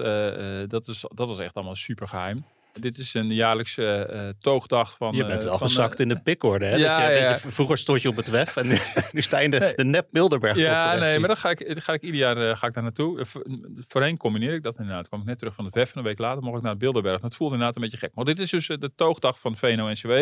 dat, 0.70 0.88
is, 0.88 1.04
dat 1.14 1.28
was 1.28 1.38
echt 1.38 1.54
allemaal 1.54 1.76
super 1.76 2.08
geheim. 2.08 2.44
Dit 2.72 2.98
is 2.98 3.14
een 3.14 3.32
jaarlijkse 3.34 4.10
uh, 4.12 4.28
toogdag 4.40 4.96
van... 4.96 5.14
Je 5.14 5.26
bent 5.26 5.42
wel 5.42 5.58
van, 5.58 5.66
gezakt 5.68 6.00
in 6.00 6.08
de 6.08 6.20
pikorde, 6.20 6.64
hè? 6.64 6.76
Ja, 6.76 7.06
dat 7.06 7.16
je, 7.16 7.22
ja. 7.22 7.30
Dat 7.30 7.42
je, 7.42 7.50
vroeger 7.50 7.78
stond 7.78 8.02
je 8.02 8.08
op 8.08 8.16
het 8.16 8.30
WEF 8.30 8.56
en 8.56 8.66
nu, 8.66 8.78
nu 9.12 9.22
sta 9.22 9.38
je 9.38 9.44
in 9.44 9.50
de, 9.50 9.58
nee. 9.58 9.74
de 9.74 9.84
nep 9.84 10.08
Bilderberg 10.10 10.56
Ja, 10.56 10.94
nee, 10.94 11.18
maar 11.18 11.28
dan 11.28 11.36
ga 11.36 11.50
ik, 11.50 11.66
dan 11.66 11.82
ga 11.82 11.92
ik 11.92 12.02
ieder 12.02 12.20
jaar 12.20 12.56
ga 12.56 12.66
ik 12.66 12.74
daar 12.74 12.82
naartoe. 12.82 13.26
Voorheen 13.88 14.16
combineer 14.16 14.54
ik 14.54 14.62
dat 14.62 14.78
inderdaad. 14.78 15.08
kwam 15.08 15.20
ik 15.20 15.26
net 15.26 15.38
terug 15.38 15.54
van 15.54 15.64
het 15.64 15.74
WEF 15.74 15.92
en 15.92 15.98
een 15.98 16.04
week 16.04 16.18
later 16.18 16.42
mocht 16.42 16.56
ik 16.56 16.62
naar 16.62 16.70
het 16.70 16.80
Bilderberg. 16.80 17.20
Dat 17.20 17.34
voelde 17.34 17.52
inderdaad 17.52 17.76
een 17.76 17.82
beetje 17.82 17.98
gek. 17.98 18.14
Maar 18.14 18.24
dit 18.24 18.38
is 18.38 18.50
dus 18.50 18.66
de 18.66 18.92
toogdag 18.96 19.40
van 19.40 19.56
VNO-NCW. 19.56 20.12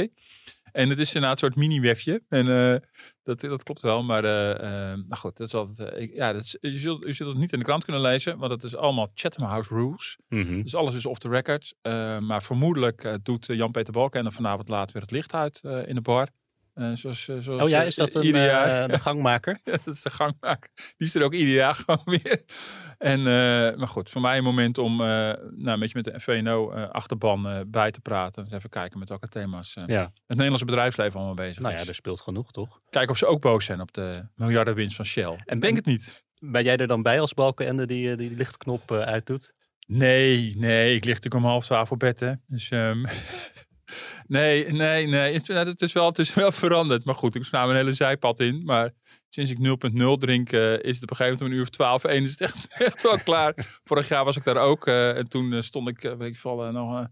En 0.72 0.88
het 0.88 0.98
is 0.98 1.14
inderdaad 1.14 1.42
een 1.42 1.48
soort 1.48 1.56
mini-wefje. 1.56 2.22
En 2.28 2.46
uh, 2.46 2.76
dat, 3.22 3.40
dat 3.40 3.62
klopt 3.62 3.82
wel. 3.82 4.02
Maar 4.02 4.24
uh, 4.24 4.30
uh, 4.30 4.60
nou 5.06 5.16
goed, 5.16 5.36
dat 5.36 5.46
is 5.46 5.54
altijd, 5.54 6.00
ik, 6.00 6.14
ja, 6.14 6.32
dat 6.32 6.42
is, 6.42 6.56
je, 6.60 6.78
zult, 6.78 7.06
je 7.06 7.12
zult 7.12 7.30
het 7.30 7.38
niet 7.38 7.52
in 7.52 7.58
de 7.58 7.64
krant 7.64 7.84
kunnen 7.84 8.02
lezen. 8.02 8.38
Want 8.38 8.52
het 8.52 8.62
is 8.62 8.76
allemaal 8.76 9.10
Chatham 9.14 9.46
House 9.46 9.74
rules. 9.74 10.18
Mm 10.28 10.42
-hmm. 10.42 10.62
Dus 10.62 10.74
alles 10.74 10.94
is 10.94 11.06
off 11.06 11.18
the 11.18 11.28
record. 11.28 11.74
maar 12.20 12.42
vermoedelijk 12.42 13.18
doet 13.22 13.46
Jan-Peter 13.46 13.92
Balkenende 13.92 14.30
vanavond 14.30 14.68
laat 14.68 14.92
weer 14.92 15.02
het 15.02 15.10
licht 15.10 15.34
uit 15.34 15.60
in 15.62 15.94
de 15.94 16.00
bar. 16.00 16.28
Uh, 16.78 16.90
zoals, 16.94 17.24
zoals, 17.24 17.46
oh 17.46 17.68
ja, 17.68 17.82
is 17.82 17.94
dat 17.94 18.14
een, 18.14 18.24
ieder 18.24 18.44
jaar. 18.44 18.88
De 18.88 18.98
gangmaker? 18.98 19.58
ja, 19.64 19.78
dat 19.84 19.94
is 19.94 20.02
de 20.02 20.10
gangmaker. 20.10 20.70
Die 20.74 21.06
is 21.06 21.14
er 21.14 21.22
ook 21.22 21.34
ieder 21.34 21.54
jaar 21.54 21.74
gewoon 21.86 22.02
weer. 22.04 22.42
En, 22.98 23.22
maar 23.78 23.88
goed, 23.88 24.10
voor 24.10 24.20
mij 24.20 24.36
een 24.36 24.44
moment 24.44 24.78
om 24.78 24.96
nou, 24.96 25.38
een 25.56 25.78
beetje 25.78 26.02
met 26.02 26.04
de 26.04 26.20
VNO-achterban 26.20 27.64
bij 27.66 27.90
te 27.90 28.00
praten. 28.00 28.44
Dus 28.44 28.52
even 28.52 28.70
kijken 28.70 28.98
met 28.98 29.08
welke 29.08 29.28
thema's 29.28 29.74
ja. 29.86 30.02
het 30.02 30.12
Nederlandse 30.26 30.64
bedrijfsleven 30.64 31.16
allemaal 31.16 31.34
bezig 31.34 31.58
nou 31.58 31.74
is. 31.74 31.82
ja, 31.82 31.88
er 31.88 31.94
speelt 31.94 32.20
genoeg, 32.20 32.50
toch? 32.50 32.80
Kijken 32.90 33.10
of 33.10 33.18
ze 33.18 33.26
ook 33.26 33.40
boos 33.40 33.64
zijn 33.64 33.80
op 33.80 33.92
de 33.92 34.24
miljardenwinst 34.34 34.96
van 34.96 35.04
Shell. 35.04 35.42
En 35.44 35.60
denk 35.60 35.76
het 35.76 35.86
niet. 35.86 36.26
Ben 36.38 36.64
jij 36.64 36.76
er 36.76 36.86
dan 36.86 37.02
bij 37.02 37.20
als 37.20 37.34
Balkenende 37.34 37.86
die 37.86 38.16
die 38.16 38.34
lichtknop 38.36 38.92
uitdoet? 38.92 39.52
Nee, 39.86 40.54
nee. 40.56 40.94
Ik 40.94 41.04
lig 41.04 41.14
natuurlijk 41.14 41.44
om 41.44 41.50
half 41.50 41.64
twaalf 41.64 41.90
op 41.90 41.98
bed, 41.98 42.20
hè. 42.20 42.32
Dus... 42.46 42.70
Um, 42.70 43.04
Nee, 44.28 44.72
nee, 44.72 45.06
nee. 45.06 45.32
Het, 45.32 45.46
het, 45.46 45.82
is 45.82 45.92
wel, 45.92 46.06
het 46.06 46.18
is 46.18 46.34
wel 46.34 46.52
veranderd. 46.64 47.04
Maar 47.04 47.14
goed, 47.14 47.34
ik 47.34 47.44
sla 47.44 47.64
een 47.64 47.76
hele 47.76 47.92
zijpad 47.92 48.40
in. 48.40 48.64
Maar 48.64 48.92
sinds 49.28 49.50
ik 49.50 49.58
0.0 49.58 50.18
drink, 50.18 50.52
uh, 50.52 50.72
is 50.72 50.94
het 50.94 51.02
op 51.02 51.10
een 51.10 51.16
gegeven 51.16 51.24
moment 51.24 51.40
om 51.40 51.46
een 51.46 51.52
uur 51.52 51.62
of 51.62 51.70
12, 51.70 52.04
1 52.04 52.22
is 52.22 52.30
het 52.30 52.40
echt, 52.40 52.66
echt 52.86 53.02
wel 53.02 53.18
klaar. 53.18 53.80
Vorig 53.84 54.08
jaar 54.08 54.24
was 54.24 54.36
ik 54.36 54.44
daar 54.44 54.56
ook. 54.56 54.86
Uh, 54.86 55.16
en 55.16 55.28
toen 55.28 55.52
uh, 55.52 55.60
stond 55.60 55.88
ik, 55.88 56.00
weet 56.00 56.20
ik 56.20 56.36
veel, 56.36 56.72
nog 56.72 57.08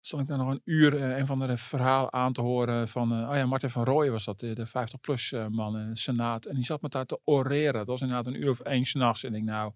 stond 0.00 0.22
ik 0.22 0.28
daar 0.28 0.38
nog 0.38 0.50
een 0.50 0.60
uur 0.64 1.02
een 1.02 1.26
van 1.26 1.38
de 1.38 1.58
verhaal 1.58 2.12
aan 2.12 2.32
te 2.32 2.40
horen 2.40 2.88
van, 2.88 3.28
oh 3.28 3.36
ja, 3.36 3.46
Martin 3.46 3.70
van 3.70 3.84
Rooyen 3.84 4.12
was 4.12 4.24
dat, 4.24 4.40
de 4.40 4.66
50-plus 4.68 5.32
uh, 5.32 5.46
man 5.46 5.96
Senaat. 5.96 6.44
En 6.44 6.54
die 6.54 6.64
zat 6.64 6.82
met 6.82 6.92
daar 6.92 7.06
te 7.06 7.20
oreren. 7.24 7.72
Dat 7.72 7.86
was 7.86 8.00
inderdaad 8.00 8.26
een 8.26 8.42
uur 8.42 8.50
of 8.50 8.60
één 8.60 8.84
s'nachts. 8.84 9.24
En 9.24 9.34
ik 9.34 9.42
nou, 9.42 9.72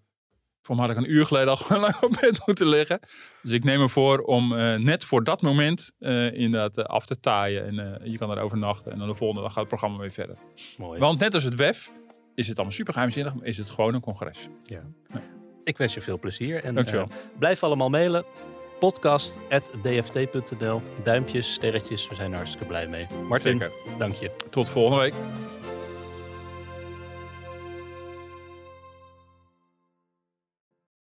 voor 0.63 0.75
mij 0.75 0.85
had 0.85 0.97
ik 0.97 1.03
een 1.03 1.11
uur 1.11 1.25
geleden 1.25 1.49
al 1.49 1.55
gewoon 1.65 1.81
lang 1.81 2.01
op 2.01 2.17
bed 2.21 2.41
moeten 2.45 2.67
liggen. 2.67 2.99
Dus 3.41 3.51
ik 3.51 3.63
neem 3.63 3.79
me 3.79 3.89
voor 3.89 4.19
om 4.19 4.47
net 4.83 5.05
voor 5.05 5.23
dat 5.23 5.41
moment 5.41 5.91
inderdaad 6.33 6.87
af 6.87 7.05
te 7.05 7.19
taaien. 7.19 7.65
En 7.65 8.01
je 8.11 8.17
kan 8.17 8.31
er 8.31 8.39
overnachten 8.39 8.91
en 8.91 8.99
dan 8.99 9.07
de 9.07 9.15
volgende 9.15 9.41
dag 9.41 9.51
gaat 9.51 9.59
het 9.59 9.67
programma 9.67 9.97
weer 9.97 10.11
verder. 10.11 10.37
Mooi. 10.77 10.99
Want 10.99 11.19
net 11.19 11.33
als 11.33 11.43
het 11.43 11.55
WEF 11.55 11.91
is 12.35 12.47
het 12.47 12.55
allemaal 12.55 12.75
super 12.75 12.93
geheimzinnig, 12.93 13.33
maar 13.33 13.45
is 13.45 13.57
het 13.57 13.69
gewoon 13.69 13.93
een 13.93 14.01
congres. 14.01 14.47
Ja. 14.65 14.81
ja. 15.07 15.21
Ik 15.63 15.77
wens 15.77 15.93
je 15.93 16.01
veel 16.01 16.19
plezier. 16.19 16.63
En, 16.63 17.07
blijf 17.39 17.63
allemaal 17.63 17.89
mailen 17.89 18.25
podcast.dft.nl. 18.79 20.81
Duimpjes, 21.03 21.53
sterretjes, 21.53 22.07
we 22.07 22.15
zijn 22.15 22.31
er 22.31 22.37
hartstikke 22.37 22.67
blij 22.67 22.87
mee. 22.87 23.07
Martin, 23.29 23.59
Zeker. 23.59 23.71
dank 23.97 24.13
je. 24.13 24.31
Tot 24.49 24.69
volgende 24.69 25.01
week. 25.01 25.13